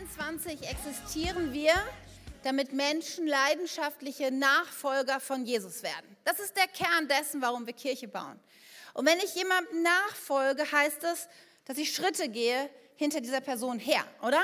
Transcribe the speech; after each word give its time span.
K21 0.00 0.62
existieren 0.62 1.52
wir, 1.52 1.74
damit 2.42 2.72
Menschen 2.72 3.26
leidenschaftliche 3.26 4.30
Nachfolger 4.30 5.20
von 5.20 5.44
Jesus 5.44 5.82
werden. 5.82 6.16
Das 6.24 6.40
ist 6.40 6.56
der 6.56 6.68
Kern 6.68 7.06
dessen, 7.06 7.42
warum 7.42 7.66
wir 7.66 7.74
Kirche 7.74 8.08
bauen. 8.08 8.40
Und 8.94 9.06
wenn 9.06 9.18
ich 9.18 9.34
jemandem 9.34 9.82
nachfolge, 9.82 10.70
heißt 10.70 11.02
das, 11.02 11.28
dass 11.66 11.76
ich 11.76 11.94
Schritte 11.94 12.28
gehe 12.28 12.70
hinter 12.96 13.20
dieser 13.20 13.40
Person 13.40 13.78
her, 13.78 14.04
oder? 14.22 14.42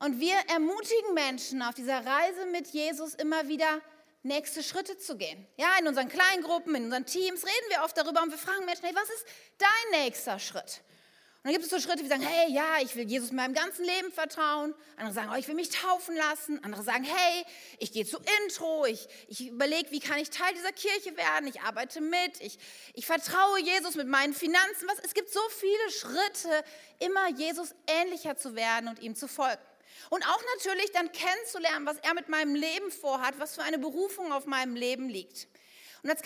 Und 0.00 0.20
wir 0.20 0.36
ermutigen 0.52 1.14
Menschen 1.14 1.60
auf 1.62 1.74
dieser 1.74 2.06
Reise 2.06 2.46
mit 2.52 2.68
Jesus 2.68 3.14
immer 3.14 3.48
wieder 3.48 3.80
nächste 4.22 4.62
Schritte 4.62 4.98
zu 4.98 5.16
gehen. 5.16 5.46
Ja, 5.56 5.78
in 5.80 5.88
unseren 5.88 6.08
Kleingruppen, 6.08 6.76
in 6.76 6.84
unseren 6.84 7.06
Teams 7.06 7.44
reden 7.44 7.70
wir 7.70 7.82
oft 7.82 7.96
darüber 7.96 8.22
und 8.22 8.30
wir 8.30 8.38
fragen 8.38 8.64
Menschen, 8.66 8.84
hey, 8.84 8.94
was 8.94 9.10
ist 9.10 9.26
dein 9.58 10.02
nächster 10.02 10.38
Schritt? 10.38 10.82
Und 11.42 11.44
dann 11.44 11.52
gibt 11.52 11.64
es 11.64 11.70
so 11.70 11.78
Schritte, 11.78 12.02
wie 12.02 12.08
sagen, 12.08 12.26
hey, 12.26 12.52
ja, 12.52 12.78
ich 12.82 12.96
will 12.96 13.08
Jesus 13.08 13.30
meinem 13.30 13.54
ganzen 13.54 13.84
Leben 13.84 14.10
vertrauen. 14.10 14.74
Andere 14.96 15.14
sagen, 15.14 15.30
oh, 15.32 15.36
ich 15.36 15.46
will 15.46 15.54
mich 15.54 15.70
taufen 15.70 16.16
lassen. 16.16 16.62
Andere 16.64 16.82
sagen, 16.82 17.04
hey, 17.04 17.44
ich 17.78 17.92
gehe 17.92 18.04
zu 18.04 18.18
Intro. 18.42 18.84
Ich, 18.86 19.06
ich 19.28 19.46
überlege, 19.46 19.92
wie 19.92 20.00
kann 20.00 20.18
ich 20.18 20.30
Teil 20.30 20.52
dieser 20.54 20.72
Kirche 20.72 21.16
werden. 21.16 21.46
Ich 21.46 21.60
arbeite 21.60 22.00
mit. 22.00 22.40
Ich, 22.40 22.58
ich 22.92 23.06
vertraue 23.06 23.60
Jesus 23.60 23.94
mit 23.94 24.08
meinen 24.08 24.34
Finanzen. 24.34 24.88
Was, 24.88 24.98
es 25.04 25.14
gibt 25.14 25.32
so 25.32 25.40
viele 25.50 25.90
Schritte, 25.92 26.64
immer 26.98 27.28
Jesus 27.28 27.72
ähnlicher 27.86 28.36
zu 28.36 28.56
werden 28.56 28.88
und 28.88 28.98
ihm 28.98 29.14
zu 29.14 29.28
folgen. 29.28 29.62
Und 30.10 30.26
auch 30.26 30.42
natürlich 30.56 30.90
dann 30.90 31.12
kennenzulernen, 31.12 31.86
was 31.86 31.98
er 31.98 32.14
mit 32.14 32.28
meinem 32.28 32.56
Leben 32.56 32.90
vorhat, 32.90 33.38
was 33.38 33.54
für 33.54 33.62
eine 33.62 33.78
Berufung 33.78 34.32
auf 34.32 34.46
meinem 34.46 34.74
Leben 34.74 35.08
liegt. 35.08 35.46
Und 36.02 36.10
als 36.10 36.22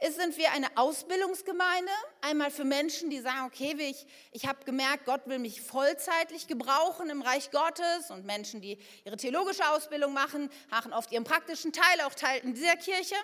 K21 0.00 0.12
sind 0.12 0.36
wir 0.38 0.50
eine 0.52 0.76
Ausbildungsgemeinde, 0.76 1.90
einmal 2.20 2.50
für 2.50 2.64
Menschen, 2.64 3.10
die 3.10 3.20
sagen, 3.20 3.46
okay, 3.46 3.76
ich, 3.78 4.06
ich 4.32 4.46
habe 4.46 4.64
gemerkt, 4.64 5.04
Gott 5.04 5.22
will 5.26 5.38
mich 5.38 5.60
vollzeitlich 5.60 6.46
gebrauchen 6.46 7.10
im 7.10 7.22
Reich 7.22 7.50
Gottes 7.50 8.10
und 8.10 8.24
Menschen, 8.24 8.60
die 8.60 8.78
ihre 9.04 9.16
theologische 9.16 9.68
Ausbildung 9.68 10.12
machen, 10.12 10.50
machen 10.70 10.92
oft 10.92 11.12
ihren 11.12 11.24
praktischen 11.24 11.72
Teil, 11.72 12.00
auch 12.06 12.14
Teil 12.14 12.40
in 12.42 12.54
dieser 12.54 12.76
Kirche. 12.76 13.14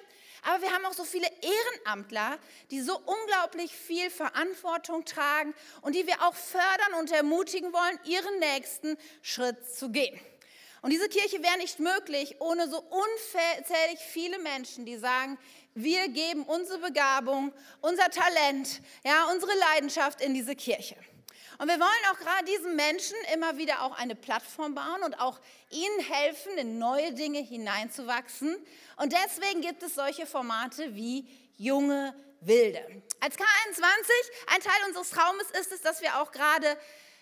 Aber 0.42 0.62
wir 0.62 0.72
haben 0.72 0.84
auch 0.86 0.92
so 0.92 1.04
viele 1.04 1.26
Ehrenamtler, 1.42 2.38
die 2.70 2.80
so 2.80 2.96
unglaublich 2.96 3.72
viel 3.72 4.10
Verantwortung 4.10 5.04
tragen 5.04 5.54
und 5.82 5.94
die 5.94 6.06
wir 6.06 6.22
auch 6.22 6.34
fördern 6.34 6.94
und 6.98 7.10
ermutigen 7.10 7.72
wollen, 7.72 7.98
ihren 8.04 8.38
nächsten 8.38 8.96
Schritt 9.22 9.66
zu 9.66 9.90
gehen. 9.90 10.18
Und 10.82 10.90
diese 10.90 11.08
Kirche 11.08 11.42
wäre 11.42 11.58
nicht 11.58 11.78
möglich 11.78 12.36
ohne 12.40 12.68
so 12.68 12.78
unzählig 12.78 13.98
viele 13.98 14.38
Menschen, 14.38 14.86
die 14.86 14.96
sagen, 14.96 15.38
wir 15.74 16.08
geben 16.08 16.44
unsere 16.44 16.78
Begabung, 16.78 17.52
unser 17.80 18.10
Talent, 18.10 18.80
ja, 19.04 19.28
unsere 19.32 19.52
Leidenschaft 19.72 20.20
in 20.20 20.34
diese 20.34 20.56
Kirche. 20.56 20.96
Und 21.58 21.68
wir 21.68 21.78
wollen 21.78 22.04
auch 22.10 22.18
gerade 22.18 22.44
diesen 22.46 22.74
Menschen 22.74 23.16
immer 23.34 23.58
wieder 23.58 23.82
auch 23.82 23.92
eine 23.98 24.14
Plattform 24.14 24.74
bauen 24.74 25.02
und 25.04 25.20
auch 25.20 25.38
ihnen 25.68 26.00
helfen, 26.00 26.56
in 26.56 26.78
neue 26.78 27.12
Dinge 27.12 27.40
hineinzuwachsen. 27.40 28.56
Und 28.96 29.12
deswegen 29.12 29.60
gibt 29.60 29.82
es 29.82 29.94
solche 29.94 30.26
Formate 30.26 30.94
wie 30.96 31.28
junge 31.58 32.14
Wilde. 32.40 32.80
Als 33.20 33.36
K21, 33.36 33.44
ein 34.46 34.60
Teil 34.60 34.88
unseres 34.88 35.10
Traumes 35.10 35.50
ist 35.60 35.72
es, 35.72 35.82
dass 35.82 36.00
wir 36.00 36.18
auch 36.22 36.32
gerade 36.32 36.78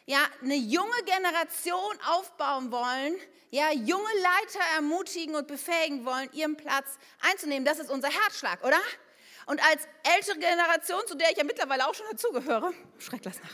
ja, 0.08 0.20
eine 0.42 0.54
junge 0.54 1.02
Generation 1.04 1.98
aufbauen 2.06 2.72
wollen, 2.72 3.14
ja, 3.50 3.70
junge 3.72 4.08
Leiter 4.22 4.64
ermutigen 4.76 5.34
und 5.34 5.46
befähigen 5.46 6.06
wollen, 6.06 6.30
ihren 6.32 6.56
Platz 6.56 6.96
einzunehmen. 7.20 7.66
Das 7.66 7.78
ist 7.78 7.90
unser 7.90 8.08
Herzschlag, 8.08 8.64
oder? 8.64 8.80
Und 9.44 9.62
als 9.62 9.86
ältere 10.16 10.38
Generation, 10.38 11.06
zu 11.06 11.14
der 11.14 11.30
ich 11.30 11.36
ja 11.36 11.44
mittlerweile 11.44 11.86
auch 11.86 11.94
schon 11.94 12.06
dazugehöre, 12.10 12.72
schreck 12.98 13.22
das 13.22 13.38
nach. 13.42 13.50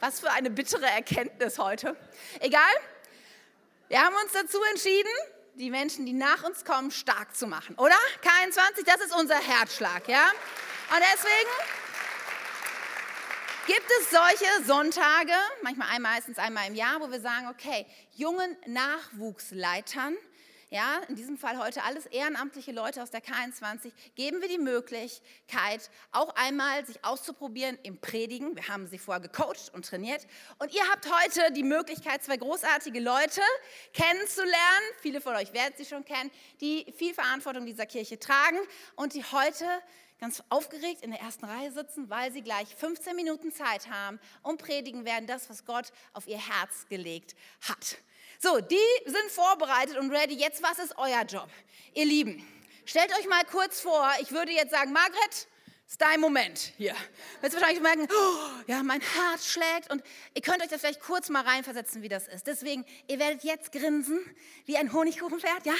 Was 0.00 0.20
für 0.20 0.30
eine 0.30 0.50
bittere 0.50 0.84
Erkenntnis 0.84 1.58
heute. 1.58 1.96
Egal, 2.40 2.74
wir 3.88 3.98
haben 3.98 4.14
uns 4.16 4.32
dazu 4.32 4.62
entschieden, 4.64 5.12
die 5.54 5.70
Menschen, 5.70 6.04
die 6.04 6.12
nach 6.12 6.44
uns 6.44 6.66
kommen, 6.66 6.90
stark 6.90 7.34
zu 7.34 7.46
machen, 7.46 7.76
oder? 7.76 7.96
K21, 8.22 8.84
das 8.84 9.06
ist 9.06 9.16
unser 9.16 9.38
Herzschlag, 9.38 10.06
ja? 10.06 10.30
Und 10.90 11.00
deswegen 11.14 11.50
Gibt 13.66 13.86
es 14.00 14.10
solche 14.10 14.64
Sonntage, 14.66 15.32
manchmal 15.62 15.88
einmal, 15.90 16.14
meistens 16.14 16.36
einmal 16.36 16.66
im 16.66 16.74
Jahr, 16.74 17.00
wo 17.00 17.08
wir 17.12 17.20
sagen, 17.20 17.46
okay, 17.46 17.86
jungen 18.12 18.56
Nachwuchsleitern, 18.66 20.16
ja, 20.70 21.00
in 21.06 21.14
diesem 21.14 21.38
Fall 21.38 21.58
heute 21.58 21.84
alles 21.84 22.06
ehrenamtliche 22.06 22.72
Leute 22.72 23.04
aus 23.04 23.10
der 23.10 23.22
K21, 23.22 23.92
geben 24.16 24.40
wir 24.40 24.48
die 24.48 24.58
Möglichkeit, 24.58 25.90
auch 26.10 26.34
einmal 26.34 26.84
sich 26.86 27.04
auszuprobieren 27.04 27.78
im 27.84 28.00
Predigen. 28.00 28.56
Wir 28.56 28.66
haben 28.66 28.88
sie 28.88 28.98
vorher 28.98 29.20
gecoacht 29.20 29.70
und 29.72 29.86
trainiert. 29.86 30.26
Und 30.58 30.74
ihr 30.74 30.82
habt 30.90 31.06
heute 31.06 31.52
die 31.52 31.62
Möglichkeit, 31.62 32.24
zwei 32.24 32.38
großartige 32.38 32.98
Leute 32.98 33.42
kennenzulernen. 33.92 34.86
Viele 35.00 35.20
von 35.20 35.36
euch 35.36 35.52
werden 35.52 35.74
sie 35.76 35.84
schon 35.84 36.04
kennen, 36.04 36.32
die 36.60 36.92
viel 36.96 37.14
Verantwortung 37.14 37.64
dieser 37.64 37.86
Kirche 37.86 38.18
tragen 38.18 38.58
und 38.96 39.14
die 39.14 39.22
heute 39.22 39.66
ganz 40.22 40.40
aufgeregt 40.50 41.02
in 41.02 41.10
der 41.10 41.18
ersten 41.18 41.44
Reihe 41.46 41.72
sitzen, 41.72 42.08
weil 42.08 42.30
sie 42.30 42.42
gleich 42.42 42.68
15 42.76 43.16
Minuten 43.16 43.50
Zeit 43.50 43.90
haben 43.90 44.20
und 44.44 44.62
predigen 44.62 45.04
werden 45.04 45.26
das, 45.26 45.50
was 45.50 45.64
Gott 45.64 45.86
auf 46.12 46.28
ihr 46.28 46.38
Herz 46.38 46.86
gelegt 46.88 47.34
hat. 47.62 47.96
So, 48.38 48.60
die 48.60 48.76
sind 49.04 49.30
vorbereitet 49.32 49.98
und 49.98 50.12
ready. 50.12 50.34
Jetzt, 50.34 50.62
was 50.62 50.78
ist 50.78 50.96
euer 50.96 51.24
Job? 51.24 51.48
Ihr 51.94 52.04
Lieben, 52.04 52.46
stellt 52.84 53.10
euch 53.18 53.26
mal 53.28 53.42
kurz 53.50 53.80
vor, 53.80 54.08
ich 54.20 54.30
würde 54.30 54.52
jetzt 54.52 54.70
sagen, 54.70 54.92
Margret, 54.92 55.48
ist 55.92 56.00
dein 56.00 56.20
Moment 56.20 56.72
hier. 56.78 56.96
Jetzt 57.42 57.52
wahrscheinlich 57.52 57.82
merken, 57.82 58.08
oh, 58.10 58.62
ja, 58.66 58.82
mein 58.82 59.02
Herz 59.02 59.46
schlägt 59.46 59.90
und 59.90 60.02
ihr 60.32 60.40
könnt 60.40 60.62
euch 60.62 60.68
das 60.68 60.80
vielleicht 60.80 61.02
kurz 61.02 61.28
mal 61.28 61.42
reinversetzen, 61.42 62.00
wie 62.00 62.08
das 62.08 62.28
ist. 62.28 62.46
Deswegen, 62.46 62.86
ihr 63.08 63.18
werdet 63.18 63.44
jetzt 63.44 63.72
grinsen 63.72 64.18
wie 64.64 64.78
ein 64.78 64.90
Honigkuchenpferd, 64.90 65.66
ja? 65.66 65.74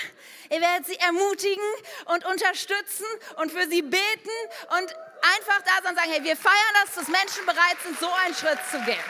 Ihr 0.50 0.60
werdet 0.60 0.86
sie 0.86 0.96
ermutigen 0.96 1.64
und 2.12 2.26
unterstützen 2.26 3.06
und 3.36 3.52
für 3.52 3.66
sie 3.70 3.80
beten 3.80 4.36
und 4.76 4.94
einfach 5.34 5.62
da 5.64 5.82
sein 5.82 5.92
und 5.92 5.96
sagen, 5.96 6.10
hey, 6.10 6.24
wir 6.24 6.36
feiern 6.36 6.74
das, 6.84 6.94
dass 6.94 7.08
Menschen 7.08 7.46
bereit 7.46 7.78
sind, 7.82 7.98
so 7.98 8.10
einen 8.26 8.34
Schritt 8.34 8.58
zu 8.70 8.78
gehen. 8.82 9.04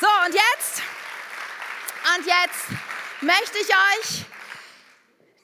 So, 0.00 0.08
und 0.26 0.34
jetzt, 0.34 0.82
und 2.16 2.26
jetzt 2.26 2.82
möchte 3.20 3.58
ich 3.58 3.68
euch 3.68 4.33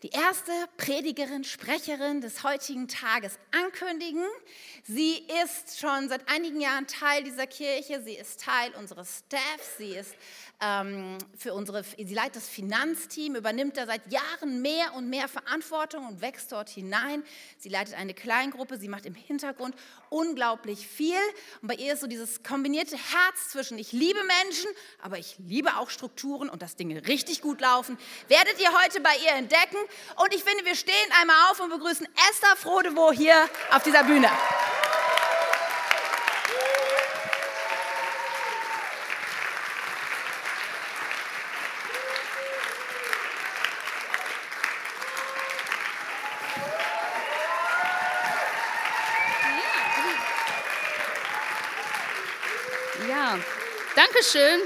die 0.02 0.10
erste 0.10 0.52
Predigerin, 0.78 1.44
Sprecherin 1.44 2.22
des 2.22 2.42
heutigen 2.42 2.88
Tages 2.88 3.38
ankündigen. 3.50 4.24
Sie 4.84 5.26
ist 5.42 5.78
schon 5.78 6.08
seit 6.08 6.26
einigen 6.30 6.60
Jahren 6.60 6.86
Teil 6.86 7.22
dieser 7.22 7.46
Kirche. 7.46 8.02
Sie 8.02 8.14
ist 8.14 8.40
Teil 8.40 8.72
unseres 8.78 9.22
Staffs. 9.26 9.76
Sie 9.76 9.94
ist 9.94 10.14
ähm, 10.60 11.16
für 11.38 11.54
unsere, 11.54 11.82
sie 11.84 12.14
leitet 12.14 12.36
das 12.36 12.48
Finanzteam, 12.48 13.34
übernimmt 13.34 13.76
da 13.76 13.86
seit 13.86 14.12
Jahren 14.12 14.60
mehr 14.60 14.94
und 14.94 15.08
mehr 15.08 15.26
Verantwortung 15.26 16.06
und 16.06 16.20
wächst 16.20 16.52
dort 16.52 16.68
hinein. 16.68 17.22
Sie 17.58 17.68
leitet 17.68 17.94
eine 17.94 18.12
Kleingruppe. 18.12 18.78
Sie 18.78 18.88
macht 18.88 19.06
im 19.06 19.14
Hintergrund 19.14 19.74
unglaublich 20.10 20.86
viel. 20.86 21.16
Und 21.62 21.68
bei 21.68 21.74
ihr 21.74 21.94
ist 21.94 22.00
so 22.00 22.06
dieses 22.06 22.42
kombinierte 22.42 22.96
Herz 22.96 23.50
zwischen 23.50 23.78
ich 23.78 23.92
liebe 23.92 24.20
Menschen, 24.44 24.70
aber 25.00 25.18
ich 25.18 25.36
liebe 25.38 25.76
auch 25.76 25.88
Strukturen 25.88 26.48
und 26.48 26.60
dass 26.62 26.76
Dinge 26.76 27.06
richtig 27.06 27.40
gut 27.40 27.60
laufen. 27.60 27.96
Werdet 28.28 28.60
ihr 28.60 28.70
heute 28.84 29.00
bei 29.00 29.16
ihr 29.24 29.32
entdecken. 29.32 29.78
Und 30.22 30.34
ich 30.34 30.44
finde, 30.44 30.64
wir 30.64 30.74
stehen 30.74 30.94
einmal 31.20 31.36
auf 31.50 31.60
und 31.60 31.70
begrüßen 31.70 32.06
Esther 32.30 32.56
Frodewo 32.56 33.12
hier 33.12 33.48
auf 33.70 33.82
dieser 33.82 34.04
Bühne. 34.04 34.28
Danke 54.20 54.38
schön. 54.38 54.60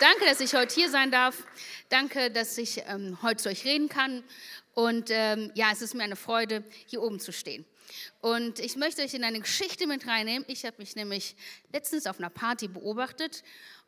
Danke, 0.00 0.24
dass 0.26 0.40
ich 0.40 0.54
heute 0.54 0.74
hier 0.74 0.88
sein 0.88 1.10
darf. 1.10 1.44
Danke, 1.88 2.30
dass 2.30 2.56
ich 2.58 2.82
ähm, 2.86 3.18
heute 3.22 3.42
zu 3.42 3.48
euch 3.48 3.64
reden 3.64 3.88
kann. 3.88 4.22
Und 4.74 5.10
ähm, 5.10 5.50
ja, 5.54 5.70
es 5.72 5.82
ist 5.82 5.94
mir 5.94 6.04
eine 6.04 6.16
Freude, 6.16 6.62
hier 6.86 7.02
oben 7.02 7.18
zu 7.18 7.32
stehen. 7.32 7.64
Und 8.22 8.60
ich 8.60 8.76
möchte 8.76 9.02
euch 9.02 9.14
in 9.14 9.24
eine 9.24 9.40
Geschichte 9.40 9.88
mit 9.88 10.06
reinnehmen. 10.06 10.44
Ich 10.46 10.64
habe 10.64 10.76
mich 10.78 10.94
nämlich 10.94 11.34
letztens 11.72 12.06
auf 12.06 12.20
einer 12.20 12.30
Party 12.30 12.68
beobachtet 12.68 13.42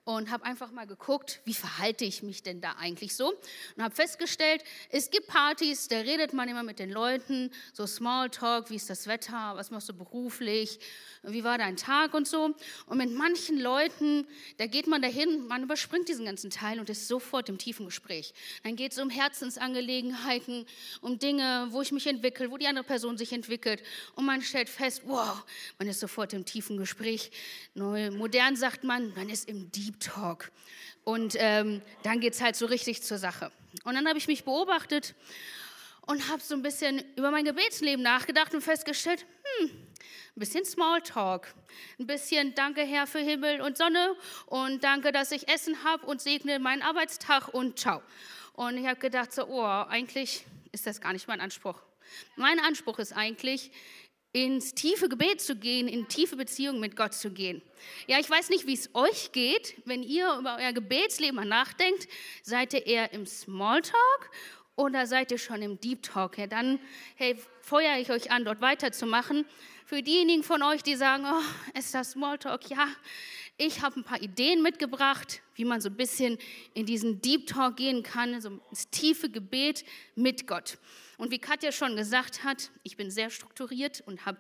und 0.05 0.31
habe 0.31 0.45
einfach 0.45 0.71
mal 0.71 0.87
geguckt, 0.87 1.41
wie 1.45 1.55
verhalte 1.55 2.05
ich 2.05 2.23
mich 2.23 2.43
denn 2.43 2.61
da 2.61 2.73
eigentlich 2.79 3.17
so 3.17 3.33
und 3.77 3.83
habe 3.83 3.95
festgestellt, 3.95 4.63
es 4.91 5.11
gibt 5.11 5.29
Partys, 5.29 5.89
da 5.89 5.97
redet 5.97 6.35
man 6.35 6.49
immer 6.49 6.63
mit 6.63 6.79
den 6.79 6.91
Leuten, 6.91 7.51
so 7.73 7.87
Smalltalk, 7.87 8.69
wie 8.71 8.77
ist 8.77 8.91
das 8.91 9.07
Wetter, 9.07 9.53
was 9.55 9.71
machst 9.71 9.89
du 9.89 9.95
beruflich, 9.95 10.79
wie 11.23 11.43
war 11.43 11.57
dein 11.57 11.79
Tag 11.79 12.13
und 12.13 12.29
so. 12.29 12.55
Und 12.87 12.99
mit 12.99 13.13
manchen 13.13 13.59
Leuten, 13.59 14.27
da 14.59 14.67
geht 14.67 14.87
man 14.87 15.01
dahin, 15.01 15.47
man 15.47 15.63
überspringt 15.63 16.09
diesen 16.09 16.27
ganzen 16.27 16.51
Teil 16.51 16.81
und 16.81 16.91
ist 16.91 17.09
sofort 17.09 17.49
im 17.49 17.57
tiefen 17.57 17.87
Gespräch. 17.87 18.35
Dann 18.63 18.77
geht 18.77 18.93
es 18.93 18.99
um 18.99 19.09
Herzensangelegenheiten, 19.09 20.67
um 21.01 21.19
Dinge, 21.19 21.69
wo 21.71 21.81
ich 21.81 21.93
mich 21.93 22.07
entwickle, 22.07 22.51
wo 22.51 22.59
die 22.59 22.67
andere 22.67 22.85
Person 22.85 23.17
sich 23.17 23.33
entwickelt. 23.33 23.83
und 24.17 24.24
man 24.25 24.43
stellt 24.43 24.69
fest, 24.69 25.03
wow, 25.05 25.45
man 25.79 25.89
ist 25.89 26.01
sofort 26.01 26.33
im 26.33 26.45
tiefen 26.45 26.77
Gespräch. 26.77 27.31
Neu, 27.75 28.11
modern 28.11 28.57
sagt 28.57 28.85
man, 28.85 29.13
man 29.15 29.29
ist 29.29 29.49
im 29.49 29.71
Deep 29.71 30.01
Talk. 30.01 30.51
Und 31.05 31.37
ähm, 31.39 31.83
dann 32.03 32.21
geht 32.21 32.35
es 32.35 32.41
halt 32.41 32.57
so 32.57 32.67
richtig 32.67 33.03
zur 33.03 33.19
Sache. 33.19 33.53
Und 33.85 33.95
dann 33.95 34.09
habe 34.09 34.19
ich 34.19 34.27
mich 34.27 34.45
beobachtet 34.45 35.15
und 36.07 36.29
habe 36.29 36.43
so 36.43 36.55
ein 36.55 36.63
bisschen 36.63 37.03
über 37.17 37.31
mein 37.31 37.45
Gebetsleben 37.45 38.03
nachgedacht 38.03 38.55
und 38.55 38.63
festgestellt, 38.63 39.25
hm, 39.59 39.71
ein 39.71 40.41
bisschen 40.41 40.65
Smalltalk, 40.65 41.55
ein 41.99 42.07
bisschen 42.07 42.55
Danke 42.55 42.83
Herr 42.83 43.07
für 43.07 43.21
Himmel 43.21 43.61
und 43.61 43.77
Sonne 43.77 44.15
und 44.47 44.83
danke, 44.83 45.13
dass 45.13 45.31
ich 45.31 45.49
Essen 45.49 45.85
habe 45.85 46.07
und 46.07 46.21
segne 46.21 46.59
meinen 46.59 46.83
Arbeitstag 46.83 47.49
und 47.49 47.79
ciao. 47.79 48.03
Und 48.55 48.77
ich 48.77 48.87
habe 48.87 48.99
gedacht, 48.99 49.33
so, 49.33 49.47
oh, 49.47 49.65
eigentlich 49.65 50.45
ist 50.73 50.87
das 50.87 51.01
gar 51.01 51.13
nicht 51.13 51.29
mein 51.29 51.41
Anspruch. 51.41 51.81
Mein 52.37 52.61
Anspruch 52.61 52.99
ist 52.99 53.13
eigentlich, 53.13 53.71
ins 54.35 54.75
tiefe 54.75 55.09
Gebet 55.09 55.41
zu 55.41 55.55
gehen, 55.55 55.87
in 55.87 56.09
tiefe 56.09 56.35
Beziehungen 56.35 56.81
mit 56.81 56.97
Gott 56.97 57.15
zu 57.15 57.31
gehen. 57.31 57.63
Ja, 58.09 58.19
ich 58.19 58.29
weiß 58.29 58.51
nicht, 58.51 58.67
wie 58.67 58.75
es 58.75 58.91
euch 58.93 59.31
geht, 59.31 59.77
wenn 59.85 60.03
ihr 60.03 60.37
über 60.37 60.57
euer 60.59 60.73
Gebetsleben 60.73 61.49
nachdenkt. 61.49 62.09
Seid 62.43 62.75
ihr 62.75 62.85
eher 62.85 63.13
im 63.13 63.27
Smalltalk 63.27 64.31
oder 64.75 65.07
seid 65.07 65.31
ihr 65.31 65.39
schon 65.39 65.63
im 65.63 65.81
Deep 65.81 66.03
Talk? 66.03 66.37
Ja, 66.37 66.49
dann 66.49 66.81
hey, 67.15 67.37
feuere 67.61 68.01
ich 68.01 68.11
euch 68.11 68.33
an, 68.33 68.45
dort 68.45 68.61
weiterzumachen. 68.61 69.47
Für 69.87 70.03
diejenigen 70.03 70.43
von 70.43 70.65
euch, 70.65 70.83
die 70.83 70.97
sagen, 70.97 71.25
oh, 71.27 71.79
ist 71.79 71.95
das 71.95 72.11
Smalltalk? 72.11 72.69
Ja, 72.71 72.89
ich 73.57 73.83
habe 73.83 74.01
ein 74.01 74.05
paar 74.05 74.21
Ideen 74.21 74.63
mitgebracht, 74.63 75.43
wie 75.55 75.65
man 75.65 75.81
so 75.81 75.91
ein 75.91 75.97
bisschen 75.97 76.39
in 76.75 76.87
diesen 76.87 77.21
Deep 77.21 77.47
Talk 77.47 77.77
gehen 77.77 78.03
kann, 78.03 78.41
so 78.41 78.61
ins 78.71 78.91
tiefe 78.91 79.31
Gebet 79.31 79.85
mit 80.17 80.49
Gott. 80.49 80.77
Und 81.17 81.31
wie 81.31 81.39
Katja 81.39 81.73
schon 81.73 81.97
gesagt 81.97 82.45
hat, 82.45 82.71
ich 82.83 82.97
bin 82.97 83.11
sehr 83.11 83.31
strukturiert 83.31 84.03
und 84.07 84.27
habe, 84.27 84.39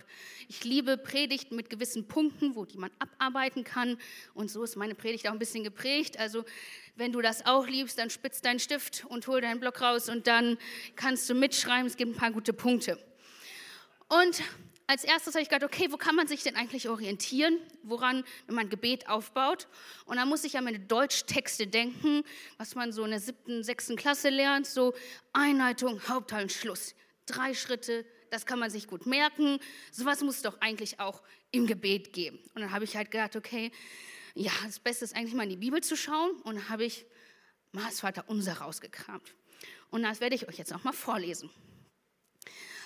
ich 0.48 0.64
liebe 0.64 0.96
Predigten 0.96 1.56
mit 1.56 1.70
gewissen 1.70 2.08
Punkten, 2.08 2.56
wo 2.56 2.64
die 2.64 2.78
man 2.78 2.90
abarbeiten 2.98 3.64
kann. 3.64 3.98
Und 4.34 4.50
so 4.50 4.64
ist 4.64 4.76
meine 4.76 4.94
Predigt 4.94 5.28
auch 5.28 5.32
ein 5.32 5.38
bisschen 5.38 5.64
geprägt. 5.64 6.18
Also 6.18 6.44
wenn 6.96 7.12
du 7.12 7.20
das 7.20 7.46
auch 7.46 7.66
liebst, 7.66 7.98
dann 7.98 8.10
spitz 8.10 8.40
deinen 8.40 8.58
Stift 8.58 9.04
und 9.08 9.26
hol 9.26 9.40
deinen 9.40 9.60
Block 9.60 9.80
raus 9.80 10.08
und 10.08 10.26
dann 10.26 10.58
kannst 10.96 11.28
du 11.30 11.34
mitschreiben. 11.34 11.86
Es 11.86 11.96
gibt 11.96 12.12
ein 12.12 12.18
paar 12.18 12.32
gute 12.32 12.52
Punkte. 12.52 12.98
Und 14.08 14.42
als 14.86 15.04
erstes 15.04 15.34
habe 15.34 15.42
ich 15.42 15.48
gedacht, 15.48 15.64
okay, 15.64 15.90
wo 15.90 15.96
kann 15.96 16.14
man 16.14 16.26
sich 16.26 16.42
denn 16.42 16.56
eigentlich 16.56 16.88
orientieren? 16.88 17.58
Woran, 17.82 18.24
wenn 18.46 18.54
man 18.54 18.68
Gebet 18.68 19.08
aufbaut? 19.08 19.66
Und 20.04 20.16
dann 20.16 20.28
muss 20.28 20.44
ich 20.44 20.58
an 20.58 20.64
meine 20.64 20.80
Deutschtexte 20.80 21.66
denken, 21.66 22.22
was 22.58 22.74
man 22.74 22.92
so 22.92 23.04
in 23.04 23.10
der 23.10 23.20
siebten, 23.20 23.62
sechsten 23.62 23.96
Klasse 23.96 24.28
lernt, 24.28 24.66
so 24.66 24.94
Einleitung, 25.32 26.06
Hauptteil 26.08 26.42
und 26.42 26.52
Schluss. 26.52 26.94
Drei 27.26 27.54
Schritte, 27.54 28.04
das 28.30 28.44
kann 28.44 28.58
man 28.58 28.70
sich 28.70 28.86
gut 28.86 29.06
merken. 29.06 29.58
Sowas 29.90 30.20
muss 30.20 30.36
es 30.36 30.42
doch 30.42 30.60
eigentlich 30.60 31.00
auch 31.00 31.22
im 31.50 31.66
Gebet 31.66 32.12
geben. 32.12 32.38
Und 32.54 32.60
dann 32.60 32.70
habe 32.70 32.84
ich 32.84 32.96
halt 32.96 33.10
gedacht, 33.10 33.36
okay, 33.36 33.72
ja, 34.34 34.52
das 34.64 34.80
Beste 34.80 35.04
ist 35.04 35.16
eigentlich 35.16 35.34
mal 35.34 35.44
in 35.44 35.50
die 35.50 35.56
Bibel 35.56 35.82
zu 35.82 35.96
schauen. 35.96 36.32
Und 36.42 36.56
dann 36.56 36.68
habe 36.68 36.84
ich 36.84 37.06
Mars 37.72 38.00
Vater 38.00 38.24
unser 38.26 38.58
rausgekramt. 38.58 39.34
Und 39.90 40.02
das 40.02 40.20
werde 40.20 40.34
ich 40.34 40.46
euch 40.48 40.58
jetzt 40.58 40.74
auch 40.74 40.84
mal 40.84 40.92
vorlesen. 40.92 41.50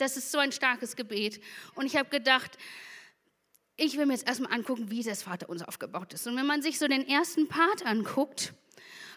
Das 0.00 0.16
ist 0.16 0.32
so 0.32 0.38
ein 0.38 0.50
starkes 0.52 0.96
Gebet. 0.96 1.42
Und 1.74 1.86
ich 1.86 1.96
habe 1.96 2.08
gedacht, 2.08 2.56
ich 3.76 3.96
will 3.96 4.06
mir 4.06 4.14
jetzt 4.14 4.26
erstmal 4.26 4.52
angucken, 4.52 4.90
wie 4.90 5.02
das 5.02 5.22
Vaterunser 5.22 5.68
aufgebaut 5.68 6.14
ist. 6.14 6.26
Und 6.26 6.36
wenn 6.36 6.46
man 6.46 6.62
sich 6.62 6.78
so 6.78 6.88
den 6.88 7.06
ersten 7.06 7.48
Part 7.48 7.84
anguckt, 7.84 8.54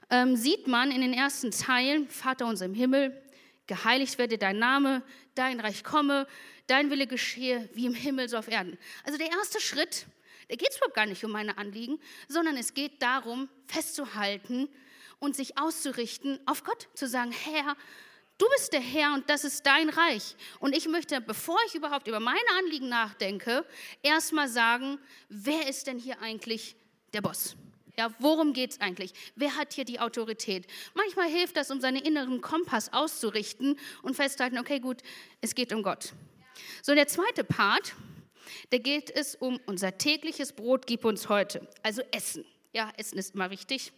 ähm, 0.09 0.35
sieht 0.35 0.67
man 0.67 0.91
in 0.91 1.01
den 1.01 1.13
ersten 1.13 1.51
Zeilen, 1.51 2.09
Vater 2.09 2.47
unser 2.47 2.65
im 2.65 2.73
Himmel, 2.73 3.21
geheiligt 3.67 4.17
werde 4.17 4.37
dein 4.37 4.59
Name, 4.59 5.03
dein 5.35 5.59
Reich 5.61 5.83
komme, 5.83 6.27
dein 6.67 6.89
Wille 6.89 7.07
geschehe, 7.07 7.69
wie 7.73 7.85
im 7.85 7.93
Himmel 7.93 8.27
so 8.27 8.37
auf 8.37 8.49
Erden. 8.49 8.77
Also 9.05 9.17
der 9.17 9.31
erste 9.31 9.61
Schritt, 9.61 10.05
da 10.49 10.55
geht 10.55 10.69
es 10.69 10.77
überhaupt 10.77 10.95
gar 10.95 11.05
nicht 11.05 11.23
um 11.23 11.31
meine 11.31 11.57
Anliegen, 11.57 11.99
sondern 12.27 12.57
es 12.57 12.73
geht 12.73 13.01
darum, 13.01 13.47
festzuhalten 13.67 14.67
und 15.19 15.35
sich 15.35 15.57
auszurichten 15.57 16.39
auf 16.45 16.65
Gott, 16.65 16.89
zu 16.93 17.07
sagen, 17.07 17.31
Herr, 17.31 17.77
Du 18.37 18.47
bist 18.57 18.73
der 18.73 18.81
Herr 18.81 19.13
und 19.13 19.29
das 19.29 19.43
ist 19.43 19.65
dein 19.65 19.89
Reich. 19.89 20.35
Und 20.59 20.75
ich 20.75 20.87
möchte, 20.87 21.21
bevor 21.21 21.57
ich 21.67 21.75
überhaupt 21.75 22.07
über 22.07 22.19
meine 22.19 22.39
Anliegen 22.57 22.89
nachdenke, 22.89 23.65
erstmal 24.01 24.47
sagen, 24.47 24.99
wer 25.29 25.67
ist 25.67 25.87
denn 25.87 25.99
hier 25.99 26.19
eigentlich 26.21 26.75
der 27.13 27.21
Boss? 27.21 27.55
Ja, 27.95 28.11
worum 28.17 28.53
geht 28.53 28.71
es 28.71 28.81
eigentlich? 28.81 29.13
Wer 29.35 29.55
hat 29.55 29.73
hier 29.73 29.85
die 29.85 29.99
Autorität? 29.99 30.65
Manchmal 30.95 31.29
hilft 31.29 31.57
das, 31.57 31.69
um 31.69 31.79
seinen 31.79 32.01
inneren 32.01 32.41
Kompass 32.41 32.91
auszurichten 32.91 33.79
und 34.01 34.15
festzuhalten, 34.15 34.57
okay, 34.57 34.79
gut, 34.79 35.03
es 35.41 35.53
geht 35.53 35.71
um 35.71 35.83
Gott. 35.83 36.13
So, 36.81 36.95
der 36.95 37.07
zweite 37.07 37.43
Part, 37.43 37.93
da 38.71 38.79
geht 38.79 39.11
es 39.11 39.35
um 39.35 39.59
unser 39.67 39.97
tägliches 39.99 40.53
Brot, 40.53 40.87
gib 40.87 41.05
uns 41.05 41.29
heute. 41.29 41.67
Also 41.83 42.01
Essen. 42.11 42.45
Ja, 42.73 42.91
Essen 42.97 43.19
ist 43.19 43.35
immer 43.35 43.51
wichtig. 43.51 43.91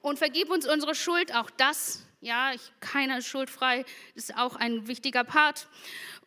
Und 0.00 0.18
vergib 0.18 0.50
uns 0.50 0.68
unsere 0.68 0.94
Schuld, 0.94 1.34
auch 1.34 1.50
das 1.50 2.06
ja, 2.24 2.54
ich, 2.54 2.72
keiner 2.80 3.18
ist 3.18 3.26
schuldfrei, 3.26 3.84
ist 4.14 4.36
auch 4.36 4.56
ein 4.56 4.88
wichtiger 4.88 5.24
Part. 5.24 5.68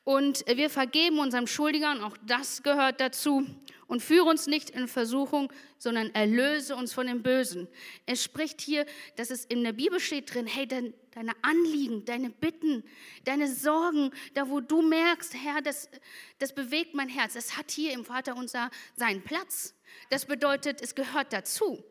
Und 0.03 0.45
wir 0.47 0.69
vergeben 0.69 1.19
unseren 1.19 1.47
Schuldigern, 1.47 2.01
auch 2.01 2.15
das 2.25 2.61
gehört 2.63 3.01
dazu. 3.01 3.45
Und 3.87 4.03
führe 4.03 4.25
uns 4.25 4.47
nicht 4.47 4.69
in 4.69 4.87
Versuchung, 4.87 5.51
sondern 5.77 6.13
erlöse 6.13 6.75
uns 6.75 6.93
von 6.93 7.07
dem 7.07 7.23
Bösen. 7.23 7.67
Es 8.05 8.23
spricht 8.23 8.61
hier, 8.61 8.85
dass 9.15 9.31
es 9.31 9.45
in 9.45 9.63
der 9.63 9.71
Bibel 9.71 9.99
steht 9.99 10.33
drin, 10.33 10.45
hey, 10.45 10.67
dein, 10.67 10.93
deine 11.11 11.31
Anliegen, 11.41 12.03
deine 12.05 12.29
Bitten, 12.29 12.83
deine 13.23 13.47
Sorgen, 13.47 14.11
da 14.33 14.49
wo 14.49 14.59
du 14.59 14.81
merkst, 14.81 15.33
Herr, 15.33 15.61
das, 15.61 15.89
das 16.37 16.53
bewegt 16.53 16.93
mein 16.93 17.09
Herz, 17.09 17.35
es 17.35 17.57
hat 17.57 17.71
hier 17.71 17.93
im 17.93 18.03
Vater 18.03 18.35
unser 18.35 18.69
seinen 18.95 19.23
Platz. 19.23 19.73
Das 20.09 20.25
bedeutet, 20.25 20.81
es 20.81 20.93
gehört 20.93 21.31
dazu. 21.31 21.83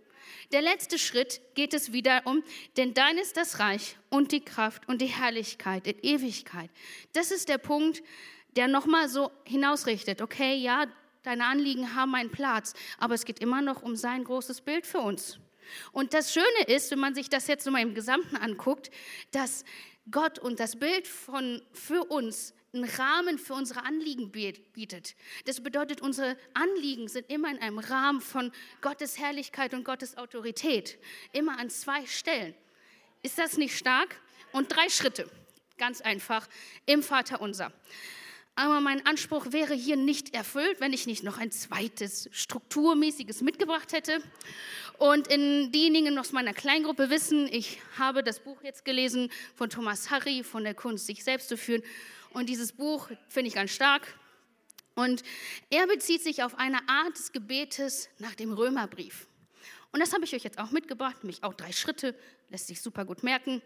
Der 0.53 0.63
letzte 0.63 0.99
Schritt 0.99 1.41
geht 1.55 1.75
es 1.75 1.93
wieder 1.93 2.23
um, 2.25 2.43
denn 2.77 2.95
dein 2.95 3.19
ist 3.19 3.37
das 3.37 3.59
Reich 3.59 3.97
und 4.11 4.33
die 4.33 4.45
Kraft 4.45 4.89
und 4.89 5.01
die 5.01 5.07
Herrlichkeit 5.07 5.87
in 5.87 5.99
Ewigkeit. 6.03 6.71
Das 7.13 7.31
ist 7.31 7.49
der 7.49 7.59
Punkt, 7.59 8.03
der 8.57 8.69
nochmal 8.69 9.09
so 9.09 9.31
hinausrichtet. 9.45 10.23
Okay, 10.23 10.57
ja, 10.57 10.87
deine 11.23 11.47
Anliegen 11.47 11.95
haben 11.95 12.15
einen 12.15 12.31
Platz, 12.31 12.75
aber 12.99 13.15
es 13.15 13.25
geht 13.25 13.41
immer 13.41 13.63
noch 13.63 13.83
um 13.83 13.97
sein 13.97 14.25
großes 14.25 14.61
Bild 14.61 14.87
für 14.87 15.01
uns. 15.01 15.39
Und 15.93 16.15
das 16.15 16.33
Schöne 16.33 16.65
ist, 16.69 16.91
wenn 16.91 17.01
man 17.01 17.15
sich 17.15 17.29
das 17.29 17.49
jetzt 17.49 17.67
nochmal 17.67 17.83
im 17.83 17.95
Gesamten 17.95 18.37
anguckt, 18.37 18.91
dass 19.33 19.65
Gott 20.11 20.39
und 20.39 20.61
das 20.61 20.77
Bild 20.77 21.09
von, 21.09 21.61
für 21.73 22.05
uns 22.05 22.55
einen 22.77 22.91
Rahmen 22.91 23.39
für 23.39 23.55
unsere 23.55 23.85
Anliegen 23.85 24.31
bietet. 24.31 25.15
Das 25.45 25.63
bedeutet, 25.63 26.01
unsere 26.01 26.37
Anliegen 26.55 27.09
sind 27.09 27.31
immer 27.31 27.51
in 27.51 27.59
einem 27.59 27.79
Rahmen 27.79 28.21
von 28.21 28.53
Gottes 28.81 29.19
Herrlichkeit 29.19 29.75
und 29.75 29.85
Gottes 29.85 30.17
Autorität. 30.17 30.99
Immer 31.33 31.59
an 31.59 31.71
zwei 31.71 32.07
Stellen. 32.07 32.55
Ist 33.23 33.39
das 33.39 33.57
nicht 33.57 33.77
stark? 33.77 34.21
Und 34.53 34.75
drei 34.75 34.89
Schritte, 34.89 35.29
ganz 35.79 36.01
einfach, 36.01 36.49
im 36.87 37.03
Vater 37.03 37.41
unser. 37.41 37.73
Aber 38.59 38.81
mein 38.81 39.05
Anspruch 39.05 39.53
wäre 39.53 39.75
hier 39.75 39.97
nicht 39.97 40.35
erfüllt, 40.35 40.81
wenn 40.81 40.95
ich 40.95 41.07
nicht 41.07 41.23
noch 41.23 41.37
ein 41.37 41.51
zweites 41.51 42.31
strukturmäßiges 42.33 43.43
mitgebracht 43.43 43.93
hätte. 43.93 44.23
Und 44.97 45.29
in 45.29 45.71
diejenigen 45.73 46.19
aus 46.19 46.33
meiner 46.33 46.55
Kleingruppe 46.55 47.11
wissen, 47.11 47.49
ich 47.53 47.83
habe 47.99 48.23
das 48.23 48.41
Buch 48.41 48.63
jetzt 48.63 48.87
gelesen 48.87 49.31
von 49.55 49.69
Thomas 49.69 50.11
Harry, 50.11 50.43
von 50.43 50.65
der 50.65 50.73
Kunst, 50.73 51.07
sich 51.07 51.23
selbst 51.23 51.51
zu 51.51 51.59
führen. 51.59 51.83
Und 52.37 52.51
dieses 52.51 52.73
Buch 52.73 53.09
finde 53.31 53.49
ich 53.49 53.55
ganz 53.55 53.71
stark. 53.71 54.07
Und 54.95 55.23
er 55.71 55.87
bezieht 55.87 56.23
sich 56.23 56.43
auf 56.43 56.59
eine 56.59 56.87
Art 56.87 57.17
des 57.17 57.33
Gebetes 57.33 58.11
nach 58.19 58.35
dem 58.35 58.53
Römerbrief. 58.53 59.27
Und 59.91 60.01
das 60.01 60.13
habe 60.13 60.27
ich 60.27 60.35
euch 60.35 60.45
jetzt 60.45 60.59
auch 60.59 60.71
mitgebracht, 60.71 61.17
nämlich 61.23 61.43
auch 61.45 61.55
drei 61.55 61.73
Schritte, 61.73 62.15
lässt 62.51 62.67
sich 62.67 62.83
super 62.83 63.07
gut 63.07 63.23
merken. 63.23 63.63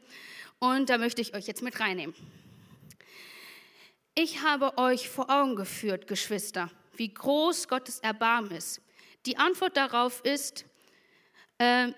Und 0.60 0.88
da 0.88 0.98
möchte 0.98 1.20
ich 1.20 1.34
euch 1.34 1.48
jetzt 1.48 1.62
mit 1.62 1.80
reinnehmen. 1.80 2.14
Ich 4.14 4.40
habe 4.42 4.78
euch 4.78 5.08
vor 5.08 5.28
Augen 5.30 5.56
geführt, 5.56 6.06
Geschwister, 6.06 6.70
wie 6.94 7.12
groß 7.12 7.66
Gottes 7.66 7.98
Erbarmen 7.98 8.52
ist. 8.52 8.82
Die 9.26 9.36
Antwort 9.36 9.76
darauf 9.76 10.24
ist, 10.24 10.64
äh, 11.58 11.88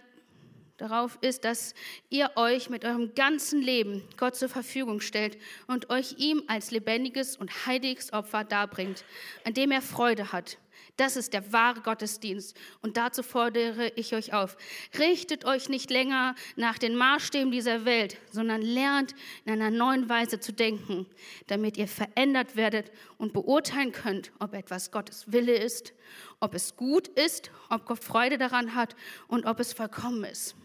darauf 0.82 1.16
ist, 1.20 1.44
dass 1.44 1.74
ihr 2.10 2.30
euch 2.36 2.68
mit 2.68 2.84
eurem 2.84 3.14
ganzen 3.14 3.62
Leben 3.62 4.02
Gott 4.16 4.34
zur 4.36 4.48
Verfügung 4.48 5.00
stellt 5.00 5.38
und 5.66 5.90
euch 5.90 6.16
ihm 6.18 6.42
als 6.48 6.70
lebendiges 6.70 7.36
und 7.36 7.66
heiliges 7.66 8.12
Opfer 8.12 8.44
darbringt, 8.44 9.04
an 9.44 9.54
dem 9.54 9.70
er 9.70 9.82
Freude 9.82 10.32
hat. 10.32 10.58
Das 10.96 11.16
ist 11.16 11.32
der 11.32 11.52
wahre 11.52 11.80
Gottesdienst. 11.80 12.56
Und 12.82 12.96
dazu 12.96 13.22
fordere 13.22 13.92
ich 13.96 14.14
euch 14.14 14.34
auf. 14.34 14.56
Richtet 14.98 15.44
euch 15.44 15.68
nicht 15.68 15.90
länger 15.90 16.34
nach 16.56 16.76
den 16.78 16.96
Maßstäben 16.96 17.50
dieser 17.50 17.84
Welt, 17.84 18.18
sondern 18.30 18.60
lernt 18.60 19.14
in 19.44 19.52
einer 19.52 19.70
neuen 19.70 20.08
Weise 20.08 20.38
zu 20.38 20.52
denken, 20.52 21.06
damit 21.46 21.78
ihr 21.78 21.88
verändert 21.88 22.56
werdet 22.56 22.92
und 23.16 23.32
beurteilen 23.32 23.92
könnt, 23.92 24.32
ob 24.38 24.52
etwas 24.52 24.90
Gottes 24.90 25.32
Wille 25.32 25.54
ist, 25.54 25.94
ob 26.40 26.54
es 26.54 26.76
gut 26.76 27.08
ist, 27.08 27.50
ob 27.70 27.86
Gott 27.86 28.04
Freude 28.04 28.36
daran 28.36 28.74
hat 28.74 28.94
und 29.28 29.46
ob 29.46 29.60
es 29.60 29.72
vollkommen 29.72 30.24
ist. 30.24 30.56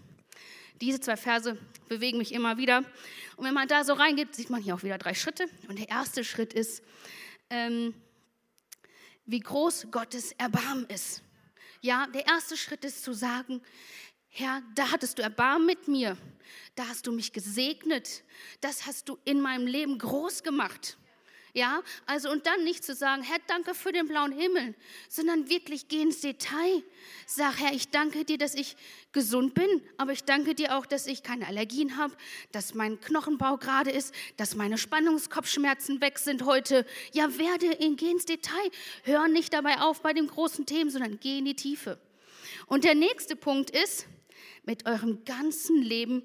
Diese 0.82 1.00
zwei 1.00 1.18
Verse 1.18 1.58
bewegen 1.88 2.18
mich 2.18 2.34
immer 2.34 2.58
wieder. 2.58 2.80
Und 3.36 3.46
wenn 3.46 3.54
man 3.54 3.68
da 3.68 3.84
so 3.84 3.94
reingeht, 3.94 4.36
sieht 4.36 4.50
man 4.50 4.62
hier 4.62 4.76
auch 4.76 4.84
wieder 4.84 4.98
drei 4.98 5.14
Schritte. 5.14 5.46
Und 5.68 5.80
der 5.80 5.90
erste 5.90 6.24
Schritt 6.24 6.54
ist, 6.54 6.84
ähm, 7.50 7.94
wie 9.26 9.40
groß 9.40 9.88
Gottes 9.92 10.32
Erbarmen 10.34 10.86
ist. 10.86 11.22
Ja, 11.82 12.08
der 12.08 12.28
erste 12.28 12.58
Schritt 12.58 12.86
ist 12.86 13.04
zu 13.04 13.14
sagen, 13.14 13.62
Herr, 14.30 14.62
da 14.76 14.92
hattest 14.92 15.18
du 15.18 15.24
Erbarmen 15.24 15.66
mit 15.66 15.88
mir, 15.88 16.18
da 16.76 16.88
hast 16.88 17.08
du 17.08 17.12
mich 17.12 17.34
gesegnet, 17.34 18.24
das 18.62 18.86
hast 18.86 19.10
du 19.10 19.18
in 19.26 19.42
meinem 19.42 19.66
Leben 19.66 19.98
groß 19.98 20.44
gemacht. 20.44 20.98
Ja, 21.58 21.82
also 22.06 22.30
und 22.30 22.46
dann 22.46 22.64
nicht 22.64 22.84
zu 22.84 22.94
sagen, 22.94 23.24
Herr, 23.24 23.40
danke 23.48 23.74
für 23.74 23.92
den 23.92 24.08
blauen 24.08 24.32
Himmel, 24.32 24.76
sondern 25.10 25.50
wirklich 25.50 25.88
geh 25.88 26.04
ins 26.04 26.22
Detail. 26.22 26.84
Sag, 27.26 27.60
Herr, 27.60 27.74
ich 27.74 27.90
danke 27.90 28.26
dir, 28.26 28.38
dass 28.38 28.54
ich 28.54 28.78
gesund 29.12 29.56
bin, 29.56 29.82
aber 29.98 30.12
ich 30.12 30.24
danke 30.24 30.54
dir 30.54 30.78
auch, 30.78 30.86
dass 30.86 31.08
ich 31.08 31.24
keine 31.24 31.48
Allergien 31.48 31.98
habe, 31.98 32.16
dass 32.52 32.76
mein 32.76 33.02
Knochenbau 33.02 33.58
gerade 33.58 33.90
ist, 33.90 34.14
dass 34.36 34.54
meine 34.54 34.78
Spannungskopfschmerzen 34.78 36.00
weg 36.00 36.20
sind 36.20 36.46
heute. 36.46 36.86
Ja, 37.12 37.40
werde, 37.40 37.66
in, 37.66 37.96
geh 37.96 38.12
ins 38.12 38.26
Detail. 38.26 38.70
Hör 39.02 39.28
nicht 39.28 39.52
dabei 39.52 39.80
auf 39.80 40.04
bei 40.04 40.14
den 40.14 40.28
großen 40.28 40.68
Themen, 40.68 40.92
sondern 40.92 41.20
geh 41.20 41.40
in 41.40 41.46
die 41.46 41.56
Tiefe. 41.56 42.00
Und 42.68 42.84
der 42.84 42.94
nächste 42.94 43.36
Punkt 43.36 43.72
ist, 43.72 44.06
mit 44.64 44.86
eurem 44.86 45.26
ganzen 45.26 45.82
Leben 45.82 46.22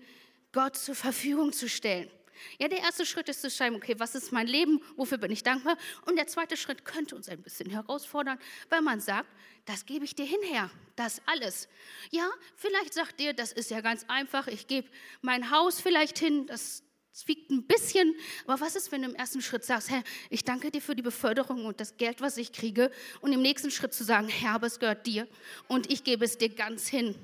Gott 0.53 0.77
zur 0.77 0.95
Verfügung 0.95 1.55
zu 1.55 1.71
stellen. 1.71 2.11
Ja, 2.59 2.69
der 2.69 2.79
erste 2.79 3.07
Schritt 3.07 3.29
ist 3.29 3.41
zu 3.41 3.51
schreiben, 3.51 3.77
okay, 3.77 3.95
was 3.99 4.15
ist 4.15 4.33
mein 4.33 4.47
Leben, 4.47 4.81
wofür 4.97 5.19
bin 5.19 5.31
ich 5.31 5.43
dankbar? 5.43 5.77
Und 6.07 6.17
der 6.17 6.27
zweite 6.27 6.57
Schritt 6.57 6.85
könnte 6.85 7.17
uns 7.17 7.29
ein 7.29 7.43
bisschen 7.43 7.71
herausfordern, 7.71 8.39
weil 8.69 8.83
man 8.83 9.01
sagt, 9.01 9.29
das 9.65 9.87
gebe 9.87 10.05
ich 10.05 10.15
dir 10.15 10.27
hinher, 10.27 10.71
das 10.97 11.23
alles. 11.27 11.69
Ja, 12.11 12.29
vielleicht 12.57 12.95
sagt 12.95 13.21
ihr, 13.21 13.33
das 13.33 13.53
ist 13.53 13.71
ja 13.71 13.81
ganz 13.81 14.05
einfach, 14.09 14.47
ich 14.47 14.67
gebe 14.67 14.89
mein 15.21 15.51
Haus 15.51 15.81
vielleicht 15.81 16.19
hin, 16.19 16.47
das 16.47 16.83
wiegt 17.27 17.51
ein 17.51 17.65
bisschen, 17.65 18.15
aber 18.47 18.61
was 18.61 18.75
ist, 18.75 18.91
wenn 18.91 19.03
du 19.03 19.09
im 19.09 19.15
ersten 19.15 19.43
Schritt 19.43 19.65
sagst, 19.65 19.91
Herr, 19.91 20.03
ich 20.31 20.45
danke 20.45 20.71
dir 20.71 20.81
für 20.81 20.97
die 20.97 21.03
Beförderung 21.03 21.67
und 21.67 21.79
das 21.79 21.97
Geld, 21.97 22.21
was 22.21 22.37
ich 22.39 22.53
kriege, 22.53 22.91
und 23.21 23.33
im 23.33 23.43
nächsten 23.43 23.71
Schritt 23.71 23.93
zu 23.93 24.03
sagen, 24.03 24.29
Herr, 24.29 24.53
aber 24.53 24.67
es 24.67 24.81
gehört 24.81 25.07
dir 25.07 25.29
und 25.69 25.91
ich 25.91 26.05
gebe 26.05 26.25
es 26.25 26.39
dir 26.39 26.49
ganz 26.49 26.89
hin. 26.89 27.15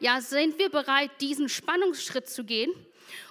Ja, 0.00 0.20
sind 0.20 0.58
wir 0.58 0.68
bereit, 0.68 1.10
diesen 1.20 1.48
Spannungsschritt 1.48 2.28
zu 2.28 2.44
gehen? 2.44 2.72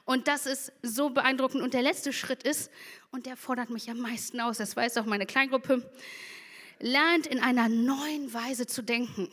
Und 0.05 0.27
das 0.27 0.45
ist 0.45 0.71
so 0.81 1.09
beeindruckend. 1.09 1.63
Und 1.63 1.73
der 1.73 1.81
letzte 1.81 2.13
Schritt 2.13 2.43
ist, 2.43 2.71
und 3.11 3.25
der 3.25 3.37
fordert 3.37 3.69
mich 3.69 3.89
am 3.89 3.99
meisten 3.99 4.39
aus, 4.39 4.57
das 4.57 4.75
weiß 4.75 4.97
auch 4.97 5.05
meine 5.05 5.25
Kleingruppe, 5.25 5.89
lernt 6.79 7.27
in 7.27 7.39
einer 7.39 7.69
neuen 7.69 8.33
Weise 8.33 8.67
zu 8.67 8.81
denken. 8.81 9.31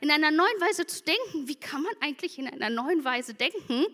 In 0.00 0.10
einer 0.10 0.30
neuen 0.30 0.60
Weise 0.60 0.86
zu 0.86 1.02
denken, 1.02 1.48
wie 1.48 1.54
kann 1.54 1.82
man 1.82 1.92
eigentlich 2.00 2.38
in 2.38 2.48
einer 2.48 2.70
neuen 2.70 3.04
Weise 3.04 3.34
denken? 3.34 3.86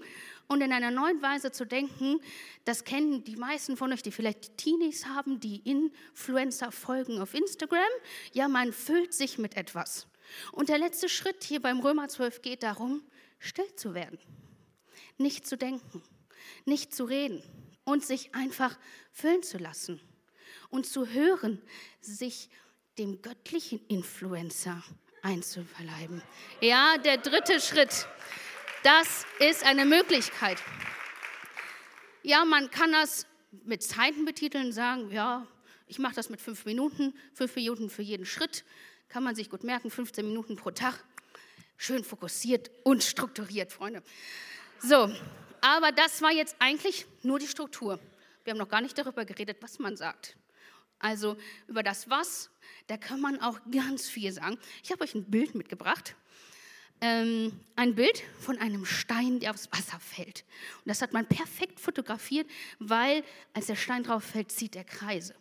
Und 0.49 0.63
in 0.63 0.73
einer 0.73 0.91
neuen 0.91 1.23
Weise 1.23 1.53
zu 1.53 1.65
denken, 1.65 2.21
das 2.65 2.83
kennen 2.83 3.23
die 3.23 3.37
meisten 3.37 3.77
von 3.77 3.93
euch, 3.93 4.03
die 4.03 4.11
vielleicht 4.11 4.57
Teenies 4.57 5.07
haben, 5.07 5.39
die 5.39 5.59
Influencer 5.59 6.73
folgen 6.73 7.21
auf 7.21 7.35
Instagram. 7.35 7.83
Ja, 8.33 8.49
man 8.49 8.73
füllt 8.73 9.15
sich 9.15 9.39
mit 9.39 9.57
etwas. 9.57 10.09
Und 10.51 10.69
der 10.69 10.79
letzte 10.79 11.09
Schritt 11.09 11.45
hier 11.45 11.61
beim 11.61 11.79
Römer 11.79 12.09
12 12.09 12.43
geht 12.43 12.65
darum, 12.65 13.03
still 13.39 13.73
zu 13.77 13.95
werden 13.95 14.19
nicht 15.21 15.47
zu 15.47 15.57
denken, 15.57 16.03
nicht 16.65 16.95
zu 16.95 17.05
reden 17.05 17.43
und 17.85 18.05
sich 18.05 18.35
einfach 18.35 18.79
füllen 19.13 19.43
zu 19.43 19.59
lassen 19.59 20.01
und 20.71 20.87
zu 20.87 21.07
hören, 21.07 21.61
sich 22.01 22.49
dem 22.99 23.23
göttlichen 23.23 23.85
Influencer 23.87 24.83
einzuverleiben. 25.23 26.23
Ja, 26.61 26.99
der 26.99 27.19
dritte 27.19 27.61
Schritt, 27.61 28.07
das 28.83 29.25
ist 29.39 29.65
eine 29.65 29.85
Möglichkeit. 29.85 30.59
Ja, 32.23 32.45
man 32.45 32.71
kann 32.71 32.93
das 32.93 33.27
mit 33.65 33.83
Zeiten 33.83 34.25
betiteln, 34.25 34.73
sagen, 34.73 35.11
ja, 35.11 35.47
ich 35.87 35.99
mache 35.99 36.15
das 36.15 36.29
mit 36.31 36.41
fünf 36.41 36.65
Minuten, 36.65 37.15
fünf 37.35 37.57
Minuten 37.57 37.91
für 37.91 38.03
jeden 38.03 38.27
Schritt, 38.27 38.65
kann 39.09 39.25
man 39.25 39.35
sich 39.35 39.51
gut 39.51 39.65
merken, 39.65 39.91
15 39.91 40.25
Minuten 40.25 40.57
pro 40.57 40.71
Tag. 40.71 41.03
Schön 41.77 42.05
fokussiert 42.05 42.71
und 42.85 43.03
strukturiert, 43.03 43.73
Freunde. 43.73 44.03
So, 44.83 45.13
aber 45.61 45.93
das 45.93 46.23
war 46.23 46.33
jetzt 46.33 46.57
eigentlich 46.59 47.05
nur 47.23 47.39
die 47.39 47.47
Struktur. 47.47 48.01
Wir 48.45 48.53
haben 48.53 48.59
noch 48.59 48.69
gar 48.69 48.81
nicht 48.81 48.97
darüber 48.97 49.27
geredet, 49.27 49.59
was 49.61 49.79
man 49.79 49.95
sagt. 49.95 50.37
Also 50.99 51.37
über 51.67 51.83
das 51.83 52.09
Was, 52.09 52.51
da 52.87 52.97
kann 52.97 53.21
man 53.21 53.41
auch 53.43 53.59
ganz 53.71 54.09
viel 54.09 54.33
sagen. 54.33 54.59
Ich 54.83 54.91
habe 54.91 55.05
euch 55.05 55.15
ein 55.15 55.31
Bild 55.31 55.55
mitgebracht. 55.55 56.15
Ähm, 57.03 57.61
ein 57.77 57.95
Bild 57.95 58.23
von 58.41 58.59
einem 58.59 58.87
Stein, 58.87 59.41
der 59.41 59.51
aufs 59.51 59.71
Wasser 59.71 60.01
fällt. 60.01 60.45
Und 60.79 60.89
das 60.89 61.03
hat 61.03 61.13
man 61.13 61.27
perfekt 61.27 61.79
fotografiert, 61.79 62.47
weil 62.79 63.23
als 63.53 63.67
der 63.67 63.77
Stein 63.77 64.03
drauf 64.03 64.25
fällt, 64.25 64.51
zieht 64.51 64.77
er 64.77 64.85
Kreise. 64.85 65.35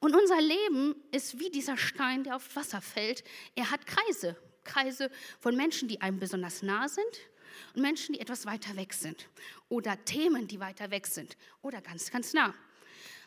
Und 0.00 0.16
unser 0.16 0.40
Leben 0.40 0.96
ist 1.12 1.38
wie 1.38 1.50
dieser 1.50 1.76
Stein, 1.76 2.24
der 2.24 2.36
aufs 2.36 2.54
Wasser 2.56 2.80
fällt. 2.80 3.22
Er 3.54 3.70
hat 3.70 3.86
Kreise. 3.86 4.36
Kreise 4.64 5.10
von 5.38 5.56
Menschen, 5.56 5.88
die 5.88 6.00
einem 6.00 6.18
besonders 6.18 6.62
nah 6.62 6.88
sind 6.88 7.30
und 7.74 7.82
Menschen, 7.82 8.14
die 8.14 8.20
etwas 8.20 8.46
weiter 8.46 8.76
weg 8.76 8.92
sind 8.92 9.28
oder 9.68 10.02
Themen, 10.04 10.46
die 10.48 10.60
weiter 10.60 10.90
weg 10.90 11.06
sind 11.06 11.36
oder 11.62 11.80
ganz, 11.80 12.10
ganz 12.10 12.32
nah. 12.32 12.54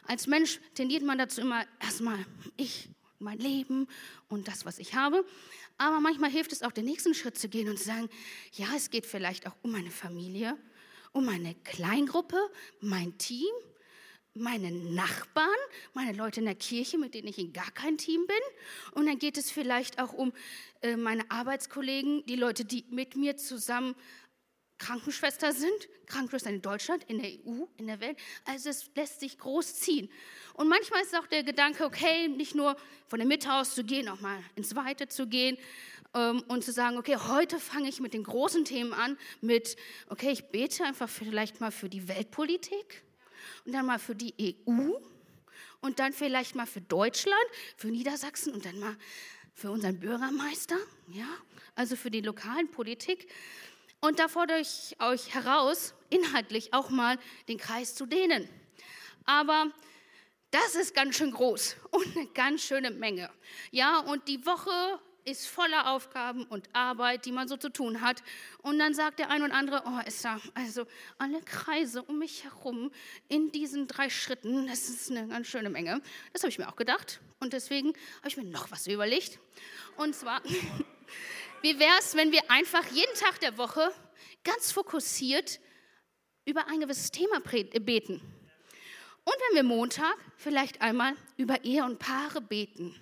Als 0.06 0.28
Mensch 0.28 0.60
tendiert 0.76 1.04
man 1.04 1.18
dazu 1.18 1.42
immer 1.42 1.66
erstmal 1.80 2.26
ich, 2.58 2.90
mein 3.20 3.40
Leben 3.40 3.88
und 4.28 4.48
das, 4.48 4.66
was 4.66 4.80
ich 4.80 4.96
habe. 4.96 5.26
Aber 5.78 6.00
manchmal 6.00 6.30
hilft 6.30 6.52
es 6.52 6.62
auch, 6.62 6.72
den 6.72 6.86
nächsten 6.86 7.14
Schritt 7.14 7.38
zu 7.38 7.50
gehen 7.50 7.70
und 7.70 7.78
zu 7.78 7.86
sagen, 7.86 8.10
ja, 8.54 8.68
es 8.76 8.90
geht 8.90 9.06
vielleicht 9.06 9.48
auch 9.48 9.56
um 9.62 9.72
meine 9.72 9.92
Familie, 9.92 10.58
um 11.14 11.26
meine 11.26 11.56
Kleingruppe, 11.64 12.38
mein 12.82 13.18
Team, 13.18 13.52
meine 14.36 14.72
Nachbarn, 14.72 15.48
meine 15.94 16.14
Leute 16.14 16.40
in 16.40 16.46
der 16.46 16.56
Kirche, 16.56 16.98
mit 16.98 17.14
denen 17.14 17.28
ich 17.28 17.38
in 17.38 17.54
gar 17.54 17.72
kein 17.72 17.98
Team 17.98 18.26
bin. 18.28 18.94
Und 18.94 19.06
dann 19.06 19.20
geht 19.20 19.38
es 19.38 19.52
vielleicht 19.52 20.00
auch 20.00 20.14
um 20.14 20.34
äh, 20.84 20.98
meine 20.98 21.30
Arbeitskollegen, 21.32 22.26
die 22.26 22.36
Leute, 22.36 22.66
die 22.66 22.86
mit 22.90 23.16
mir 23.16 23.38
zusammen 23.38 23.96
Krankenschwester 24.78 25.54
sind, 25.54 25.88
Krankenschwester 26.08 26.50
in 26.50 26.62
Deutschland, 26.62 27.06
in 27.06 27.22
der 27.22 27.32
EU, 27.32 27.66
in 27.78 27.88
der 27.88 28.02
Welt. 28.02 28.18
Also 28.44 28.70
es 28.70 28.90
lässt 28.96 29.22
sich 29.22 29.38
groß 29.38 29.76
ziehen. 29.76 30.10
Und 30.56 30.68
manchmal 30.68 31.02
ist 31.02 31.18
auch 31.18 31.28
der 31.28 31.44
Gedanke, 31.44 31.86
okay, 31.86 32.28
nicht 32.28 32.54
nur 32.54 32.76
von 33.08 33.20
der 33.20 33.28
Mitte 33.28 33.54
aus 33.54 33.76
zu 33.76 33.86
gehen, 33.86 34.10
auch 34.10 34.20
mal 34.20 34.38
ins 34.56 34.76
Weite 34.76 35.08
zu 35.08 35.28
gehen 35.28 35.58
ähm, 36.14 36.44
und 36.50 36.66
zu 36.66 36.74
sagen, 36.74 36.98
okay, 36.98 37.16
heute 37.16 37.60
fange 37.60 37.88
ich 37.88 38.02
mit 38.02 38.14
den 38.14 38.24
großen 38.24 38.66
Themen 38.66 38.94
an, 38.94 39.18
mit, 39.40 39.78
okay, 40.10 40.32
ich 40.32 40.50
bete 40.50 40.84
einfach 40.84 41.10
vielleicht 41.10 41.62
mal 41.62 41.72
für 41.72 41.88
die 41.88 42.10
Weltpolitik 42.10 43.04
und 43.66 43.74
dann 43.74 43.86
mal 43.86 44.00
für 44.00 44.16
die 44.16 44.58
EU 44.68 44.92
und 45.80 46.00
dann 46.00 46.12
vielleicht 46.12 46.56
mal 46.56 46.66
für 46.66 46.82
Deutschland, 46.82 47.46
für 47.78 47.88
Niedersachsen 47.88 48.54
und 48.54 48.66
dann 48.66 48.80
mal 48.80 48.98
für 49.54 49.72
unseren 49.72 50.00
Bürgermeister, 50.00 50.78
ja, 51.08 51.28
also 51.76 51.96
für 51.96 52.12
die 52.12 52.22
lokalen 52.22 52.70
Politik. 52.70 53.32
Und 54.02 54.20
da 54.20 54.28
fordere 54.28 54.60
ich 54.60 54.96
euch 55.00 55.34
heraus, 55.34 55.94
inhaltlich 56.10 56.74
auch 56.74 56.90
mal 56.90 57.18
den 57.48 57.58
Kreis 57.58 57.96
zu 57.96 58.06
dehnen. 58.06 58.50
Aber 59.26 59.72
das 60.52 60.76
ist 60.76 60.94
ganz 60.94 61.16
schön 61.16 61.32
groß 61.32 61.78
und 61.92 62.18
eine 62.18 62.28
ganz 62.28 62.62
schöne 62.62 62.92
Menge. 62.92 63.30
Ja, 63.72 64.00
und 64.00 64.28
die 64.28 64.46
Woche 64.46 65.00
ist 65.26 65.48
voller 65.48 65.92
Aufgaben 65.92 66.44
und 66.46 66.68
Arbeit, 66.74 67.26
die 67.26 67.32
man 67.32 67.48
so 67.48 67.58
zu 67.58 67.70
tun 67.70 68.02
hat. 68.02 68.24
Und 68.62 68.80
dann 68.80 68.94
sagt 68.94 69.20
der 69.20 69.30
ein 69.30 69.44
und 69.44 69.52
andere, 69.52 69.84
oh 69.86 70.00
Esther, 70.06 70.40
also 70.54 70.86
alle 71.18 71.42
Kreise 71.42 72.04
um 72.04 72.20
mich 72.20 72.44
herum 72.44 72.92
in 73.30 73.52
diesen 73.52 73.88
drei 73.88 74.10
Schritten, 74.10 74.68
das 74.68 74.90
ist 74.90 75.12
eine 75.12 75.28
ganz 75.28 75.48
schöne 75.48 75.70
Menge. 75.70 76.02
Das 76.32 76.44
habe 76.44 76.50
ich 76.50 76.60
mir 76.60 76.70
auch 76.70 76.76
gedacht. 76.76 77.22
Und 77.40 77.54
deswegen 77.54 77.90
habe 78.20 78.28
ich 78.28 78.38
mir 78.38 78.46
noch 78.46 78.72
was 78.72 78.88
überlegt. 78.88 79.40
Und 79.98 80.16
zwar 80.16 80.42
Wie 81.64 81.80
wäre 81.80 81.98
es, 81.98 82.14
wenn 82.16 82.34
wir 82.34 82.52
einfach 82.52 82.86
jeden 82.92 83.16
Tag 83.16 83.40
der 83.40 83.58
Woche 83.58 83.90
ganz 84.44 84.74
fokussiert 84.74 85.62
über 86.44 86.68
ein 86.68 86.82
gewisses 86.82 87.10
Thema 87.10 87.40
beten? 87.40 88.16
Und 89.24 89.36
wenn 89.48 89.56
wir 89.56 89.64
Montag 89.64 90.18
vielleicht 90.36 90.82
einmal 90.82 91.16
über 91.38 91.64
Ehe 91.64 91.86
und 91.86 92.00
Paare 92.00 92.42
beten. 92.42 92.94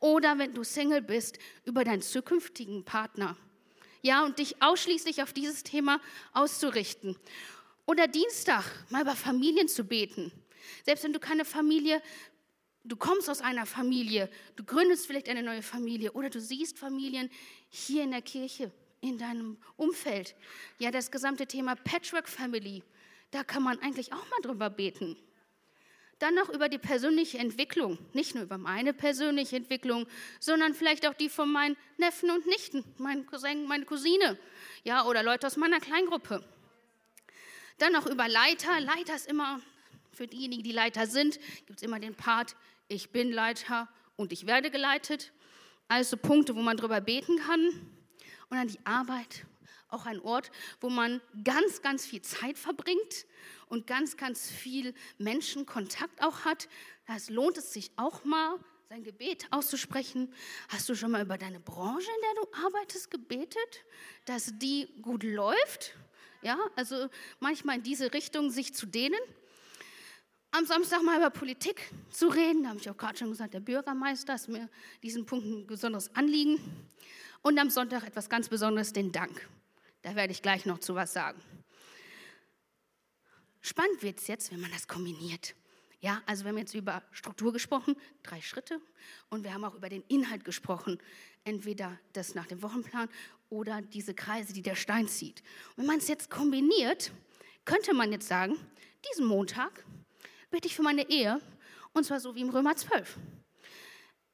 Oder 0.00 0.38
wenn 0.38 0.54
du 0.54 0.64
Single 0.64 1.02
bist, 1.02 1.38
über 1.64 1.84
deinen 1.84 2.02
zukünftigen 2.02 2.84
Partner. 2.84 3.36
Ja, 4.02 4.24
und 4.24 4.38
dich 4.38 4.62
ausschließlich 4.62 5.22
auf 5.22 5.32
dieses 5.32 5.62
Thema 5.62 6.00
auszurichten. 6.32 7.16
Oder 7.86 8.06
Dienstag 8.06 8.64
mal 8.90 9.02
über 9.02 9.16
Familien 9.16 9.68
zu 9.68 9.84
beten. 9.84 10.32
Selbst 10.84 11.04
wenn 11.04 11.12
du 11.12 11.20
keine 11.20 11.44
Familie, 11.44 12.00
du 12.84 12.96
kommst 12.96 13.28
aus 13.28 13.40
einer 13.40 13.66
Familie, 13.66 14.30
du 14.56 14.64
gründest 14.64 15.06
vielleicht 15.06 15.28
eine 15.28 15.42
neue 15.42 15.62
Familie 15.62 16.12
oder 16.12 16.30
du 16.30 16.40
siehst 16.40 16.78
Familien 16.78 17.30
hier 17.68 18.04
in 18.04 18.12
der 18.12 18.22
Kirche, 18.22 18.70
in 19.00 19.18
deinem 19.18 19.58
Umfeld. 19.76 20.34
Ja, 20.78 20.90
das 20.90 21.10
gesamte 21.10 21.46
Thema 21.46 21.74
Patchwork 21.76 22.28
Family, 22.28 22.82
da 23.30 23.44
kann 23.44 23.62
man 23.62 23.78
eigentlich 23.80 24.12
auch 24.12 24.28
mal 24.30 24.40
drüber 24.42 24.70
beten. 24.70 25.16
Dann 26.20 26.34
noch 26.34 26.50
über 26.50 26.68
die 26.68 26.78
persönliche 26.78 27.38
Entwicklung, 27.38 27.98
nicht 28.12 28.34
nur 28.34 28.44
über 28.44 28.58
meine 28.58 28.92
persönliche 28.92 29.56
Entwicklung, 29.56 30.06
sondern 30.38 30.74
vielleicht 30.74 31.06
auch 31.06 31.14
die 31.14 31.30
von 31.30 31.50
meinen 31.50 31.78
Neffen 31.96 32.30
und 32.30 32.46
Nichten, 32.46 32.84
meinen 32.98 33.24
Cousin, 33.24 33.66
meine 33.66 33.86
Cousine, 33.86 34.38
ja, 34.84 35.06
oder 35.06 35.22
Leute 35.22 35.46
aus 35.46 35.56
meiner 35.56 35.80
Kleingruppe. 35.80 36.44
Dann 37.78 37.94
noch 37.94 38.04
über 38.04 38.28
Leiter. 38.28 38.78
Leiter 38.80 39.16
ist 39.16 39.28
immer, 39.28 39.62
für 40.12 40.26
diejenigen, 40.26 40.62
die 40.62 40.72
Leiter 40.72 41.06
sind, 41.06 41.40
gibt 41.66 41.78
es 41.78 41.82
immer 41.82 41.98
den 41.98 42.14
Part, 42.14 42.54
ich 42.88 43.08
bin 43.08 43.32
Leiter 43.32 43.88
und 44.16 44.30
ich 44.30 44.46
werde 44.46 44.70
geleitet. 44.70 45.32
Also 45.88 46.18
Punkte, 46.18 46.54
wo 46.54 46.60
man 46.60 46.76
drüber 46.76 47.00
beten 47.00 47.38
kann. 47.38 47.66
Und 48.50 48.58
dann 48.58 48.68
die 48.68 48.84
Arbeit, 48.84 49.46
auch 49.88 50.04
ein 50.04 50.20
Ort, 50.20 50.50
wo 50.82 50.90
man 50.90 51.22
ganz, 51.44 51.80
ganz 51.80 52.04
viel 52.04 52.20
Zeit 52.20 52.58
verbringt 52.58 53.24
und 53.70 53.86
ganz, 53.86 54.18
ganz 54.18 54.50
viel 54.50 54.92
Menschenkontakt 55.16 56.22
auch 56.22 56.44
hat. 56.44 56.68
Das 57.06 57.30
lohnt 57.30 57.56
es 57.56 57.72
sich 57.72 57.90
auch 57.96 58.24
mal, 58.24 58.58
sein 58.90 59.04
Gebet 59.04 59.46
auszusprechen. 59.52 60.34
Hast 60.68 60.88
du 60.88 60.94
schon 60.94 61.12
mal 61.12 61.22
über 61.22 61.38
deine 61.38 61.60
Branche, 61.60 62.08
in 62.08 62.22
der 62.22 62.42
du 62.42 62.66
arbeitest, 62.66 63.10
gebetet, 63.10 63.84
dass 64.24 64.52
die 64.58 64.88
gut 65.00 65.22
läuft? 65.22 65.94
Ja, 66.42 66.58
also 66.74 67.08
manchmal 67.38 67.76
in 67.76 67.82
diese 67.84 68.12
Richtung 68.12 68.50
sich 68.50 68.74
zu 68.74 68.86
dehnen. 68.86 69.20
Am 70.50 70.66
Samstag 70.66 71.02
mal 71.02 71.18
über 71.18 71.30
Politik 71.30 71.92
zu 72.10 72.26
reden, 72.26 72.64
da 72.64 72.70
habe 72.70 72.80
ich 72.80 72.90
auch 72.90 72.96
gerade 72.96 73.16
schon 73.16 73.30
gesagt, 73.30 73.54
der 73.54 73.60
Bürgermeister 73.60 74.34
ist 74.34 74.48
mir 74.48 74.68
diesen 75.00 75.24
Punkt 75.24 75.46
ein 75.46 75.66
besonderes 75.66 76.12
Anliegen. 76.16 76.58
Und 77.42 77.58
am 77.58 77.70
Sonntag 77.70 78.04
etwas 78.04 78.28
ganz 78.28 78.48
Besonderes, 78.48 78.92
den 78.92 79.12
Dank. 79.12 79.48
Da 80.02 80.16
werde 80.16 80.32
ich 80.32 80.42
gleich 80.42 80.66
noch 80.66 80.78
zu 80.78 80.96
was 80.96 81.12
sagen. 81.12 81.40
Spannend 83.60 84.02
wird 84.02 84.20
es 84.20 84.26
jetzt, 84.26 84.52
wenn 84.52 84.60
man 84.60 84.70
das 84.70 84.88
kombiniert. 84.88 85.54
Ja, 86.00 86.22
also 86.24 86.44
wir 86.44 86.50
haben 86.50 86.58
jetzt 86.58 86.74
über 86.74 87.02
Struktur 87.12 87.52
gesprochen, 87.52 87.94
drei 88.22 88.40
Schritte, 88.40 88.80
und 89.28 89.44
wir 89.44 89.52
haben 89.52 89.64
auch 89.64 89.74
über 89.74 89.90
den 89.90 90.02
Inhalt 90.08 90.44
gesprochen. 90.44 90.98
Entweder 91.44 91.98
das 92.14 92.34
nach 92.34 92.46
dem 92.46 92.62
Wochenplan 92.62 93.08
oder 93.50 93.82
diese 93.82 94.14
Kreise, 94.14 94.52
die 94.54 94.62
der 94.62 94.76
Stein 94.76 95.08
zieht. 95.08 95.42
Und 95.70 95.78
wenn 95.78 95.86
man 95.86 95.98
es 95.98 96.08
jetzt 96.08 96.30
kombiniert, 96.30 97.12
könnte 97.66 97.92
man 97.92 98.12
jetzt 98.12 98.28
sagen, 98.28 98.56
diesen 99.10 99.26
Montag 99.26 99.84
bitte 100.50 100.68
ich 100.68 100.74
für 100.74 100.82
meine 100.82 101.08
Ehe, 101.10 101.40
und 101.92 102.04
zwar 102.04 102.20
so 102.20 102.34
wie 102.34 102.40
im 102.40 102.50
Römer 102.50 102.76
12. 102.76 103.18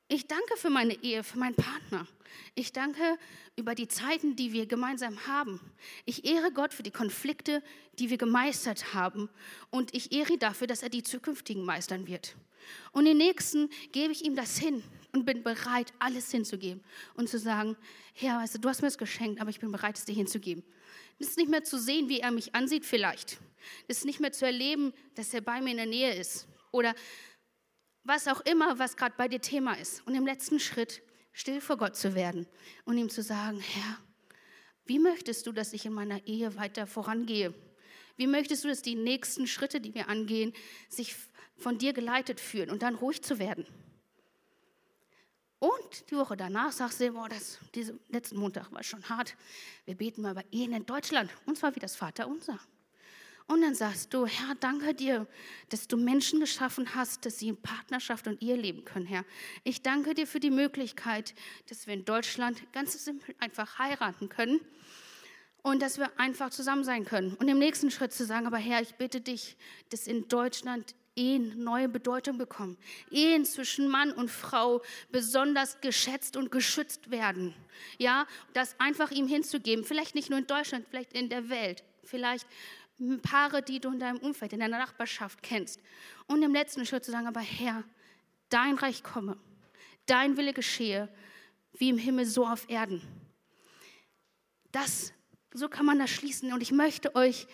Ich 0.09 0.29
danke 0.29 0.57
für 0.57 0.71
meine 0.71 1.03
Ehe, 1.03 1.25
für 1.25 1.37
meinen 1.37 1.57
Partner. 1.57 2.07
Ich 2.55 2.73
danke 2.73 3.19
über 3.57 3.75
die 3.75 3.89
Zeiten, 3.89 4.37
die 4.37 4.53
wir 4.53 4.67
gemeinsam 4.67 5.27
haben. 5.27 5.61
Ich 6.05 6.25
ehre 6.25 6.53
Gott 6.53 6.73
für 6.73 6.85
die 6.85 6.93
Konflikte, 6.93 7.61
die 7.99 8.09
wir 8.09 8.17
gemeistert 8.17 8.95
haben. 8.95 9.29
Und 9.71 9.93
ich 9.95 10.13
ehre 10.13 10.35
ihn 10.35 10.39
dafür, 10.39 10.69
dass 10.69 10.85
er 10.85 10.91
die 10.91 11.03
zukünftigen 11.03 11.65
meistern 11.65 12.07
wird. 12.07 12.37
Und 12.93 13.05
den 13.05 13.17
nächsten 13.17 13.69
gebe 13.91 14.13
ich 14.13 14.25
ihm 14.25 14.37
das 14.37 14.57
hin 14.57 14.85
und 15.13 15.25
bin 15.25 15.43
bereit, 15.43 15.93
alles 15.99 16.31
hinzugeben 16.31 16.85
und 17.15 17.29
zu 17.29 17.39
sagen, 17.39 17.77
Herr, 18.15 18.39
weißt 18.39 18.55
du, 18.55 18.59
du 18.61 18.69
hast 18.69 18.83
mir 18.83 18.89
das 18.89 18.99
geschenkt, 18.99 19.41
aber 19.41 19.51
ich 19.51 19.59
bin 19.59 19.73
bereit, 19.73 19.99
es 19.99 20.05
dir 20.05 20.15
hinzugeben. 20.15 20.63
Es 21.19 21.29
ist 21.29 21.37
nicht 21.37 21.51
mehr 21.51 21.65
zu 21.65 21.81
sehen, 21.81 22.09
wie 22.09 22.21
er 22.21 22.31
mich 22.31 22.55
ansieht 22.55 22.85
vielleicht. 22.85 23.39
Es 23.89 23.99
ist 23.99 24.05
nicht 24.05 24.21
mehr 24.21 24.33
zu 24.33 24.47
erleben, 24.47 24.93
dass 25.17 25.35
er 25.35 25.41
bei 25.41 25.61
mir 25.61 25.71
in 25.71 25.79
der 25.79 25.87
Nähe 25.87 26.15
ist. 26.15 26.47
Oder 26.71 26.95
was 28.07 28.29
auch 28.29 28.41
immer, 28.43 28.79
was 28.79 28.97
gerade 28.97 29.15
bei 29.17 29.29
dir 29.29 29.41
Thema 29.41 29.75
ist. 29.75 30.07
Und 30.07 30.15
im 30.15 30.27
letzten 30.27 30.61
Schritt 30.61 31.03
still 31.33 31.61
vor 31.61 31.77
Gott 31.77 31.97
zu 31.97 32.15
werden 32.15 32.47
und 32.85 32.97
ihm 32.97 33.09
zu 33.09 33.23
sagen, 33.23 33.61
Herr, 33.61 33.99
wie 34.87 34.99
möchtest 34.99 35.47
du, 35.47 35.53
dass 35.53 35.73
ich 35.73 35.85
in 35.85 35.93
meiner 35.93 36.27
Ehe 36.27 36.57
weiter 36.57 36.87
vorangehe? 36.87 37.53
Wie 38.17 38.27
möchtest 38.27 38.65
du, 38.65 38.69
dass 38.69 38.83
die 38.83 38.95
nächsten 38.95 39.47
Schritte, 39.47 39.81
die 39.81 39.95
wir 39.95 40.09
angehen, 40.09 40.55
sich 40.89 41.17
von 41.59 41.79
dir 41.79 41.93
geleitet 41.93 42.41
fühlen 42.41 42.71
und 42.71 42.83
dann 42.83 42.95
ruhig 42.95 43.23
zu 43.23 43.39
werden? 43.39 43.67
Und 45.59 46.11
die 46.11 46.17
Woche 46.17 46.37
danach 46.37 46.73
sagst 46.73 47.01
du, 47.01 47.13
boah, 47.13 47.29
das, 47.29 47.59
diesen 47.75 47.99
letzten 48.09 48.37
Montag 48.37 48.71
war 48.73 48.83
schon 48.83 49.09
hart. 49.09 49.35
Wir 49.85 49.97
beten 49.97 50.23
mal 50.23 50.33
über 50.33 50.45
Ehen 50.53 50.73
in 50.73 50.87
Deutschland, 50.87 51.31
und 51.47 51.59
zwar 51.59 51.75
wie 51.75 51.81
das 51.81 51.97
Vaterunser. 51.97 52.61
Und 53.49 53.63
dann 53.63 53.77
sagst 53.77 54.13
du, 54.13 54.27
Herr, 54.27 54.57
danke 54.59 54.93
dir, 54.93 55.27
dass 55.69 55.87
du 55.87 55.97
Menschen 55.97 56.41
geschaffen 56.41 56.95
hast, 56.97 57.25
dass 57.25 57.39
sie 57.39 57.49
in 57.49 57.57
Partnerschaft 57.57 58.27
und 58.27 58.43
Ehe 58.43 58.57
leben 58.57 58.85
können, 58.85 59.07
Herr. 59.07 59.25
Ich 59.63 59.83
danke 59.83 60.15
dir 60.15 60.27
für 60.27 60.41
die 60.41 60.51
Möglichkeit, 60.51 61.33
dass 61.69 61.87
wir 61.87 61.95
in 61.95 62.05
Deutschland 62.05 62.61
ganz 62.73 63.05
simpel 63.05 63.37
einfach 63.39 63.79
heiraten 63.79 64.29
können 64.29 64.61
und 65.63 65.81
dass 65.81 65.99
wir 65.99 66.19
einfach 66.19 66.51
zusammen 66.51 66.83
sein 66.83 67.05
können. 67.05 67.35
Und 67.35 67.47
im 67.47 67.59
nächsten 67.59 67.93
Schritt 67.93 68.13
zu 68.13 68.25
sagen, 68.25 68.47
aber 68.47 68.59
Herr, 68.59 68.83
ich 68.83 68.97
bitte 68.97 69.21
dich, 69.21 69.57
dass 69.91 70.09
in 70.09 70.27
Deutschland 70.27 70.95
Ehen 71.17 71.65
neue 71.65 71.89
Bedeutung 71.89 72.37
bekommen. 72.37 72.77
Ehen 73.11 73.47
zwischen 73.47 73.89
Mann 73.89 74.13
und 74.13 74.31
Frau 74.31 74.83
besonders 75.11 75.81
geschätzt 75.81 76.37
und 76.37 76.53
geschützt 76.53 77.11
werden. 77.11 77.55
Ja, 77.97 78.27
das 78.53 78.79
einfach 78.79 79.11
ihm 79.11 79.27
hinzugeben. 79.27 79.85
Vielleicht 79.85 80.15
nicht 80.15 80.29
nur 80.29 80.39
in 80.39 80.47
Deutschland, 80.47 80.87
vielleicht 80.91 81.15
in 81.15 81.31
der 81.31 81.49
Welt. 81.49 81.85
Vielleicht 82.05 82.47
Paare, 83.23 83.63
die 83.63 83.81
du 83.81 83.93
in 83.93 83.99
deinem 83.99 84.19
Umfeld, 84.19 84.53
in 84.53 84.61
deiner 84.61 84.79
Nachbarschaft 84.79 85.43
kennst. 85.43 85.81
Und 86.27 86.43
im 86.43 86.53
letzten 86.53 86.87
Schritt 86.87 87.05
zu 87.05 87.11
sagen, 87.11 87.27
aber 87.27 87.41
Herr, 87.41 87.85
dein 88.49 88.75
Reich 88.75 89.03
komme, 89.03 89.37
dein 90.07 90.37
Wille 90.37 90.53
geschehe, 90.53 91.09
wie 91.75 91.91
im 91.91 91.99
Himmel, 91.99 92.25
so 92.25 92.47
auf 92.47 92.69
Erden. 92.69 93.03
Das, 94.73 95.13
so 95.53 95.69
kann 95.69 95.87
man 95.87 95.99
das 95.99 96.11
schließen. 96.11 96.53
Und 96.53 96.63
ich 96.63 96.73
möchte 96.73 97.15
euch 97.15 97.47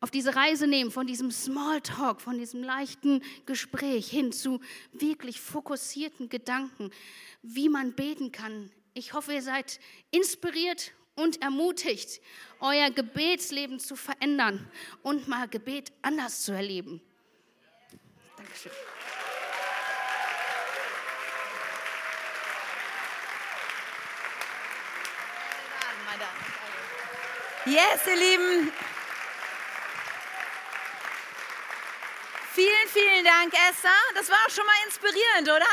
auf 0.00 0.10
diese 0.10 0.36
Reise 0.36 0.66
nehmen, 0.66 0.90
von 0.90 1.06
diesem 1.06 1.30
Smalltalk, 1.30 2.20
von 2.20 2.38
diesem 2.38 2.62
leichten 2.62 3.22
Gespräch 3.46 4.08
hin 4.08 4.32
zu 4.32 4.60
wirklich 4.92 5.40
fokussierten 5.40 6.28
Gedanken, 6.28 6.90
wie 7.42 7.68
man 7.68 7.94
beten 7.94 8.32
kann. 8.32 8.70
Ich 8.94 9.12
hoffe, 9.12 9.32
ihr 9.32 9.42
seid 9.42 9.80
inspiriert 10.10 10.92
und 11.16 11.42
ermutigt, 11.42 12.20
euer 12.60 12.90
Gebetsleben 12.90 13.80
zu 13.80 13.96
verändern 13.96 14.70
und 15.02 15.28
mal 15.28 15.48
Gebet 15.48 15.92
anders 16.02 16.42
zu 16.42 16.52
erleben. 16.52 17.00
Dankeschön. 18.36 18.72
Yes, 27.66 28.06
ihr 28.06 28.14
Lieben. 28.14 28.72
Vielen, 32.54 32.88
vielen 32.92 33.24
Dank, 33.24 33.52
Esther. 33.52 33.90
Das 34.14 34.30
war 34.30 34.36
auch 34.46 34.50
schon 34.50 34.64
mal 34.64 34.76
inspirierend, 34.86 35.48
oder? 35.48 35.66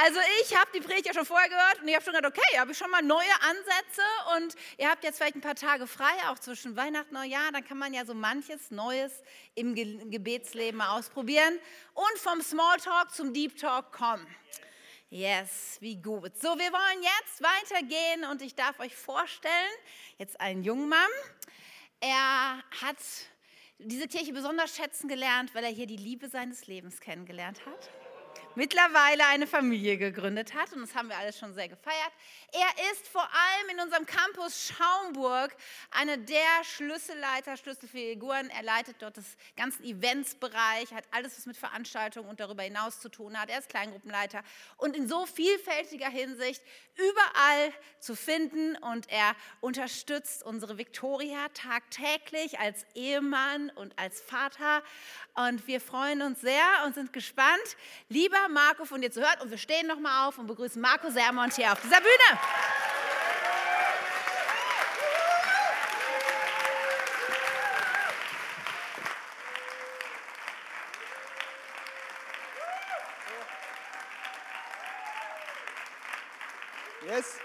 Also 0.00 0.20
ich 0.42 0.56
habe 0.56 0.70
die 0.72 0.80
Predigt 0.80 1.06
ja 1.06 1.12
schon 1.12 1.24
vorher 1.24 1.48
gehört 1.48 1.80
und 1.82 1.88
ich 1.88 1.94
habe 1.96 2.04
schon 2.04 2.14
gedacht, 2.14 2.32
okay, 2.32 2.58
habe 2.58 2.70
ich 2.70 2.78
schon 2.78 2.88
mal 2.88 3.02
neue 3.02 3.34
Ansätze 3.40 4.02
und 4.36 4.54
ihr 4.76 4.88
habt 4.88 5.02
jetzt 5.02 5.16
vielleicht 5.16 5.34
ein 5.34 5.40
paar 5.40 5.56
Tage 5.56 5.88
frei, 5.88 6.12
auch 6.28 6.38
zwischen 6.38 6.76
Weihnachten 6.76 7.16
und 7.16 7.22
Neujahr, 7.22 7.50
dann 7.50 7.64
kann 7.64 7.78
man 7.78 7.92
ja 7.92 8.04
so 8.04 8.14
manches 8.14 8.70
Neues 8.70 9.24
im 9.56 9.74
Gebetsleben 9.74 10.80
ausprobieren 10.80 11.58
und 11.94 12.18
vom 12.18 12.40
Smalltalk 12.40 13.10
zum 13.10 13.34
Deep 13.34 13.56
Talk 13.58 13.90
kommen. 13.90 14.24
Yes, 15.10 15.78
wie 15.80 15.96
gut. 15.96 16.36
So, 16.40 16.56
wir 16.56 16.72
wollen 16.72 17.02
jetzt 17.02 17.42
weitergehen 17.42 18.24
und 18.30 18.40
ich 18.40 18.54
darf 18.54 18.78
euch 18.78 18.94
vorstellen, 18.94 19.52
jetzt 20.16 20.40
einen 20.40 20.62
jungen 20.62 20.88
Mann. 20.88 21.10
Er 21.98 22.62
hat 22.82 22.98
diese 23.78 24.06
Kirche 24.06 24.32
besonders 24.32 24.76
schätzen 24.76 25.08
gelernt, 25.08 25.56
weil 25.56 25.64
er 25.64 25.70
hier 25.70 25.86
die 25.86 25.96
Liebe 25.96 26.28
seines 26.28 26.68
Lebens 26.68 27.00
kennengelernt 27.00 27.66
hat 27.66 27.90
mittlerweile 28.54 29.26
eine 29.26 29.46
Familie 29.46 29.96
gegründet 29.96 30.54
hat 30.54 30.72
und 30.72 30.80
das 30.80 30.94
haben 30.94 31.08
wir 31.08 31.16
alles 31.16 31.38
schon 31.38 31.54
sehr 31.54 31.68
gefeiert. 31.68 32.12
Er 32.52 32.92
ist 32.92 33.06
vor 33.08 33.22
allem 33.22 33.70
in 33.70 33.80
unserem 33.80 34.06
Campus 34.06 34.72
Schaumburg 34.72 35.54
einer 35.90 36.16
der 36.16 36.64
Schlüsselleiter, 36.64 37.56
Schlüsselfiguren. 37.56 38.50
Er 38.50 38.62
leitet 38.62 38.96
dort 39.00 39.16
das 39.16 39.36
ganze 39.56 39.82
Eventsbereich, 39.82 40.92
hat 40.92 41.04
alles, 41.10 41.36
was 41.36 41.46
mit 41.46 41.56
Veranstaltungen 41.56 42.28
und 42.28 42.40
darüber 42.40 42.62
hinaus 42.62 43.00
zu 43.00 43.08
tun 43.08 43.38
hat. 43.38 43.50
Er 43.50 43.58
ist 43.58 43.68
Kleingruppenleiter 43.68 44.42
und 44.76 44.96
in 44.96 45.08
so 45.08 45.26
vielfältiger 45.26 46.08
Hinsicht 46.08 46.62
überall 46.96 47.72
zu 48.00 48.16
finden 48.16 48.76
und 48.76 49.08
er 49.10 49.36
unterstützt 49.60 50.42
unsere 50.42 50.78
Viktoria 50.78 51.48
tagtäglich 51.54 52.58
als 52.58 52.84
Ehemann 52.94 53.70
und 53.70 53.96
als 53.98 54.20
Vater 54.20 54.82
und 55.34 55.66
wir 55.68 55.80
freuen 55.80 56.22
uns 56.22 56.40
sehr 56.40 56.64
und 56.84 56.94
sind 56.94 57.12
gespannt, 57.12 57.76
lieber 58.08 58.47
lieber 58.48 58.60
Marco 58.60 58.84
von 58.84 59.00
dir 59.00 59.10
zu 59.10 59.20
hören. 59.20 59.40
Und 59.42 59.50
wir 59.50 59.58
stehen 59.58 59.86
nochmal 59.86 60.28
auf 60.28 60.38
und 60.38 60.46
begrüßen 60.46 60.80
Marco 60.80 61.10
Sermont 61.10 61.54
hier 61.54 61.72
auf 61.72 61.80
dieser 61.80 61.98
Bühne. 61.98 62.40
Yes. 77.06 77.38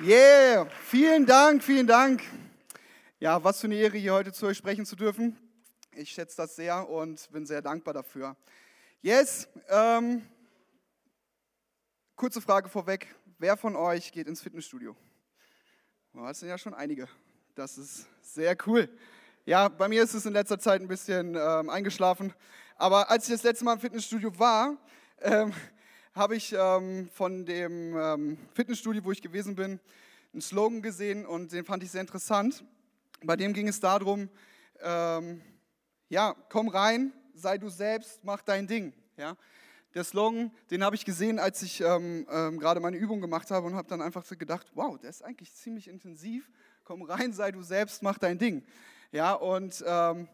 Yeah, 0.00 0.66
vielen 0.84 1.26
Dank, 1.26 1.62
vielen 1.62 1.86
Dank. 1.86 2.22
Ja, 3.20 3.42
was 3.42 3.60
für 3.60 3.66
eine 3.66 3.74
Ehre, 3.76 3.96
hier 3.96 4.12
heute 4.12 4.32
zu 4.32 4.46
euch 4.46 4.56
sprechen 4.56 4.86
zu 4.86 4.94
dürfen. 4.94 5.36
Ich 5.92 6.10
schätze 6.10 6.36
das 6.36 6.54
sehr 6.54 6.88
und 6.88 7.28
bin 7.32 7.46
sehr 7.46 7.62
dankbar 7.62 7.94
dafür. 7.94 8.36
Yes, 9.00 9.46
ähm, 9.68 10.26
kurze 12.16 12.40
Frage 12.40 12.68
vorweg. 12.68 13.06
Wer 13.38 13.56
von 13.56 13.76
euch 13.76 14.10
geht 14.10 14.26
ins 14.26 14.42
Fitnessstudio? 14.42 14.96
Oh, 16.14 16.24
das 16.26 16.40
sind 16.40 16.48
ja 16.48 16.58
schon 16.58 16.74
einige. 16.74 17.08
Das 17.54 17.78
ist 17.78 18.08
sehr 18.22 18.56
cool. 18.66 18.88
Ja, 19.46 19.68
bei 19.68 19.86
mir 19.86 20.02
ist 20.02 20.14
es 20.14 20.26
in 20.26 20.32
letzter 20.32 20.58
Zeit 20.58 20.80
ein 20.80 20.88
bisschen 20.88 21.36
ähm, 21.36 21.70
eingeschlafen. 21.70 22.34
Aber 22.74 23.08
als 23.08 23.28
ich 23.28 23.34
das 23.34 23.44
letzte 23.44 23.64
Mal 23.64 23.74
im 23.74 23.78
Fitnessstudio 23.78 24.36
war, 24.36 24.76
ähm, 25.20 25.52
habe 26.16 26.34
ich 26.34 26.52
ähm, 26.58 27.08
von 27.12 27.46
dem 27.46 27.96
ähm, 27.96 28.38
Fitnessstudio, 28.52 29.04
wo 29.04 29.12
ich 29.12 29.22
gewesen 29.22 29.54
bin, 29.54 29.78
einen 30.32 30.42
Slogan 30.42 30.82
gesehen 30.82 31.24
und 31.24 31.52
den 31.52 31.64
fand 31.64 31.84
ich 31.84 31.92
sehr 31.92 32.00
interessant. 32.00 32.64
Bei 33.22 33.36
dem 33.36 33.52
ging 33.52 33.68
es 33.68 33.78
darum, 33.78 34.28
ähm, 34.80 35.40
ja, 36.08 36.34
komm 36.48 36.66
rein, 36.66 37.12
sei 37.38 37.58
du 37.58 37.68
selbst, 37.68 38.24
mach 38.24 38.42
dein 38.42 38.66
Ding. 38.66 38.92
Ja? 39.16 39.36
Der 39.94 40.04
Slogan, 40.04 40.50
den 40.70 40.84
habe 40.84 40.96
ich 40.96 41.04
gesehen, 41.04 41.38
als 41.38 41.62
ich 41.62 41.80
ähm, 41.80 42.26
ähm, 42.30 42.58
gerade 42.58 42.80
meine 42.80 42.96
Übung 42.96 43.20
gemacht 43.20 43.50
habe 43.50 43.66
und 43.66 43.74
habe 43.74 43.88
dann 43.88 44.02
einfach 44.02 44.24
so 44.24 44.36
gedacht, 44.36 44.66
wow, 44.74 44.98
der 44.98 45.10
ist 45.10 45.24
eigentlich 45.24 45.52
ziemlich 45.54 45.88
intensiv. 45.88 46.50
Komm 46.84 47.02
rein, 47.02 47.32
sei 47.32 47.52
du 47.52 47.62
selbst, 47.62 48.02
mach 48.02 48.18
dein 48.18 48.38
Ding. 48.38 48.64
Ja, 49.12 49.32
und 49.32 49.82
ähm, 49.86 50.28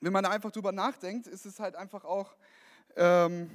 wenn 0.00 0.12
man 0.12 0.24
da 0.24 0.30
einfach 0.30 0.50
drüber 0.50 0.72
nachdenkt, 0.72 1.26
ist 1.26 1.44
es 1.46 1.60
halt 1.60 1.76
einfach 1.76 2.04
auch 2.04 2.36
ähm, 2.96 3.50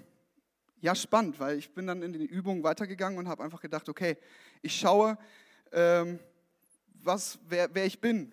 ja, 0.79 0.95
spannend, 0.95 1.39
weil 1.39 1.57
ich 1.57 1.73
bin 1.73 1.87
dann 1.87 2.01
in 2.01 2.13
den 2.13 2.25
Übungen 2.25 2.63
weitergegangen 2.63 3.17
und 3.17 3.27
habe 3.27 3.43
einfach 3.43 3.61
gedacht, 3.61 3.87
okay, 3.89 4.17
ich 4.61 4.75
schaue, 4.75 5.17
ähm, 5.71 6.19
was, 7.03 7.39
wer, 7.47 7.73
wer 7.73 7.85
ich 7.85 7.99
bin, 7.99 8.31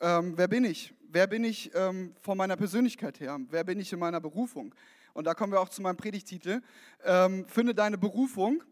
ähm, 0.00 0.34
wer 0.36 0.48
bin 0.48 0.64
ich? 0.64 0.92
Wer 1.14 1.28
bin 1.28 1.44
ich 1.44 1.72
ähm, 1.76 2.12
von 2.22 2.36
meiner 2.36 2.56
Persönlichkeit 2.56 3.20
her? 3.20 3.38
Wer 3.48 3.62
bin 3.62 3.78
ich 3.78 3.92
in 3.92 4.00
meiner 4.00 4.20
Berufung? 4.20 4.74
Und 5.12 5.28
da 5.28 5.34
kommen 5.34 5.52
wir 5.52 5.60
auch 5.60 5.68
zu 5.68 5.80
meinem 5.80 5.96
Predigtitel. 5.96 6.60
Ähm, 7.04 7.46
Finde 7.46 7.72
deine 7.72 7.96
Berufung 7.96 8.64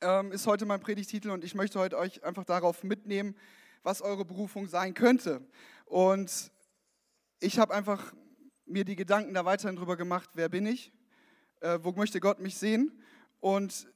ähm, 0.00 0.30
ist 0.30 0.46
heute 0.46 0.66
mein 0.66 0.78
Predigtitel 0.78 1.30
und 1.30 1.42
ich 1.42 1.56
möchte 1.56 1.80
heute 1.80 1.98
euch 1.98 2.22
einfach 2.22 2.44
darauf 2.44 2.84
mitnehmen, 2.84 3.34
was 3.82 4.02
eure 4.02 4.24
Berufung 4.24 4.68
sein 4.68 4.94
könnte. 4.94 5.44
Und 5.86 6.52
ich 7.40 7.58
habe 7.58 7.74
einfach 7.74 8.14
mir 8.66 8.84
die 8.84 8.94
Gedanken 8.94 9.34
da 9.34 9.44
weiterhin 9.44 9.74
drüber 9.74 9.96
gemacht, 9.96 10.30
wer 10.34 10.48
bin 10.48 10.66
ich? 10.66 10.92
Äh, 11.58 11.80
wo 11.82 11.90
möchte 11.90 12.20
Gott 12.20 12.38
mich 12.38 12.56
sehen? 12.56 13.02
Und 13.40 13.88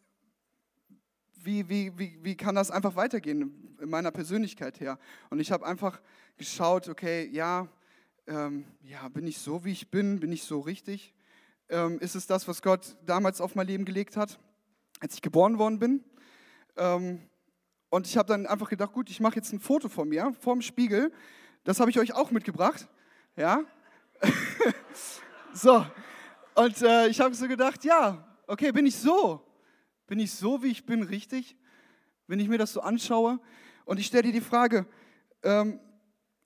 wie, 1.45 1.69
wie, 1.69 1.99
wie, 1.99 2.19
wie 2.23 2.37
kann 2.37 2.55
das 2.55 2.71
einfach 2.71 2.97
weitergehen 2.97 3.77
in 3.81 3.89
meiner 3.89 4.11
Persönlichkeit 4.11 4.81
her? 4.81 4.99
Und 5.31 5.41
ich 5.41 5.53
habe 5.53 5.67
einfach 5.67 6.01
geschaut, 6.37 6.89
okay, 6.89 7.29
ja, 7.33 7.69
ähm, 8.27 8.65
ja, 8.83 9.09
bin 9.09 9.27
ich 9.27 9.39
so, 9.39 9.65
wie 9.65 9.73
ich 9.73 9.91
bin? 9.91 10.21
Bin 10.21 10.33
ich 10.33 10.43
so 10.43 10.61
richtig? 10.61 11.15
Ähm, 11.69 11.99
ist 12.01 12.15
es 12.15 12.27
das, 12.27 12.47
was 12.49 12.63
Gott 12.63 12.97
damals 13.05 13.41
auf 13.41 13.55
mein 13.55 13.67
Leben 13.67 13.85
gelegt 13.85 14.17
hat, 14.17 14.39
als 15.01 15.15
ich 15.15 15.23
geboren 15.23 15.59
worden 15.59 15.79
bin? 15.79 16.05
Ähm, 16.77 17.23
und 17.91 18.07
ich 18.07 18.17
habe 18.17 18.29
dann 18.29 18.47
einfach 18.47 18.69
gedacht, 18.69 18.93
gut, 18.93 19.09
ich 19.11 19.21
mache 19.21 19.37
jetzt 19.37 19.53
ein 19.53 19.61
Foto 19.61 19.89
von 19.89 20.09
mir, 20.09 20.35
vor 20.41 20.55
dem 20.55 20.63
Spiegel. 20.63 21.13
Das 21.65 21.81
habe 21.81 21.91
ich 21.91 21.99
euch 21.99 22.15
auch 22.15 22.31
mitgebracht. 22.31 22.87
Ja? 23.37 23.63
so. 25.53 25.87
Und 26.55 26.83
äh, 26.83 27.09
ich 27.09 27.21
habe 27.21 27.35
so 27.35 27.49
gedacht, 27.49 27.85
ja, 27.85 28.27
okay, 28.47 28.73
bin 28.73 28.87
ich 28.87 28.97
so? 28.97 29.48
Bin 30.09 30.19
ich 30.19 30.33
so, 30.33 30.63
wie 30.63 30.69
ich 30.69 30.85
bin, 30.85 31.05
richtig? 31.05 31.57
Wenn 32.27 32.41
ich 32.41 32.49
mir 32.49 32.59
das 32.59 32.73
so 32.73 32.81
anschaue? 32.81 33.39
Und 33.85 34.01
ich 34.01 34.07
stelle 34.07 34.25
dir 34.25 34.33
die 34.33 34.41
Frage, 34.41 34.87
ähm, 35.45 35.79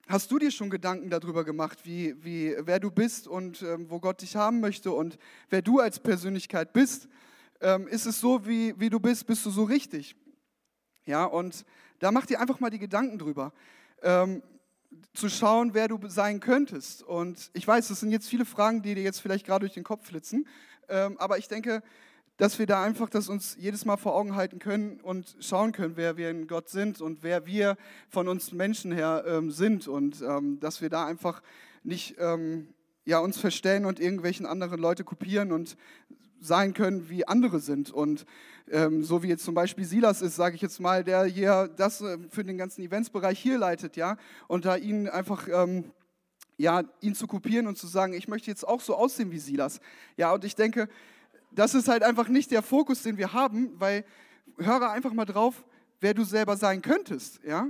Hast 0.09 0.33
du 0.33 0.39
dir 0.39 0.51
schon 0.51 0.69
Gedanken 0.69 1.11
darüber 1.11 1.45
gemacht, 1.45 1.79
wie, 1.85 2.15
wie, 2.23 2.57
wer 2.59 2.81
du 2.81 2.91
bist 2.91 3.29
und 3.29 3.63
ähm, 3.63 3.89
wo 3.89 4.01
Gott 4.01 4.21
dich 4.21 4.35
haben 4.35 4.59
möchte 4.59 4.91
und 4.91 5.17
wer 5.49 5.63
du 5.63 5.79
als 5.79 6.01
Persönlichkeit 6.01 6.73
bist? 6.73 7.09
Ähm, 7.61 7.87
ist 7.87 8.05
es 8.07 8.21
so, 8.21 8.45
wie, 8.45 8.79
wie 8.81 8.91
du 8.91 8.99
bist, 8.99 9.27
bist 9.27 9.47
du 9.47 9.51
so 9.51 9.63
richtig? 9.63 10.17
Ja, 11.07 11.25
und 11.25 11.65
da 12.01 12.11
mach 12.11 12.27
dir 12.27 12.41
einfach 12.41 12.59
mal 12.59 12.69
die 12.69 12.81
Gedanken 12.81 13.17
drüber, 13.17 13.53
ähm, 14.03 14.43
zu 15.15 15.29
schauen, 15.29 15.73
wer 15.73 15.87
du 15.87 15.99
sein 16.09 16.41
könntest. 16.41 17.05
Und 17.05 17.51
ich 17.55 17.67
weiß, 17.67 17.87
das 17.89 18.01
sind 18.01 18.11
jetzt 18.11 18.29
viele 18.29 18.45
Fragen, 18.45 18.83
die 18.83 18.97
dir 18.97 19.05
jetzt 19.05 19.21
vielleicht 19.21 19.47
gerade 19.47 19.61
durch 19.61 19.75
den 19.75 19.85
Kopf 19.85 20.09
flitzen, 20.09 20.49
ähm, 20.89 21.17
aber 21.19 21.39
ich 21.39 21.47
denke, 21.47 21.81
dass 22.43 22.59
wir 22.59 22.67
da 22.67 22.83
einfach 22.83 23.09
das 23.09 23.29
uns 23.29 23.57
jedes 23.57 23.85
Mal 23.85 23.97
vor 23.97 24.17
Augen 24.17 24.35
halten 24.35 24.59
können 24.59 24.99
und 25.01 25.37
schauen 25.39 25.71
können, 25.71 25.93
wer 25.95 26.17
wir 26.17 26.29
in 26.29 26.49
Gott 26.49 26.69
sind 26.69 27.01
und 27.01 27.23
wer 27.23 27.47
wir 27.47 27.77
von 28.09 28.27
uns 28.27 28.51
Menschen 28.51 28.91
her 28.91 29.23
ähm, 29.29 29.53
sind 29.53 29.87
und 29.87 30.21
ähm, 30.23 30.59
dass 30.59 30.81
wir 30.81 30.91
da 30.91 31.07
einfach 31.07 31.41
nicht 31.85 32.17
ähm, 32.19 32.75
ja, 33.05 33.21
uns 33.21 33.39
verstellen 33.39 33.85
und 33.85 34.01
irgendwelchen 34.01 34.45
anderen 34.45 34.81
Leute 34.81 35.05
kopieren 35.05 35.53
und 35.53 35.77
sein 36.41 36.75
können, 36.75 37.09
wie 37.09 37.29
andere 37.29 37.61
sind. 37.61 37.93
Und 37.93 38.27
ähm, 38.73 39.05
so 39.05 39.23
wie 39.23 39.29
jetzt 39.29 39.45
zum 39.45 39.55
Beispiel 39.55 39.85
Silas 39.85 40.21
ist, 40.21 40.35
sage 40.35 40.57
ich 40.57 40.63
jetzt 40.63 40.81
mal, 40.81 41.05
der 41.05 41.27
hier 41.27 41.71
das 41.77 42.01
äh, 42.01 42.19
für 42.29 42.43
den 42.43 42.59
ganzen 42.59 42.83
Eventsbereich 42.83 43.39
hier 43.39 43.57
leitet, 43.57 43.97
ja, 43.97 44.17
und 44.49 44.65
da 44.65 44.75
ihn 44.75 45.09
einfach 45.09 45.47
ähm, 45.47 45.93
ja, 46.57 46.83
ihn 47.01 47.15
zu 47.15 47.29
kopieren 47.29 47.69
und 47.69 47.79
zu 47.79 47.87
sagen, 47.87 48.15
ich 48.15 48.27
möchte 48.27 48.51
jetzt 48.51 48.67
auch 48.67 48.81
so 48.81 48.97
aussehen 48.97 49.31
wie 49.31 49.39
Silas. 49.39 49.79
Ja, 50.17 50.33
und 50.33 50.45
ich 50.45 50.57
denke, 50.57 50.89
das 51.55 51.75
ist 51.75 51.89
halt 51.89 52.03
einfach 52.03 52.29
nicht 52.29 52.51
der 52.51 52.63
Fokus, 52.63 53.03
den 53.03 53.17
wir 53.17 53.33
haben, 53.33 53.79
weil 53.81 54.05
höre 54.59 54.91
einfach 54.91 55.13
mal 55.13 55.25
drauf, 55.25 55.65
wer 56.01 56.15
du 56.15 56.25
selber 56.25 56.57
sein 56.57 56.83
könntest, 56.83 57.41
ja? 57.45 57.69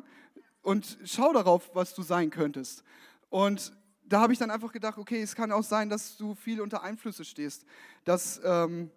Und 0.62 0.98
schau 1.04 1.32
darauf, 1.32 1.70
was 1.74 1.92
du 1.94 2.02
sein 2.02 2.30
könntest. 2.30 2.84
Und 3.30 3.76
da 4.04 4.20
habe 4.20 4.32
ich 4.32 4.38
dann 4.38 4.50
einfach 4.50 4.72
gedacht, 4.72 4.98
okay, 4.98 5.20
es 5.20 5.34
kann 5.34 5.50
auch 5.50 5.64
sein, 5.64 5.88
dass 5.88 6.16
du 6.16 6.34
viel 6.34 6.60
unter 6.60 6.82
Einflüsse 6.82 7.24
stehst, 7.24 7.64
dass 8.04 8.40
ähm, 8.44 8.90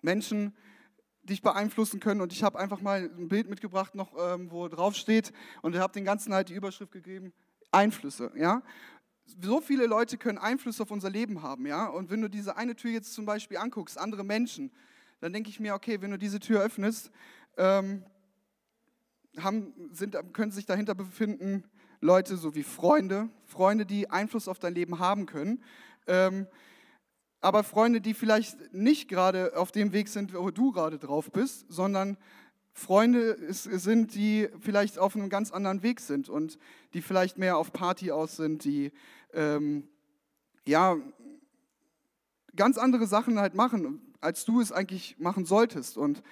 Menschen 0.00 0.54
dich 1.22 1.42
beeinflussen 1.42 2.00
können. 2.00 2.20
Und 2.20 2.32
ich 2.32 2.42
habe 2.42 2.58
einfach 2.58 2.80
mal 2.80 3.10
ein 3.16 3.28
Bild 3.28 3.48
mitgebracht, 3.48 3.94
noch 3.94 4.12
ähm, 4.18 4.50
wo 4.50 4.68
drauf 4.68 4.94
steht, 4.94 5.32
und 5.62 5.74
ich 5.74 5.80
habe 5.80 5.92
den 5.92 6.04
ganzen 6.04 6.34
halt 6.34 6.48
die 6.48 6.54
Überschrift 6.54 6.92
gegeben: 6.92 7.32
Einflüsse. 7.70 8.32
Ja? 8.36 8.62
So 9.24 9.60
viele 9.60 9.86
Leute 9.86 10.18
können 10.18 10.38
Einfluss 10.38 10.80
auf 10.80 10.90
unser 10.90 11.10
Leben 11.10 11.42
haben, 11.42 11.66
ja. 11.66 11.86
Und 11.86 12.10
wenn 12.10 12.20
du 12.20 12.28
diese 12.28 12.56
eine 12.56 12.76
Tür 12.76 12.90
jetzt 12.90 13.14
zum 13.14 13.24
Beispiel 13.24 13.56
anguckst, 13.56 13.98
andere 13.98 14.24
Menschen, 14.24 14.72
dann 15.20 15.32
denke 15.32 15.50
ich 15.50 15.60
mir, 15.60 15.74
okay, 15.74 16.00
wenn 16.00 16.10
du 16.10 16.18
diese 16.18 16.40
Tür 16.40 16.62
öffnest, 16.62 17.10
ähm, 17.56 18.04
haben, 19.38 19.72
sind, 19.92 20.16
können 20.32 20.50
sich 20.50 20.66
dahinter 20.66 20.94
befinden 20.94 21.64
Leute 22.00 22.36
so 22.36 22.54
wie 22.54 22.64
Freunde, 22.64 23.30
Freunde, 23.44 23.86
die 23.86 24.10
Einfluss 24.10 24.48
auf 24.48 24.58
dein 24.58 24.74
Leben 24.74 24.98
haben 24.98 25.26
können. 25.26 25.62
Ähm, 26.06 26.46
aber 27.40 27.64
Freunde, 27.64 28.00
die 28.00 28.14
vielleicht 28.14 28.72
nicht 28.72 29.08
gerade 29.08 29.56
auf 29.56 29.72
dem 29.72 29.92
Weg 29.92 30.08
sind, 30.08 30.34
wo 30.34 30.50
du 30.50 30.72
gerade 30.72 30.98
drauf 30.98 31.30
bist, 31.30 31.66
sondern 31.68 32.16
Freunde 32.72 33.36
sind, 33.52 34.14
die 34.14 34.48
vielleicht 34.60 34.98
auf 34.98 35.14
einem 35.14 35.28
ganz 35.28 35.50
anderen 35.50 35.82
Weg 35.82 36.00
sind 36.00 36.28
und 36.28 36.58
die 36.94 37.02
vielleicht 37.02 37.38
mehr 37.38 37.58
auf 37.58 37.72
Party 37.72 38.10
aus 38.10 38.36
sind, 38.36 38.64
die 38.64 38.92
ähm, 39.34 39.88
ja 40.64 40.96
ganz 42.56 42.78
andere 42.78 43.06
Sachen 43.06 43.38
halt 43.38 43.54
machen, 43.54 44.00
als 44.20 44.44
du 44.44 44.60
es 44.60 44.72
eigentlich 44.72 45.16
machen 45.18 45.44
solltest. 45.44 45.98
Und 45.98 46.22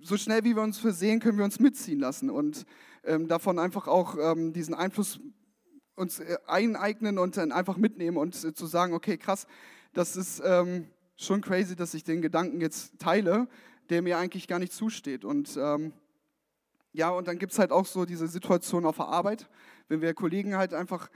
so 0.00 0.16
schnell 0.16 0.44
wie 0.44 0.54
wir 0.54 0.62
uns 0.62 0.78
versehen, 0.78 1.20
können 1.20 1.38
wir 1.38 1.44
uns 1.44 1.60
mitziehen 1.60 2.00
lassen 2.00 2.30
und 2.30 2.66
ähm, 3.04 3.28
davon 3.28 3.58
einfach 3.58 3.86
auch 3.86 4.16
ähm, 4.18 4.52
diesen 4.52 4.74
Einfluss 4.74 5.20
uns 5.94 6.20
äh, 6.20 6.36
eineignen 6.46 7.18
und 7.18 7.36
dann 7.36 7.52
einfach 7.52 7.76
mitnehmen 7.76 8.16
und 8.16 8.44
äh, 8.44 8.52
zu 8.52 8.66
sagen, 8.66 8.92
okay, 8.92 9.16
krass, 9.16 9.46
das 9.92 10.16
ist 10.16 10.42
ähm, 10.44 10.88
schon 11.16 11.40
crazy, 11.40 11.74
dass 11.74 11.94
ich 11.94 12.04
den 12.04 12.20
Gedanken 12.20 12.60
jetzt 12.60 12.98
teile, 12.98 13.48
der 13.90 14.02
mir 14.02 14.18
eigentlich 14.18 14.48
gar 14.48 14.58
nicht 14.58 14.72
zusteht. 14.72 15.24
Und 15.24 15.56
ähm, 15.56 15.92
ja, 16.92 17.10
und 17.10 17.28
dann 17.28 17.38
gibt 17.38 17.52
es 17.52 17.58
halt 17.58 17.72
auch 17.72 17.86
so 17.86 18.04
diese 18.04 18.26
Situation 18.26 18.86
auf 18.86 18.96
der 18.96 19.08
Arbeit, 19.08 19.48
wenn 19.88 20.00
wir 20.00 20.14
Kollegen 20.14 20.56
halt 20.56 20.74
einfach 20.74 21.10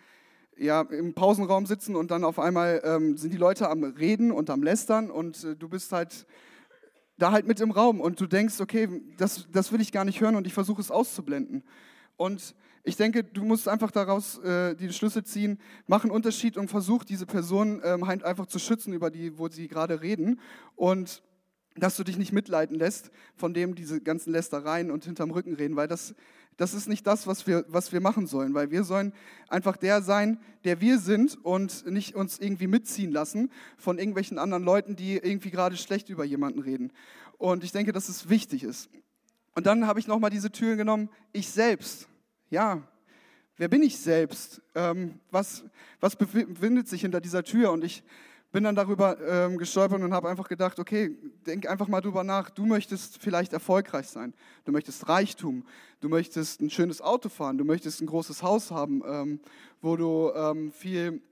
ja, 0.56 0.82
im 0.82 1.14
Pausenraum 1.14 1.64
sitzen 1.64 1.96
und 1.96 2.10
dann 2.10 2.22
auf 2.22 2.38
einmal 2.38 2.82
ähm, 2.84 3.16
sind 3.16 3.32
die 3.32 3.38
Leute 3.38 3.70
am 3.70 3.82
Reden 3.82 4.30
und 4.30 4.50
am 4.50 4.62
Lästern 4.62 5.10
und 5.10 5.42
äh, 5.42 5.56
du 5.56 5.68
bist 5.68 5.90
halt 5.92 6.26
da 7.16 7.32
halt 7.32 7.46
mit 7.46 7.60
im 7.60 7.70
Raum 7.70 8.00
und 8.00 8.20
du 8.20 8.26
denkst, 8.26 8.60
okay, 8.60 8.88
das, 9.16 9.46
das 9.52 9.72
will 9.72 9.80
ich 9.80 9.92
gar 9.92 10.04
nicht 10.04 10.20
hören 10.20 10.36
und 10.36 10.46
ich 10.46 10.54
versuche 10.54 10.80
es 10.80 10.90
auszublenden. 10.90 11.62
Und 12.16 12.54
ich 12.82 12.96
denke, 12.96 13.24
du 13.24 13.44
musst 13.44 13.68
einfach 13.68 13.90
daraus 13.90 14.38
äh, 14.38 14.74
die 14.74 14.92
Schlüsse 14.92 15.22
ziehen, 15.22 15.58
mach 15.86 16.02
einen 16.02 16.12
Unterschied 16.12 16.56
und 16.56 16.68
versuch 16.68 17.04
diese 17.04 17.26
Person 17.26 17.80
ähm, 17.84 18.06
halt 18.06 18.24
einfach 18.24 18.46
zu 18.46 18.58
schützen, 18.58 18.92
über 18.92 19.10
die, 19.10 19.38
wo 19.38 19.48
sie 19.48 19.68
gerade 19.68 20.00
reden. 20.00 20.40
Und 20.76 21.22
dass 21.76 21.96
du 21.96 22.04
dich 22.04 22.18
nicht 22.18 22.32
mitleiten 22.32 22.76
lässt 22.76 23.10
von 23.36 23.54
dem 23.54 23.74
diese 23.74 24.00
ganzen 24.00 24.32
Lästereien 24.32 24.90
und 24.90 25.04
hinterm 25.04 25.30
Rücken 25.30 25.54
reden, 25.54 25.76
weil 25.76 25.88
das, 25.88 26.14
das 26.56 26.74
ist 26.74 26.88
nicht 26.88 27.06
das, 27.06 27.26
was 27.26 27.46
wir, 27.46 27.64
was 27.68 27.92
wir 27.92 28.00
machen 28.00 28.26
sollen, 28.26 28.54
weil 28.54 28.70
wir 28.70 28.84
sollen 28.84 29.12
einfach 29.48 29.76
der 29.76 30.02
sein, 30.02 30.40
der 30.64 30.80
wir 30.80 30.98
sind 30.98 31.42
und 31.44 31.86
nicht 31.86 32.14
uns 32.14 32.38
irgendwie 32.38 32.66
mitziehen 32.66 33.12
lassen 33.12 33.50
von 33.78 33.98
irgendwelchen 33.98 34.38
anderen 34.38 34.64
Leuten, 34.64 34.96
die 34.96 35.16
irgendwie 35.16 35.50
gerade 35.50 35.76
schlecht 35.76 36.08
über 36.08 36.24
jemanden 36.24 36.60
reden. 36.60 36.92
Und 37.38 37.64
ich 37.64 37.72
denke, 37.72 37.92
dass 37.92 38.08
es 38.08 38.28
wichtig 38.28 38.64
ist. 38.64 38.90
Und 39.54 39.66
dann 39.66 39.86
habe 39.86 40.00
ich 40.00 40.06
nochmal 40.06 40.30
diese 40.30 40.50
Tür 40.50 40.76
genommen, 40.76 41.08
ich 41.32 41.48
selbst. 41.48 42.08
Ja, 42.50 42.82
wer 43.56 43.68
bin 43.68 43.82
ich 43.82 43.98
selbst? 43.98 44.60
Ähm, 44.74 45.20
was, 45.30 45.64
was 46.00 46.16
befindet 46.16 46.88
sich 46.88 47.02
hinter 47.02 47.20
dieser 47.20 47.44
Tür? 47.44 47.72
Und 47.72 47.84
ich 47.84 48.02
bin 48.52 48.64
dann 48.64 48.74
darüber 48.74 49.16
ähm, 49.20 49.58
gestolpert 49.58 50.02
und 50.02 50.12
habe 50.12 50.28
einfach 50.28 50.48
gedacht, 50.48 50.78
okay, 50.80 51.16
denk 51.46 51.68
einfach 51.68 51.86
mal 51.86 52.00
drüber 52.00 52.24
nach. 52.24 52.50
Du 52.50 52.66
möchtest 52.66 53.22
vielleicht 53.22 53.52
erfolgreich 53.52 54.08
sein. 54.08 54.34
Du 54.64 54.72
möchtest 54.72 55.08
Reichtum. 55.08 55.64
Du 56.00 56.08
möchtest 56.08 56.60
ein 56.60 56.70
schönes 56.70 57.00
Auto 57.00 57.28
fahren. 57.28 57.58
Du 57.58 57.64
möchtest 57.64 58.00
ein 58.00 58.06
großes 58.06 58.42
Haus 58.42 58.70
haben, 58.70 59.02
ähm, 59.06 59.40
wo 59.80 59.96
du 59.96 60.32
ähm, 60.34 60.72
viel 60.72 61.22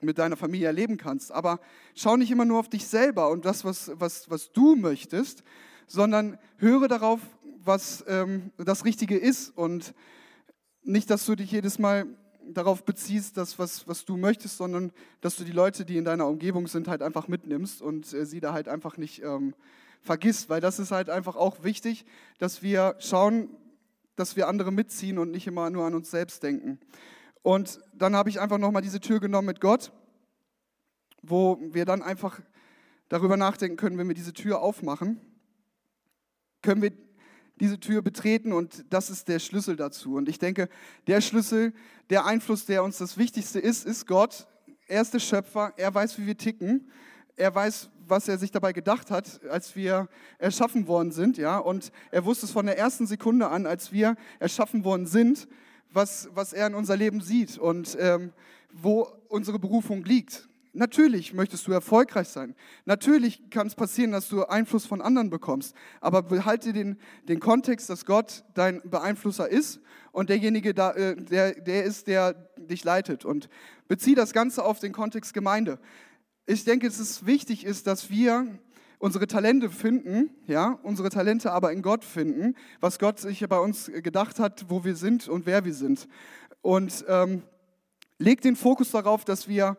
mit 0.00 0.18
deiner 0.18 0.36
Familie 0.36 0.66
erleben 0.66 0.96
kannst. 0.96 1.30
Aber 1.30 1.60
schau 1.94 2.16
nicht 2.16 2.30
immer 2.30 2.44
nur 2.44 2.58
auf 2.58 2.68
dich 2.68 2.86
selber 2.86 3.30
und 3.30 3.44
das, 3.44 3.64
was, 3.64 3.90
was, 3.94 4.28
was 4.30 4.50
du 4.52 4.74
möchtest, 4.74 5.44
sondern 5.86 6.38
höre 6.56 6.88
darauf, 6.88 7.20
was 7.64 8.04
ähm, 8.08 8.50
das 8.56 8.84
Richtige 8.84 9.16
ist 9.16 9.56
und 9.56 9.94
nicht, 10.82 11.10
dass 11.10 11.26
du 11.26 11.34
dich 11.34 11.50
jedes 11.50 11.78
Mal 11.78 12.06
darauf 12.54 12.84
beziehst, 12.84 13.36
dass 13.36 13.58
was, 13.58 13.86
was 13.86 14.04
du 14.04 14.16
möchtest, 14.16 14.56
sondern 14.56 14.92
dass 15.20 15.36
du 15.36 15.44
die 15.44 15.52
Leute, 15.52 15.84
die 15.84 15.96
in 15.96 16.04
deiner 16.04 16.26
Umgebung 16.26 16.66
sind, 16.66 16.88
halt 16.88 17.02
einfach 17.02 17.28
mitnimmst 17.28 17.82
und 17.82 18.12
äh, 18.12 18.26
sie 18.26 18.40
da 18.40 18.52
halt 18.52 18.68
einfach 18.68 18.96
nicht 18.96 19.22
ähm, 19.22 19.54
vergisst, 20.00 20.48
weil 20.48 20.60
das 20.60 20.78
ist 20.78 20.90
halt 20.90 21.10
einfach 21.10 21.36
auch 21.36 21.62
wichtig, 21.64 22.04
dass 22.38 22.62
wir 22.62 22.96
schauen, 22.98 23.48
dass 24.16 24.36
wir 24.36 24.48
andere 24.48 24.72
mitziehen 24.72 25.18
und 25.18 25.30
nicht 25.30 25.46
immer 25.46 25.70
nur 25.70 25.84
an 25.84 25.94
uns 25.94 26.10
selbst 26.10 26.42
denken. 26.42 26.78
Und 27.42 27.80
dann 27.94 28.16
habe 28.16 28.30
ich 28.30 28.40
einfach 28.40 28.58
nochmal 28.58 28.82
diese 28.82 29.00
Tür 29.00 29.20
genommen 29.20 29.46
mit 29.46 29.60
Gott, 29.60 29.92
wo 31.22 31.58
wir 31.60 31.84
dann 31.84 32.02
einfach 32.02 32.40
darüber 33.08 33.36
nachdenken 33.36 33.76
können, 33.76 33.98
wenn 33.98 34.08
wir 34.08 34.14
diese 34.14 34.32
Tür 34.32 34.60
aufmachen, 34.60 35.20
können 36.62 36.82
wir 36.82 36.92
diese 37.60 37.80
Tür 37.80 38.02
betreten 38.02 38.52
und 38.52 38.84
das 38.90 39.10
ist 39.10 39.28
der 39.28 39.38
Schlüssel 39.38 39.76
dazu. 39.76 40.14
Und 40.14 40.28
ich 40.28 40.38
denke, 40.38 40.68
der 41.06 41.20
Schlüssel, 41.20 41.72
der 42.10 42.26
Einfluss, 42.26 42.66
der 42.66 42.82
uns 42.84 42.98
das 42.98 43.18
Wichtigste 43.18 43.58
ist, 43.58 43.84
ist 43.84 44.06
Gott. 44.06 44.46
Er 44.86 45.02
ist 45.02 45.12
der 45.12 45.18
Schöpfer, 45.18 45.72
er 45.76 45.94
weiß, 45.94 46.18
wie 46.18 46.26
wir 46.26 46.36
ticken, 46.36 46.90
er 47.36 47.54
weiß, 47.54 47.90
was 48.06 48.26
er 48.26 48.38
sich 48.38 48.50
dabei 48.50 48.72
gedacht 48.72 49.10
hat, 49.10 49.44
als 49.50 49.76
wir 49.76 50.08
erschaffen 50.38 50.86
worden 50.86 51.12
sind, 51.12 51.36
ja. 51.36 51.58
Und 51.58 51.92
er 52.10 52.24
wusste 52.24 52.46
es 52.46 52.52
von 52.52 52.66
der 52.66 52.78
ersten 52.78 53.06
Sekunde 53.06 53.48
an, 53.48 53.66
als 53.66 53.92
wir 53.92 54.16
erschaffen 54.38 54.84
worden 54.84 55.06
sind, 55.06 55.46
was, 55.92 56.28
was 56.34 56.52
er 56.52 56.66
in 56.66 56.74
unser 56.74 56.96
Leben 56.96 57.20
sieht 57.20 57.58
und 57.58 57.96
ähm, 58.00 58.32
wo 58.72 59.08
unsere 59.28 59.58
Berufung 59.58 60.04
liegt. 60.04 60.47
Natürlich 60.78 61.34
möchtest 61.34 61.66
du 61.66 61.72
erfolgreich 61.72 62.28
sein. 62.28 62.54
Natürlich 62.84 63.50
kann 63.50 63.66
es 63.66 63.74
passieren, 63.74 64.12
dass 64.12 64.28
du 64.28 64.44
Einfluss 64.44 64.86
von 64.86 65.02
anderen 65.02 65.28
bekommst. 65.28 65.74
Aber 66.00 66.22
behalte 66.22 66.72
den, 66.72 66.98
den 67.24 67.40
Kontext, 67.40 67.90
dass 67.90 68.06
Gott 68.06 68.44
dein 68.54 68.80
Beeinflusser 68.88 69.48
ist 69.48 69.80
und 70.12 70.30
derjenige, 70.30 70.74
da, 70.74 70.92
äh, 70.92 71.16
der, 71.16 71.60
der 71.60 71.82
ist, 71.82 72.06
der 72.06 72.34
dich 72.56 72.84
leitet. 72.84 73.24
Und 73.24 73.48
bezieh 73.88 74.14
das 74.14 74.32
Ganze 74.32 74.64
auf 74.64 74.78
den 74.78 74.92
Kontext 74.92 75.34
Gemeinde. 75.34 75.80
Ich 76.46 76.62
denke, 76.62 76.86
es 76.86 77.00
ist 77.00 77.26
wichtig 77.26 77.64
ist, 77.64 77.88
dass 77.88 78.08
wir 78.08 78.46
unsere 79.00 79.26
Talente 79.26 79.70
finden, 79.70 80.30
ja, 80.46 80.78
unsere 80.84 81.10
Talente 81.10 81.50
aber 81.50 81.72
in 81.72 81.82
Gott 81.82 82.04
finden, 82.04 82.54
was 82.78 83.00
Gott 83.00 83.18
sich 83.18 83.44
bei 83.48 83.58
uns 83.58 83.86
gedacht 83.86 84.38
hat, 84.38 84.66
wo 84.68 84.84
wir 84.84 84.94
sind 84.94 85.28
und 85.28 85.44
wer 85.44 85.64
wir 85.64 85.74
sind. 85.74 86.06
Und 86.62 87.04
ähm, 87.08 87.42
leg 88.18 88.40
den 88.42 88.54
Fokus 88.54 88.92
darauf, 88.92 89.24
dass 89.24 89.48
wir 89.48 89.76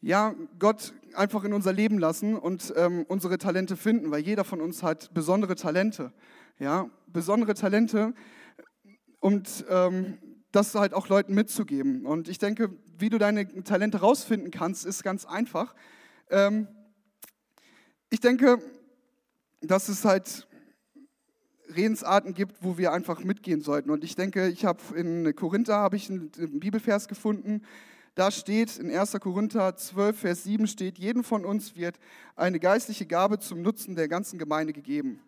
ja, 0.00 0.34
Gott 0.58 0.92
einfach 1.14 1.44
in 1.44 1.52
unser 1.52 1.72
Leben 1.72 1.98
lassen 1.98 2.36
und 2.36 2.72
ähm, 2.76 3.04
unsere 3.08 3.38
Talente 3.38 3.76
finden, 3.76 4.10
weil 4.10 4.20
jeder 4.20 4.44
von 4.44 4.60
uns 4.60 4.82
hat 4.82 5.12
besondere 5.14 5.56
Talente. 5.56 6.12
Ja, 6.58 6.90
besondere 7.06 7.54
Talente 7.54 8.14
und 9.20 9.64
ähm, 9.68 10.18
das 10.52 10.74
halt 10.74 10.94
auch 10.94 11.08
Leuten 11.08 11.34
mitzugeben. 11.34 12.06
Und 12.06 12.28
ich 12.28 12.38
denke, 12.38 12.70
wie 12.98 13.10
du 13.10 13.18
deine 13.18 13.46
Talente 13.64 13.98
rausfinden 13.98 14.50
kannst, 14.50 14.86
ist 14.86 15.02
ganz 15.02 15.24
einfach. 15.24 15.74
Ähm, 16.30 16.68
ich 18.10 18.20
denke, 18.20 18.58
dass 19.60 19.88
es 19.88 20.04
halt 20.04 20.48
Redensarten 21.68 22.34
gibt, 22.34 22.62
wo 22.62 22.78
wir 22.78 22.92
einfach 22.92 23.22
mitgehen 23.22 23.60
sollten. 23.60 23.90
Und 23.90 24.04
ich 24.04 24.14
denke, 24.14 24.48
ich 24.48 24.64
habe 24.64 24.80
in 24.96 25.34
Korinther 25.34 25.76
habe 25.76 25.96
ich 25.96 26.08
einen 26.08 26.30
Bibelvers 26.30 27.08
gefunden, 27.08 27.62
da 28.18 28.32
steht 28.32 28.78
in 28.78 28.90
1. 28.90 29.12
Korinther 29.20 29.76
12, 29.76 30.18
Vers 30.18 30.42
7 30.42 30.66
steht, 30.66 30.98
jedem 30.98 31.22
von 31.22 31.44
uns 31.44 31.76
wird 31.76 32.00
eine 32.34 32.58
geistliche 32.58 33.06
Gabe 33.06 33.38
zum 33.38 33.62
Nutzen 33.62 33.94
der 33.94 34.08
ganzen 34.08 34.40
Gemeinde 34.40 34.72
gegeben. 34.72 35.20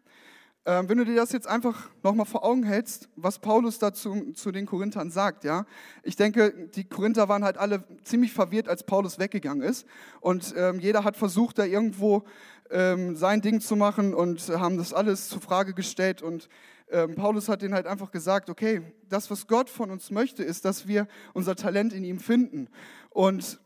Ähm, 0.67 0.89
wenn 0.89 0.99
du 0.99 1.05
dir 1.05 1.15
das 1.15 1.31
jetzt 1.31 1.47
einfach 1.47 1.89
nochmal 2.03 2.27
vor 2.27 2.45
Augen 2.45 2.65
hältst, 2.65 3.09
was 3.15 3.39
Paulus 3.39 3.79
dazu 3.79 4.33
zu 4.33 4.51
den 4.51 4.67
Korinthern 4.67 5.13
sagt, 5.13 5.45
ja, 5.45 5.67
ich 6.03 6.17
denke, 6.17 6.69
die 6.75 6.83
Korinther 6.83 7.29
waren 7.29 7.45
halt 7.45 7.59
alle 7.59 7.85
ziemlich 8.03 8.33
verwirrt, 8.33 8.69
als 8.69 8.83
Paulus 8.83 9.21
weggegangen 9.21 9.63
ist. 9.63 9.87
Und 10.21 10.53
ähm, 10.57 10.81
jeder 10.81 11.05
hat 11.05 11.17
versucht, 11.17 11.59
da 11.59 11.65
irgendwo 11.65 12.25
ähm, 12.73 13.15
sein 13.15 13.41
Ding 13.41 13.61
zu 13.61 13.77
machen 13.77 14.15
und 14.15 14.49
haben 14.49 14.79
das 14.79 14.93
alles 14.93 15.29
zur 15.29 15.41
Frage 15.41 15.75
gestellt. 15.75 16.23
Und 16.23 16.49
ähm, 16.91 17.15
Paulus 17.15 17.49
hat 17.49 17.63
ihnen 17.63 17.75
halt 17.75 17.87
einfach 17.87 18.11
gesagt, 18.11 18.51
okay, 18.51 18.83
das, 19.09 19.31
was 19.31 19.47
Gott 19.47 19.71
von 19.71 19.91
uns 19.91 20.11
möchte, 20.11 20.43
ist, 20.43 20.65
dass 20.65 20.87
wir 20.87 21.07
unser 21.33 21.57
Talent 21.57 21.93
in 21.93 22.05
ihm 22.05 22.19
finden. 22.19 22.69
Und 23.11 23.61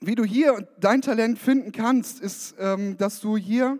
wie 0.00 0.14
du 0.14 0.24
hier 0.24 0.68
dein 0.78 1.02
Talent 1.02 1.38
finden 1.38 1.72
kannst, 1.72 2.20
ist, 2.20 2.54
ähm, 2.58 2.96
dass 2.96 3.20
du 3.20 3.36
hier 3.36 3.78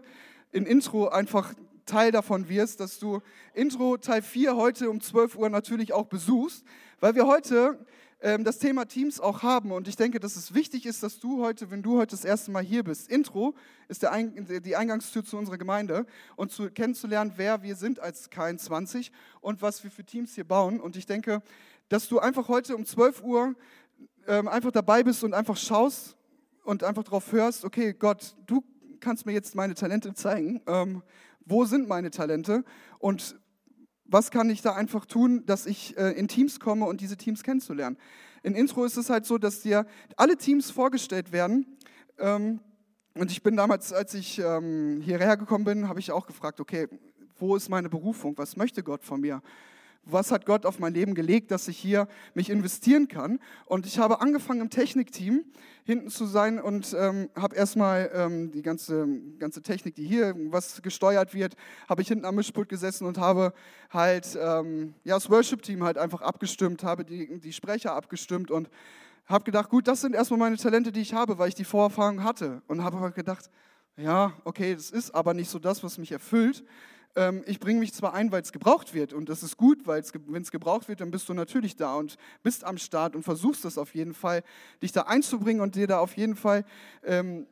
in 0.53 0.67
Intro 0.67 1.09
einfach 1.09 1.55
Teil 1.85 2.11
davon 2.11 2.49
wirst, 2.49 2.81
dass 2.81 2.99
du 2.99 3.21
Intro 3.55 3.97
Teil 3.97 4.23
4 4.23 4.57
heute 4.57 4.91
um 4.91 5.01
12 5.01 5.37
Uhr 5.37 5.49
natürlich 5.49 5.93
auch 5.93 6.07
besuchst, 6.07 6.65
weil 7.01 7.15
wir 7.15 7.27
heute 7.27 7.79
ähm, 8.21 8.45
das 8.45 8.59
Thema 8.59 8.87
Teams 8.87 9.21
auch 9.21 9.43
haben. 9.43 9.73
Und 9.73 9.89
ich 9.89 9.97
denke, 9.97 10.21
dass 10.21 10.37
es 10.37 10.55
wichtig 10.55 10.87
ist, 10.87 11.03
dass 11.03 11.19
du 11.19 11.43
heute, 11.43 11.71
wenn 11.71 11.83
du 11.83 11.99
heute 11.99 12.17
das 12.17 12.25
erste 12.25 12.51
Mal 12.51 12.63
hier 12.63 12.83
bist, 12.83 13.11
Intro 13.11 13.55
ist 13.89 14.03
der 14.03 14.13
Ein 14.13 14.47
die 14.65 14.77
Eingangstür 14.77 15.25
zu 15.25 15.37
unserer 15.37 15.59
Gemeinde 15.59 16.07
und 16.37 16.51
zu, 16.51 16.71
kennenzulernen, 16.71 17.33
wer 17.37 17.63
wir 17.63 17.77
sind 17.77 18.01
als 18.01 18.31
K21 18.31 19.11
und 19.41 19.63
was 19.63 19.85
wir 19.85 19.91
für 19.91 20.05
Teams 20.05 20.35
hier 20.35 20.45
bauen. 20.45 20.81
Und 20.81 20.97
ich 20.97 21.07
denke, 21.07 21.43
dass 21.89 22.09
du 22.09 22.19
einfach 22.19 22.49
heute 22.49 22.75
um 22.75 22.85
12 22.85 23.23
Uhr 23.23 23.55
ähm, 24.27 24.49
einfach 24.49 24.73
dabei 24.73 25.03
bist 25.03 25.23
und 25.23 25.35
einfach 25.35 25.57
schaust 25.57 26.17
und 26.65 26.83
einfach 26.83 27.05
darauf 27.05 27.31
hörst, 27.33 27.65
okay, 27.65 27.93
Gott, 27.93 28.35
du 28.47 28.65
kannst 29.01 29.27
mir 29.27 29.33
jetzt 29.33 29.55
meine 29.55 29.75
Talente 29.75 30.15
zeigen. 30.15 30.61
Ähm, 30.67 31.03
wo 31.45 31.65
sind 31.65 31.89
meine 31.89 32.11
Talente? 32.11 32.65
Und 32.99 33.37
was 34.09 34.31
kann 34.31 34.51
ich 34.51 34.63
da 34.63 34.75
einfach 34.75 35.07
tun, 35.07 35.45
dass 35.47 35.67
ich 35.67 35.97
äh, 35.97 36.13
in 36.13 36.29
Teams 36.29 36.61
komme 36.61 36.87
und 36.87 37.01
diese 37.01 37.17
Teams 37.17 37.43
kennenzulernen. 37.43 37.97
In 38.43 38.55
Intro 38.55 38.85
ist 38.85 38.97
es 38.97 39.11
halt 39.11 39.27
so, 39.27 39.39
dass 39.39 39.61
dir 39.61 39.87
alle 40.17 40.37
Teams 40.37 40.71
vorgestellt 40.71 41.33
werden. 41.33 41.67
Ähm, 42.19 42.61
und 43.15 43.31
ich 43.31 43.43
bin 43.43 43.57
damals, 43.57 43.93
als 43.93 44.15
ich 44.15 44.39
ähm, 44.39 45.01
hierher 45.03 45.37
gekommen 45.37 45.65
bin, 45.65 45.89
habe 45.89 46.01
ich 46.01 46.13
auch 46.13 46.27
gefragt, 46.27 46.61
okay, 46.61 46.87
wo 47.39 47.57
ist 47.57 47.69
meine 47.69 47.89
Berufung? 47.89 48.37
Was 48.39 48.57
möchte 48.57 48.83
Gott 48.83 49.05
von 49.05 49.21
mir? 49.21 49.43
Was 50.07 50.31
hat 50.31 50.47
Gott 50.47 50.65
auf 50.65 50.79
mein 50.79 50.95
Leben 50.95 51.15
gelegt, 51.15 51.51
dass 51.51 51.69
ich 51.69 51.77
hier 51.77 52.09
mich 52.35 52.49
investieren 52.49 53.09
kann. 53.09 53.41
Und 53.67 53.87
ich 53.87 53.99
habe 53.99 54.21
angefangen 54.21 54.61
im 54.61 54.71
Technikteam 54.71 55.45
hinten 55.85 56.09
zu 56.09 56.27
sein 56.27 56.61
und 56.61 56.97
ähm, 56.99 57.29
habe 57.37 57.55
erstmal 57.57 58.11
ähm, 58.15 58.51
die 58.53 58.63
ganze, 58.63 59.07
ganze 59.39 59.63
Technik, 59.63 59.95
die 59.97 60.07
hier 60.07 60.35
was 60.51 60.81
gesteuert 60.83 61.35
wird, 61.35 61.55
habe 61.89 62.03
ich 62.03 62.09
hinten 62.09 62.25
am 62.25 62.37
Mischpult 62.37 62.69
gesessen 62.69 63.07
und 63.07 63.19
habe 63.19 63.53
halt 63.91 64.39
ähm, 64.41 64.95
ja, 65.05 65.15
das 65.15 65.29
Worship-Team 65.29 65.83
halt 65.83 65.99
einfach 65.99 66.23
abgestimmt, 66.23 66.83
habe 66.83 67.05
die, 67.05 67.39
die 67.41 67.53
Sprecher 67.53 67.95
abgestimmt 67.95 68.51
und 68.51 68.71
habe 69.27 69.45
gedacht, 69.45 69.71
gut, 69.71 69.89
das 69.89 70.01
sind 70.01 70.15
erstmal 70.15 70.39
meine 70.39 70.57
Talente, 70.57 70.93
die 70.93 71.01
ich 71.01 71.15
habe, 71.15 71.39
weil 71.39 71.49
ich 71.49 71.55
die 71.55 71.65
Vorerfahrung 71.65 72.23
hatte. 72.23 72.63
Und 72.69 72.85
habe 72.85 72.97
aber 72.97 73.11
gedacht, 73.11 73.51
ja, 73.97 74.33
okay, 74.45 74.75
das 74.75 74.91
ist 74.91 75.13
aber 75.15 75.35
nicht 75.35 75.51
so 75.51 75.59
das, 75.59 75.83
was 75.83 75.99
mich 75.99 76.13
erfüllt 76.13 76.65
ähm, 77.17 77.43
ich 77.47 77.59
bringe 77.59 77.81
mich 77.81 77.93
zwar 77.93 78.15
ein, 78.15 78.31
weil 78.31 78.43
es 78.43 78.53
gebraucht 78.53 78.95
wird 78.95 79.13
und 79.13 79.29
das 79.29 79.43
ist 79.43 79.57
gut, 79.57 79.87
weil 79.87 80.05
wenn 80.27 80.43
es 80.43 80.51
gebraucht 80.51 80.89
wird, 80.89 81.01
dann 81.01 81.11
bist 81.11 81.29
du 81.29 81.35
natürlich 81.35 81.75
da 81.77 81.95
und 81.95 82.17
bist 82.43 82.63
am 82.63 82.79
Start 82.79 83.17
und 83.17 83.23
versuchst 83.23 83.65
das 83.65 83.79
auf 83.79 83.95
jeden 83.95 84.15
Fall, 84.15 84.43
dich 84.83 84.93
da 84.93 85.03
einzubringen 85.03 85.63
und 85.63 85.75
dir 85.75 85.87
da 85.87 85.99
auf 85.99 86.17
jeden 86.17 86.37
Fall 86.37 86.65
ähm, 87.03 87.47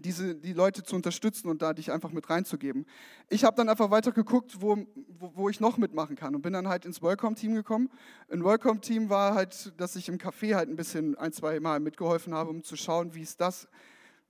diese, 0.00 0.34
die 0.34 0.52
Leute 0.52 0.82
zu 0.82 0.96
unterstützen 0.96 1.48
und 1.48 1.62
da 1.62 1.72
dich 1.72 1.92
einfach 1.92 2.10
mit 2.12 2.30
reinzugeben. 2.30 2.86
Ich 3.28 3.44
habe 3.44 3.56
dann 3.56 3.68
einfach 3.68 3.90
weiter 3.90 4.12
geguckt, 4.12 4.60
wo, 4.60 4.76
wo, 5.08 5.32
wo, 5.34 5.48
ich 5.48 5.60
noch 5.60 5.76
mitmachen 5.76 6.16
kann 6.16 6.34
und 6.34 6.42
bin 6.42 6.52
dann 6.52 6.68
halt 6.68 6.84
ins 6.84 7.02
Welcome-Team 7.02 7.54
gekommen. 7.54 7.90
Ein 8.30 8.44
Welcome-Team 8.44 9.10
war 9.10 9.34
halt, 9.34 9.72
dass 9.78 9.96
ich 9.96 10.08
im 10.08 10.18
Café 10.18 10.54
halt 10.54 10.68
ein 10.68 10.76
bisschen 10.76 11.16
ein, 11.16 11.32
zwei 11.32 11.60
Mal 11.60 11.80
mitgeholfen 11.80 12.34
habe, 12.34 12.50
um 12.50 12.62
zu 12.62 12.76
schauen, 12.76 13.14
wie 13.14 13.22
ist 13.22 13.40
das, 13.40 13.68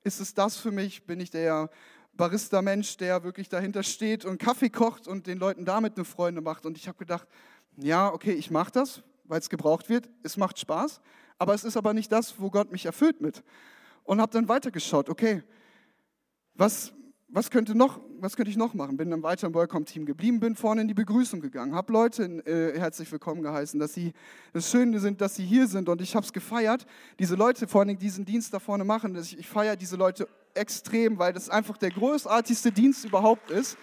ist 0.03 0.21
es 0.21 0.35
das 0.35 0.57
für 0.57 0.71
mich, 0.71 1.07
bin 1.07 1.21
ich 1.21 1.31
der 1.31 1.71
Barista-Mensch, 2.21 2.99
der 2.99 3.25
wirklich 3.25 3.49
dahinter 3.49 3.83
steht 3.83 4.27
und 4.27 4.37
Kaffee 4.37 4.69
kocht 4.69 5.09
und 5.09 5.27
den 5.27 5.39
Leuten 5.39 5.65
damit 5.65 5.97
eine 5.97 6.05
Freude 6.05 6.43
macht. 6.43 6.67
Und 6.67 6.77
ich 6.77 6.87
habe 6.87 6.99
gedacht, 6.99 7.27
ja, 7.79 8.13
okay, 8.13 8.33
ich 8.33 8.51
mache 8.51 8.71
das, 8.73 9.03
weil 9.25 9.41
es 9.41 9.49
gebraucht 9.49 9.89
wird. 9.89 10.07
Es 10.23 10.37
macht 10.37 10.59
Spaß, 10.59 11.01
aber 11.39 11.55
es 11.55 11.65
ist 11.65 11.79
aber 11.79 11.95
nicht 11.95 12.13
das, 12.13 12.39
wo 12.39 12.51
Gott 12.51 12.71
mich 12.73 12.85
erfüllt 12.85 13.23
mit. 13.23 13.43
Und 14.05 14.21
habe 14.21 14.31
dann 14.33 14.49
weitergeschaut, 14.49 15.09
okay, 15.09 15.43
was, 16.57 16.93
was 17.29 17.51
könnte, 17.51 17.75
noch, 17.75 17.99
was 18.19 18.37
könnte 18.37 18.51
ich 18.51 18.59
noch 18.59 18.75
machen? 18.75 18.99
Bin 18.99 19.11
im 19.13 19.23
weiteren 19.23 19.55
Welcome-Team 19.55 20.05
geblieben, 20.05 20.41
bin 20.41 20.57
vorne 20.57 20.83
in 20.83 20.89
die 20.89 20.95
Begrüßung 20.95 21.41
gegangen, 21.41 21.75
habe 21.75 21.91
Leute 21.91 22.25
äh, 22.45 22.79
herzlich 22.79 23.11
willkommen 23.11 23.41
geheißen, 23.41 23.81
dass 23.81 23.95
sie 23.95 24.13
das 24.53 24.71
Schöne 24.71 25.01
sind, 25.01 25.23
dass 25.23 25.37
sie 25.37 25.47
hier 25.47 25.67
sind 25.67 25.89
und 25.89 26.03
ich 26.03 26.15
habe 26.15 26.27
es 26.27 26.35
gefeiert. 26.35 26.85
Diese 27.19 27.35
Leute, 27.35 27.67
vor 27.67 27.81
allem 27.81 27.99
diesen 27.99 28.27
Dienst 28.27 28.53
da 28.53 28.59
vorne 28.59 28.85
machen, 28.85 29.17
ich, 29.17 29.39
ich 29.39 29.49
feiere 29.49 29.77
diese 29.77 29.97
Leute 29.97 30.29
extrem, 30.55 31.19
weil 31.19 31.33
das 31.33 31.49
einfach 31.49 31.77
der 31.77 31.91
großartigste 31.91 32.73
Dienst 32.73 33.05
überhaupt 33.05 33.51
ist. 33.51 33.77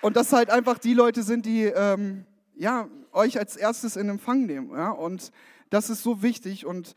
Und 0.00 0.16
das 0.16 0.32
halt 0.32 0.50
einfach 0.50 0.78
die 0.78 0.94
Leute 0.94 1.22
sind, 1.22 1.44
die 1.44 1.64
ähm, 1.64 2.24
ja, 2.54 2.88
euch 3.12 3.38
als 3.38 3.56
erstes 3.56 3.96
in 3.96 4.08
Empfang 4.08 4.46
nehmen. 4.46 4.70
Ja? 4.70 4.90
Und 4.90 5.32
das 5.70 5.90
ist 5.90 6.02
so 6.02 6.22
wichtig 6.22 6.66
und 6.66 6.94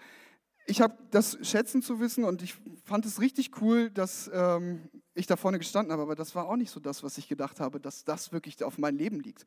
ich 0.68 0.82
habe 0.82 0.96
das 1.10 1.38
schätzen 1.42 1.82
zu 1.82 2.00
wissen 2.00 2.24
und 2.24 2.42
ich 2.42 2.56
fand 2.86 3.06
es 3.06 3.20
richtig 3.20 3.62
cool, 3.62 3.90
dass 3.90 4.30
ähm, 4.34 4.90
ich 5.14 5.28
da 5.28 5.36
vorne 5.36 5.58
gestanden 5.58 5.92
habe, 5.92 6.04
aber 6.04 6.16
das 6.16 6.36
war 6.36 6.48
auch 6.48 6.56
nicht 6.56 6.72
so 6.72 6.80
das, 6.80 7.04
was 7.04 7.18
ich 7.18 7.28
gedacht 7.28 7.60
habe, 7.60 7.80
dass 7.80 8.06
das 8.06 8.32
wirklich 8.32 8.64
auf 8.64 8.78
mein 8.78 8.96
Leben 8.96 9.20
liegt. 9.20 9.46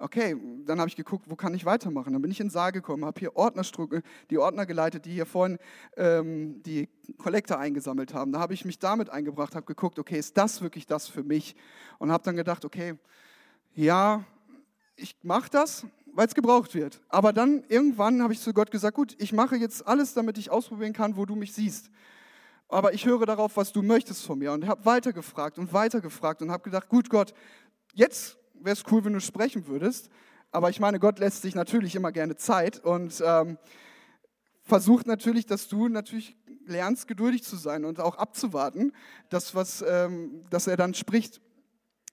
Okay, 0.00 0.36
dann 0.64 0.78
habe 0.78 0.88
ich 0.88 0.94
geguckt, 0.94 1.28
wo 1.28 1.34
kann 1.34 1.54
ich 1.54 1.64
weitermachen. 1.64 2.12
Dann 2.12 2.22
bin 2.22 2.30
ich 2.30 2.38
in 2.38 2.46
den 2.46 2.52
Saal 2.52 2.70
gekommen, 2.70 3.04
habe 3.04 3.18
hier 3.18 3.34
Ordnerstruktur, 3.34 4.00
die 4.30 4.38
Ordner 4.38 4.64
geleitet, 4.64 5.04
die 5.04 5.10
hier 5.10 5.26
vorhin 5.26 5.58
ähm, 5.96 6.62
die 6.62 6.88
Kollekte 7.18 7.58
eingesammelt 7.58 8.14
haben. 8.14 8.30
Da 8.30 8.38
habe 8.38 8.54
ich 8.54 8.64
mich 8.64 8.78
damit 8.78 9.10
eingebracht, 9.10 9.56
habe 9.56 9.66
geguckt, 9.66 9.98
okay, 9.98 10.16
ist 10.16 10.38
das 10.38 10.62
wirklich 10.62 10.86
das 10.86 11.08
für 11.08 11.24
mich? 11.24 11.56
Und 11.98 12.12
habe 12.12 12.22
dann 12.22 12.36
gedacht, 12.36 12.64
okay, 12.64 12.94
ja, 13.74 14.24
ich 14.94 15.16
mache 15.24 15.50
das, 15.50 15.84
weil 16.14 16.28
es 16.28 16.34
gebraucht 16.36 16.76
wird. 16.76 17.00
Aber 17.08 17.32
dann 17.32 17.64
irgendwann 17.68 18.22
habe 18.22 18.32
ich 18.32 18.40
zu 18.40 18.52
Gott 18.52 18.70
gesagt, 18.70 18.94
gut, 18.94 19.16
ich 19.18 19.32
mache 19.32 19.56
jetzt 19.56 19.84
alles, 19.84 20.14
damit 20.14 20.38
ich 20.38 20.48
ausprobieren 20.48 20.92
kann, 20.92 21.16
wo 21.16 21.26
du 21.26 21.34
mich 21.34 21.52
siehst. 21.52 21.90
Aber 22.68 22.92
ich 22.94 23.04
höre 23.04 23.26
darauf, 23.26 23.56
was 23.56 23.72
du 23.72 23.82
möchtest 23.82 24.24
von 24.24 24.38
mir. 24.38 24.52
Und 24.52 24.68
habe 24.68 24.84
weitergefragt 24.84 25.58
und 25.58 25.72
weitergefragt 25.72 26.40
und 26.40 26.52
habe 26.52 26.62
gedacht, 26.62 26.88
gut 26.88 27.10
Gott, 27.10 27.34
jetzt 27.94 28.37
wäre 28.60 28.74
es 28.74 28.84
cool, 28.90 29.04
wenn 29.04 29.12
du 29.12 29.20
sprechen 29.20 29.66
würdest. 29.66 30.10
Aber 30.50 30.70
ich 30.70 30.80
meine, 30.80 30.98
Gott 30.98 31.18
lässt 31.18 31.42
sich 31.42 31.54
natürlich 31.54 31.94
immer 31.94 32.12
gerne 32.12 32.36
Zeit 32.36 32.82
und 32.84 33.22
ähm, 33.24 33.58
versucht 34.62 35.06
natürlich, 35.06 35.46
dass 35.46 35.68
du 35.68 35.88
natürlich 35.88 36.36
lernst, 36.66 37.08
geduldig 37.08 37.42
zu 37.42 37.56
sein 37.56 37.84
und 37.84 38.00
auch 38.00 38.16
abzuwarten, 38.16 38.92
dass, 39.30 39.54
was, 39.54 39.82
ähm, 39.86 40.44
dass 40.50 40.66
er 40.66 40.76
dann 40.76 40.94
spricht. 40.94 41.40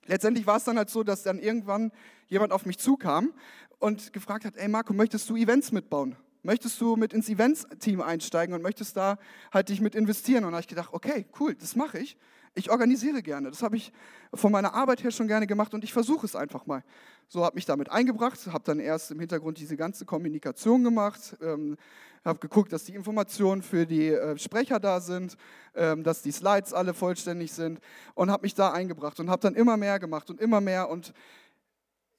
Letztendlich 0.06 0.48
war 0.48 0.58
es 0.58 0.64
dann 0.64 0.78
halt 0.78 0.90
so, 0.90 1.04
dass 1.04 1.24
dann 1.24 1.40
irgendwann 1.40 1.92
jemand 2.28 2.52
auf 2.52 2.66
mich 2.66 2.78
zukam 2.78 3.34
und 3.80 4.14
gefragt 4.14 4.46
hat, 4.46 4.56
ey 4.56 4.68
Marco, 4.68 4.94
möchtest 4.94 5.30
du 5.30 5.36
Events 5.36 5.72
mitbauen? 5.72 6.16
Möchtest 6.44 6.80
du 6.80 6.96
mit 6.96 7.12
ins 7.12 7.28
Events-Team 7.28 8.02
einsteigen 8.02 8.54
und 8.54 8.62
möchtest 8.62 8.96
da 8.96 9.18
halt 9.52 9.70
dich 9.70 9.82
mit 9.82 9.96
investieren? 9.96 10.46
Und 10.46 10.52
da 10.52 10.58
habe 10.58 10.62
ich 10.62 10.68
gedacht, 10.68 10.90
okay, 10.94 11.26
cool, 11.40 11.56
das 11.56 11.76
mache 11.76 12.00
ich. 12.00 12.18
Ich 12.58 12.72
organisiere 12.72 13.22
gerne. 13.22 13.50
Das 13.50 13.62
habe 13.62 13.76
ich 13.76 13.92
von 14.34 14.50
meiner 14.50 14.74
Arbeit 14.74 15.04
her 15.04 15.12
schon 15.12 15.28
gerne 15.28 15.46
gemacht 15.46 15.74
und 15.74 15.84
ich 15.84 15.92
versuche 15.92 16.26
es 16.26 16.38
einfach 16.38 16.66
mal. 16.66 16.84
So 17.28 17.44
habe 17.44 17.56
mich 17.56 17.66
damit 17.66 17.92
eingebracht, 17.92 18.40
habe 18.48 18.64
dann 18.64 18.80
erst 18.80 19.12
im 19.12 19.20
Hintergrund 19.20 19.58
diese 19.58 19.76
ganze 19.76 20.06
Kommunikation 20.06 20.82
gemacht, 20.82 21.36
ähm, 21.42 21.76
habe 22.24 22.40
geguckt, 22.40 22.72
dass 22.72 22.86
die 22.86 22.96
Informationen 22.96 23.62
für 23.62 23.86
die 23.86 24.08
äh, 24.08 24.38
Sprecher 24.38 24.80
da 24.80 25.02
sind, 25.02 25.36
ähm, 25.76 26.04
dass 26.04 26.22
die 26.22 26.32
Slides 26.32 26.74
alle 26.74 26.94
vollständig 26.94 27.52
sind 27.52 27.82
und 28.14 28.32
habe 28.32 28.44
mich 28.44 28.54
da 28.54 28.72
eingebracht 28.72 29.20
und 29.20 29.30
habe 29.30 29.42
dann 29.42 29.56
immer 29.56 29.76
mehr 29.76 30.00
gemacht 30.00 30.30
und 30.30 30.40
immer 30.40 30.62
mehr 30.62 30.90
und 30.90 31.14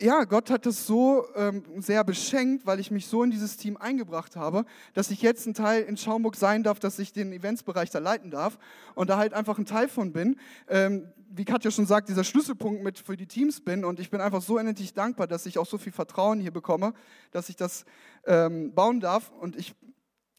ja, 0.01 0.25
Gott 0.25 0.51
hat 0.51 0.67
das 0.67 0.87
so 0.87 1.27
ähm, 1.35 1.63
sehr 1.79 2.05
beschenkt, 2.05 2.67
weil 2.67 2.81
ich 2.81 2.91
mich 2.91 3.07
so 3.07 3.23
in 3.23 3.31
dieses 3.31 3.57
Team 3.57 3.79
eingebracht 3.79 4.37
habe, 4.37 4.67
dass 4.93 5.11
ich 5.11 5.23
jetzt 5.23 5.47
ein 5.47 5.55
Teil 5.55 5.83
in 5.85 5.97
Schaumburg 5.97 6.37
sein 6.37 6.63
darf, 6.63 6.79
dass 6.79 6.99
ich 6.99 7.13
den 7.13 7.33
Eventsbereich 7.33 7.89
da 7.89 7.99
leiten 7.99 8.31
darf 8.31 8.59
und 8.95 9.09
da 9.09 9.17
halt 9.17 9.33
einfach 9.33 9.59
ein 9.59 9.65
Teil 9.65 9.89
von 9.89 10.13
bin. 10.13 10.39
Ähm, 10.69 11.09
wie 11.31 11.47
Katja 11.47 11.71
schon 11.71 11.87
sagt, 11.87 12.11
dieser 12.11 12.25
Schlüsselpunkt 12.25 12.83
mit 12.83 12.99
für 12.99 13.17
die 13.17 13.27
Teams 13.27 13.63
bin 13.63 13.85
und 13.85 13.99
ich 13.99 14.11
bin 14.11 14.21
einfach 14.21 14.43
so 14.43 14.59
unendlich 14.59 14.93
dankbar, 14.93 15.27
dass 15.27 15.47
ich 15.47 15.59
auch 15.59 15.67
so 15.67 15.79
viel 15.79 15.93
Vertrauen 15.93 16.41
hier 16.41 16.53
bekomme, 16.53 16.93
dass 17.31 17.49
ich 17.49 17.57
das 17.57 17.85
ähm, 18.27 18.75
bauen 18.75 19.01
darf 19.01 19.33
und 19.41 19.57
ich 19.57 19.75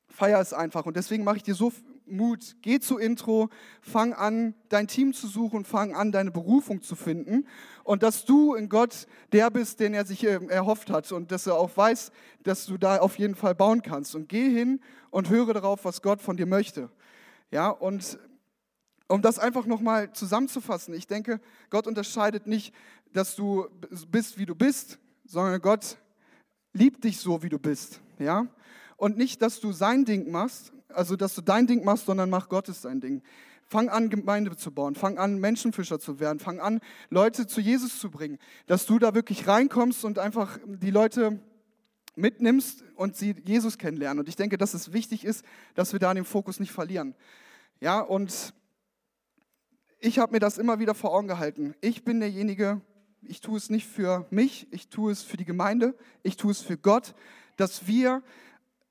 feiere 0.07 0.39
es 0.39 0.53
einfach 0.53 0.85
und 0.85 0.95
deswegen 0.95 1.23
mache 1.23 1.37
ich 1.37 1.43
dir 1.43 1.55
so 1.55 1.71
Mut. 2.09 2.55
Geh 2.61 2.79
zu 2.79 2.97
Intro, 2.97 3.49
fang 3.81 4.13
an, 4.13 4.53
dein 4.69 4.87
Team 4.87 5.13
zu 5.13 5.27
suchen, 5.27 5.65
fang 5.65 5.93
an, 5.93 6.11
deine 6.11 6.31
Berufung 6.31 6.81
zu 6.81 6.95
finden. 6.95 7.47
Und 7.83 8.03
dass 8.03 8.25
du 8.25 8.55
in 8.55 8.69
Gott 8.69 9.07
der 9.31 9.49
bist, 9.49 9.79
den 9.79 9.93
er 9.93 10.05
sich 10.05 10.23
ähm, 10.23 10.49
erhofft 10.49 10.89
hat 10.89 11.11
und 11.11 11.31
dass 11.31 11.47
er 11.47 11.55
auch 11.55 11.75
weiß, 11.75 12.11
dass 12.43 12.65
du 12.65 12.77
da 12.77 12.99
auf 12.99 13.17
jeden 13.17 13.35
Fall 13.35 13.55
bauen 13.55 13.81
kannst. 13.81 14.15
Und 14.15 14.29
geh 14.29 14.49
hin 14.49 14.81
und 15.09 15.29
höre 15.29 15.53
darauf, 15.53 15.85
was 15.85 16.01
Gott 16.01 16.21
von 16.21 16.37
dir 16.37 16.45
möchte. 16.45 16.89
Ja, 17.51 17.69
und 17.69 18.19
um 19.07 19.21
das 19.21 19.39
einfach 19.39 19.65
nochmal 19.65 20.11
zusammenzufassen, 20.11 20.93
ich 20.93 21.07
denke, 21.07 21.39
Gott 21.69 21.87
unterscheidet 21.87 22.45
nicht, 22.45 22.73
dass 23.13 23.35
du 23.35 23.67
bist, 24.09 24.37
wie 24.37 24.45
du 24.45 24.53
bist, 24.53 24.99
sondern 25.25 25.61
Gott 25.61 25.97
liebt 26.73 27.03
dich 27.03 27.19
so, 27.19 27.41
wie 27.41 27.49
du 27.49 27.59
bist. 27.59 28.01
Ja? 28.19 28.47
Und 28.97 29.17
nicht, 29.17 29.41
dass 29.41 29.59
du 29.59 29.71
sein 29.71 30.05
Ding 30.05 30.31
machst, 30.31 30.73
also 30.97 31.15
dass 31.15 31.35
du 31.35 31.41
dein 31.41 31.67
Ding 31.67 31.85
machst, 31.85 32.05
sondern 32.05 32.29
mach 32.29 32.49
Gottes 32.49 32.81
sein 32.81 32.99
Ding. 32.99 33.21
Fang 33.65 33.89
an, 33.89 34.09
Gemeinde 34.09 34.55
zu 34.55 34.71
bauen. 34.71 34.95
Fang 34.95 35.17
an, 35.17 35.39
Menschenfischer 35.39 35.99
zu 35.99 36.19
werden. 36.19 36.39
Fang 36.39 36.59
an, 36.59 36.79
Leute 37.09 37.47
zu 37.47 37.61
Jesus 37.61 37.99
zu 37.99 38.09
bringen. 38.09 38.39
Dass 38.65 38.85
du 38.85 38.97
da 38.97 39.13
wirklich 39.13 39.47
reinkommst 39.47 40.05
und 40.05 40.19
einfach 40.19 40.57
die 40.65 40.91
Leute 40.91 41.39
mitnimmst 42.15 42.83
und 42.95 43.15
sie 43.15 43.35
Jesus 43.43 43.77
kennenlernen. 43.77 44.19
Und 44.19 44.29
ich 44.29 44.35
denke, 44.35 44.57
dass 44.57 44.73
es 44.73 44.93
wichtig 44.93 45.23
ist, 45.23 45.45
dass 45.75 45.93
wir 45.93 45.99
da 45.99 46.13
den 46.13 46.25
Fokus 46.25 46.59
nicht 46.59 46.71
verlieren. 46.71 47.13
Ja, 47.79 47.99
und 47.99 48.53
ich 49.99 50.19
habe 50.19 50.31
mir 50.31 50.39
das 50.39 50.57
immer 50.57 50.79
wieder 50.79 50.95
vor 50.95 51.13
Augen 51.13 51.27
gehalten. 51.27 51.75
Ich 51.81 52.03
bin 52.03 52.19
derjenige, 52.19 52.81
ich 53.21 53.41
tue 53.41 53.57
es 53.57 53.69
nicht 53.69 53.85
für 53.85 54.25
mich, 54.29 54.67
ich 54.71 54.87
tue 54.89 55.11
es 55.11 55.23
für 55.23 55.37
die 55.37 55.45
Gemeinde, 55.45 55.95
ich 56.23 56.37
tue 56.37 56.51
es 56.51 56.61
für 56.61 56.77
Gott, 56.77 57.13
dass 57.57 57.87
wir 57.87 58.23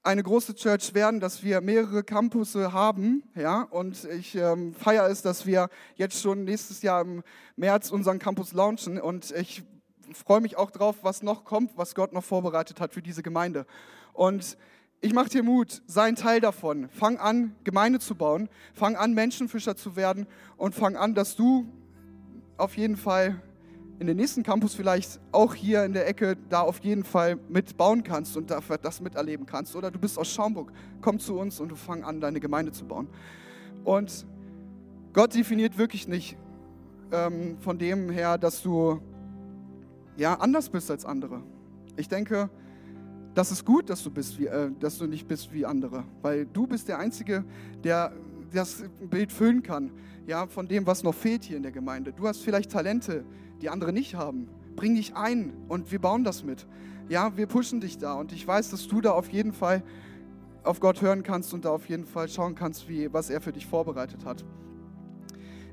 eine 0.06 0.22
große 0.22 0.54
Church 0.54 0.94
werden, 0.94 1.18
dass 1.18 1.42
wir 1.42 1.60
mehrere 1.60 2.04
Campusse 2.04 2.72
haben. 2.72 3.24
Ja? 3.34 3.62
Und 3.62 4.04
ich 4.04 4.36
ähm, 4.36 4.72
feiere 4.72 5.10
es, 5.10 5.22
dass 5.22 5.46
wir 5.46 5.68
jetzt 5.96 6.22
schon 6.22 6.44
nächstes 6.44 6.82
Jahr 6.82 7.02
im 7.02 7.22
März 7.56 7.90
unseren 7.90 8.20
Campus 8.20 8.52
launchen. 8.52 9.00
Und 9.00 9.32
ich 9.32 9.64
freue 10.12 10.40
mich 10.40 10.56
auch 10.56 10.70
drauf, 10.70 10.98
was 11.02 11.22
noch 11.22 11.44
kommt, 11.44 11.76
was 11.76 11.96
Gott 11.96 12.12
noch 12.12 12.24
vorbereitet 12.24 12.80
hat 12.80 12.94
für 12.94 13.02
diese 13.02 13.24
Gemeinde. 13.24 13.66
Und 14.12 14.56
ich 15.00 15.12
mache 15.12 15.28
dir 15.28 15.42
Mut, 15.42 15.82
sei 15.86 16.04
ein 16.04 16.16
Teil 16.16 16.40
davon. 16.40 16.88
Fang 16.90 17.18
an, 17.18 17.56
Gemeinde 17.64 17.98
zu 17.98 18.14
bauen. 18.14 18.48
Fang 18.74 18.94
an, 18.94 19.12
Menschenfischer 19.12 19.76
zu 19.76 19.96
werden. 19.96 20.28
Und 20.56 20.74
fang 20.76 20.96
an, 20.96 21.14
dass 21.14 21.34
du 21.34 21.66
auf 22.56 22.76
jeden 22.76 22.96
Fall 22.96 23.42
in 23.98 24.06
den 24.06 24.16
nächsten 24.16 24.42
Campus 24.42 24.74
vielleicht 24.74 25.20
auch 25.32 25.54
hier 25.54 25.84
in 25.84 25.92
der 25.92 26.06
Ecke 26.06 26.36
da 26.48 26.60
auf 26.60 26.78
jeden 26.80 27.04
Fall 27.04 27.38
mitbauen 27.48 28.02
kannst 28.02 28.36
und 28.36 28.50
das 28.50 29.00
miterleben 29.00 29.46
kannst. 29.46 29.74
Oder 29.74 29.90
du 29.90 29.98
bist 29.98 30.18
aus 30.18 30.28
Schaumburg, 30.28 30.72
komm 31.00 31.18
zu 31.18 31.38
uns 31.38 31.60
und 31.60 31.70
du 31.70 31.76
fang 31.76 32.04
an, 32.04 32.20
deine 32.20 32.40
Gemeinde 32.40 32.72
zu 32.72 32.84
bauen. 32.84 33.08
Und 33.84 34.26
Gott 35.12 35.34
definiert 35.34 35.78
wirklich 35.78 36.08
nicht 36.08 36.36
ähm, 37.10 37.56
von 37.60 37.78
dem 37.78 38.10
her, 38.10 38.36
dass 38.36 38.62
du 38.62 39.00
ja 40.16 40.34
anders 40.34 40.68
bist 40.68 40.90
als 40.90 41.04
andere. 41.04 41.42
Ich 41.96 42.08
denke, 42.08 42.50
das 43.34 43.50
ist 43.50 43.64
gut, 43.64 43.88
dass 43.88 44.02
du 44.02 44.10
bist, 44.10 44.38
wie, 44.38 44.46
äh, 44.46 44.70
dass 44.78 44.98
du 44.98 45.06
nicht 45.06 45.26
bist 45.26 45.52
wie 45.52 45.64
andere, 45.64 46.04
weil 46.20 46.46
du 46.46 46.66
bist 46.66 46.88
der 46.88 46.98
Einzige, 46.98 47.44
der 47.82 48.12
das 48.52 48.84
Bild 49.10 49.32
füllen 49.32 49.62
kann, 49.62 49.90
ja, 50.26 50.46
von 50.46 50.66
dem, 50.66 50.86
was 50.86 51.02
noch 51.02 51.14
fehlt 51.14 51.44
hier 51.44 51.56
in 51.56 51.62
der 51.62 51.72
Gemeinde. 51.72 52.12
Du 52.12 52.26
hast 52.26 52.42
vielleicht 52.42 52.70
Talente, 52.70 53.24
die 53.60 53.70
andere 53.70 53.92
nicht 53.92 54.14
haben. 54.14 54.48
Bring 54.74 54.94
dich 54.94 55.14
ein 55.14 55.52
und 55.68 55.90
wir 55.90 56.00
bauen 56.00 56.24
das 56.24 56.44
mit. 56.44 56.66
Ja, 57.08 57.36
wir 57.36 57.46
pushen 57.46 57.80
dich 57.80 57.98
da 57.98 58.14
und 58.14 58.32
ich 58.32 58.46
weiß, 58.46 58.70
dass 58.70 58.88
du 58.88 59.00
da 59.00 59.12
auf 59.12 59.28
jeden 59.28 59.52
Fall 59.52 59.82
auf 60.64 60.80
Gott 60.80 61.00
hören 61.00 61.22
kannst 61.22 61.54
und 61.54 61.64
da 61.64 61.70
auf 61.70 61.88
jeden 61.88 62.04
Fall 62.04 62.28
schauen 62.28 62.54
kannst, 62.54 62.88
wie, 62.88 63.12
was 63.12 63.30
er 63.30 63.40
für 63.40 63.52
dich 63.52 63.66
vorbereitet 63.66 64.24
hat. 64.24 64.44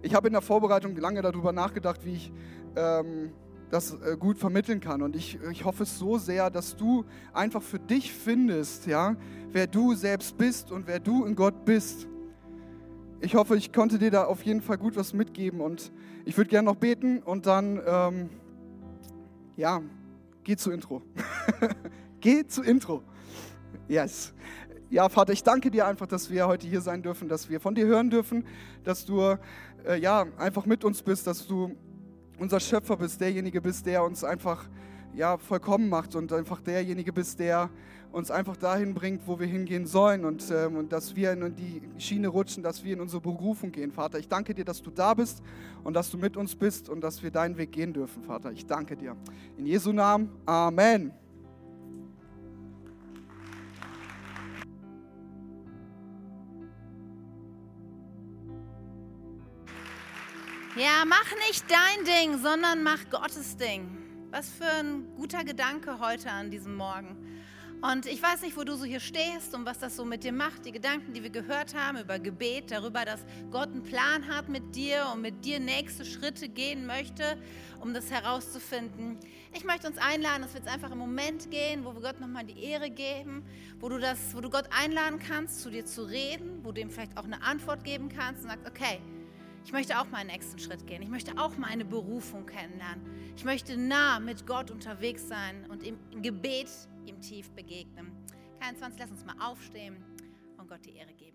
Ich 0.03 0.13
habe 0.13 0.27
in 0.27 0.33
der 0.33 0.41
Vorbereitung 0.41 0.95
lange 0.95 1.21
darüber 1.21 1.51
nachgedacht, 1.51 2.05
wie 2.05 2.13
ich 2.13 2.31
ähm, 2.75 3.31
das 3.69 3.93
äh, 3.93 4.15
gut 4.17 4.37
vermitteln 4.37 4.79
kann. 4.79 5.01
Und 5.01 5.15
ich, 5.15 5.39
ich 5.51 5.65
hoffe 5.65 5.83
es 5.83 5.97
so 5.97 6.17
sehr, 6.17 6.49
dass 6.49 6.75
du 6.75 7.05
einfach 7.33 7.61
für 7.61 7.79
dich 7.79 8.13
findest, 8.13 8.85
ja, 8.85 9.15
wer 9.51 9.65
du 9.65 9.95
selbst 9.95 10.37
bist 10.37 10.71
und 10.71 10.87
wer 10.87 10.99
du 10.99 11.25
in 11.25 11.35
Gott 11.35 11.65
bist. 11.65 12.07
Ich 13.23 13.35
hoffe, 13.35 13.55
ich 13.55 13.71
konnte 13.71 13.99
dir 13.99 14.11
da 14.11 14.25
auf 14.25 14.43
jeden 14.43 14.61
Fall 14.61 14.77
gut 14.77 14.97
was 14.97 15.13
mitgeben 15.13 15.61
und 15.61 15.93
ich 16.25 16.35
würde 16.35 16.49
gerne 16.49 16.65
noch 16.65 16.75
beten 16.75 17.19
und 17.19 17.45
dann, 17.45 17.81
ähm, 17.87 18.29
ja, 19.55 19.81
geh 20.43 20.57
zu 20.57 20.71
Intro. 20.71 21.01
geh 22.19 22.45
zu 22.45 22.63
Intro. 22.63 23.01
Yes. 23.87 24.33
Ja, 24.89 25.07
Vater, 25.07 25.31
ich 25.31 25.41
danke 25.41 25.71
dir 25.71 25.87
einfach, 25.87 26.05
dass 26.05 26.29
wir 26.29 26.45
heute 26.47 26.67
hier 26.67 26.81
sein 26.81 27.01
dürfen, 27.01 27.29
dass 27.29 27.49
wir 27.49 27.61
von 27.61 27.73
dir 27.73 27.85
hören 27.85 28.09
dürfen, 28.09 28.45
dass 28.83 29.05
du 29.05 29.37
äh, 29.87 29.97
ja 30.01 30.25
einfach 30.37 30.65
mit 30.65 30.83
uns 30.83 31.01
bist, 31.01 31.25
dass 31.25 31.47
du 31.47 31.77
unser 32.39 32.59
Schöpfer 32.59 32.97
bist, 32.97 33.21
derjenige 33.21 33.61
bist, 33.61 33.85
der 33.85 34.03
uns 34.03 34.25
einfach 34.25 34.67
ja 35.15 35.37
vollkommen 35.37 35.87
macht 35.87 36.13
und 36.15 36.33
einfach 36.33 36.59
derjenige 36.59 37.13
bist, 37.13 37.39
der 37.39 37.69
uns 38.13 38.29
einfach 38.29 38.55
dahin 38.55 38.93
bringt, 38.93 39.27
wo 39.27 39.39
wir 39.39 39.47
hingehen 39.47 39.87
sollen 39.87 40.23
und, 40.23 40.49
ähm, 40.51 40.77
und 40.77 40.93
dass 40.93 41.15
wir 41.15 41.31
in 41.33 41.55
die 41.55 41.81
Schiene 41.97 42.27
rutschen, 42.27 42.61
dass 42.61 42.83
wir 42.83 42.93
in 42.93 43.01
unsere 43.01 43.19
Berufung 43.21 43.71
gehen, 43.71 43.91
Vater. 43.91 44.19
Ich 44.19 44.27
danke 44.27 44.53
dir, 44.53 44.63
dass 44.63 44.83
du 44.83 44.91
da 44.91 45.15
bist 45.15 45.41
und 45.83 45.95
dass 45.95 46.11
du 46.11 46.17
mit 46.19 46.37
uns 46.37 46.55
bist 46.55 46.89
und 46.89 47.01
dass 47.01 47.23
wir 47.23 47.31
deinen 47.31 47.57
Weg 47.57 47.71
gehen 47.71 47.91
dürfen, 47.91 48.23
Vater. 48.23 48.51
Ich 48.51 48.67
danke 48.67 48.95
dir. 48.95 49.17
In 49.57 49.65
Jesu 49.65 49.91
Namen, 49.91 50.29
Amen. 50.45 51.11
Ja, 60.75 61.03
mach 61.07 61.31
nicht 61.47 61.65
dein 61.69 62.05
Ding, 62.05 62.37
sondern 62.37 62.83
mach 62.83 63.09
Gottes 63.09 63.57
Ding. 63.57 63.89
Was 64.29 64.49
für 64.49 64.65
ein 64.65 65.07
guter 65.15 65.43
Gedanke 65.43 65.99
heute 65.99 66.29
an 66.29 66.51
diesem 66.51 66.75
Morgen. 66.75 67.17
Und 67.83 68.05
ich 68.05 68.23
weiß 68.23 68.43
nicht, 68.43 68.55
wo 68.55 68.63
du 68.63 68.77
so 68.77 68.85
hier 68.85 69.01
stehst 69.01 69.53
und 69.53 69.65
was 69.65 69.77
das 69.77 69.97
so 69.97 70.05
mit 70.05 70.23
dir 70.23 70.31
macht. 70.31 70.65
Die 70.65 70.71
Gedanken, 70.71 71.11
die 71.11 71.21
wir 71.21 71.29
gehört 71.29 71.75
haben 71.75 71.97
über 71.97 72.17
Gebet, 72.17 72.71
darüber, 72.71 73.03
dass 73.03 73.25
Gott 73.51 73.67
einen 73.73 73.83
Plan 73.83 74.25
hat 74.25 74.47
mit 74.47 74.73
dir 74.73 75.05
und 75.13 75.21
mit 75.21 75.43
dir 75.43 75.59
nächste 75.59 76.05
Schritte 76.05 76.47
gehen 76.47 76.85
möchte, 76.85 77.37
um 77.81 77.93
das 77.93 78.09
herauszufinden. 78.09 79.19
Ich 79.53 79.65
möchte 79.65 79.87
uns 79.87 79.97
einladen, 79.97 80.43
dass 80.43 80.53
wir 80.53 80.61
jetzt 80.61 80.73
einfach 80.73 80.91
im 80.91 80.97
Moment 80.97 81.51
gehen, 81.51 81.83
wo 81.83 81.93
wir 81.93 81.99
Gott 81.99 82.21
nochmal 82.21 82.45
die 82.45 82.57
Ehre 82.63 82.89
geben, 82.89 83.43
wo 83.81 83.89
du, 83.89 83.99
das, 83.99 84.33
wo 84.33 84.39
du 84.39 84.49
Gott 84.49 84.69
einladen 84.71 85.19
kannst, 85.19 85.61
zu 85.61 85.69
dir 85.69 85.85
zu 85.85 86.03
reden, 86.03 86.61
wo 86.63 86.71
du 86.71 86.79
ihm 86.79 86.89
vielleicht 86.89 87.17
auch 87.17 87.25
eine 87.25 87.43
Antwort 87.43 87.83
geben 87.83 88.07
kannst 88.07 88.43
und 88.43 88.49
sagst, 88.49 88.65
okay, 88.65 89.01
ich 89.65 89.73
möchte 89.73 89.99
auch 89.99 90.09
meinen 90.09 90.27
nächsten 90.27 90.57
Schritt 90.57 90.87
gehen. 90.87 91.01
Ich 91.01 91.09
möchte 91.09 91.37
auch 91.37 91.57
meine 91.57 91.83
Berufung 91.83 92.45
kennenlernen. 92.45 93.01
Ich 93.35 93.43
möchte 93.43 93.75
nah 93.75 94.21
mit 94.21 94.47
Gott 94.47 94.71
unterwegs 94.71 95.27
sein 95.27 95.65
und 95.69 95.83
im 95.83 95.97
Gebet 96.21 96.69
ihm 97.07 97.19
tief 97.21 97.51
begegnen. 97.51 98.11
Kein 98.59 98.75
20, 98.75 98.99
lass 98.99 99.11
uns 99.11 99.25
mal 99.25 99.35
aufstehen 99.39 100.03
und 100.57 100.67
Gott 100.69 100.85
die 100.85 100.95
Ehre 100.95 101.13
geben. 101.13 101.32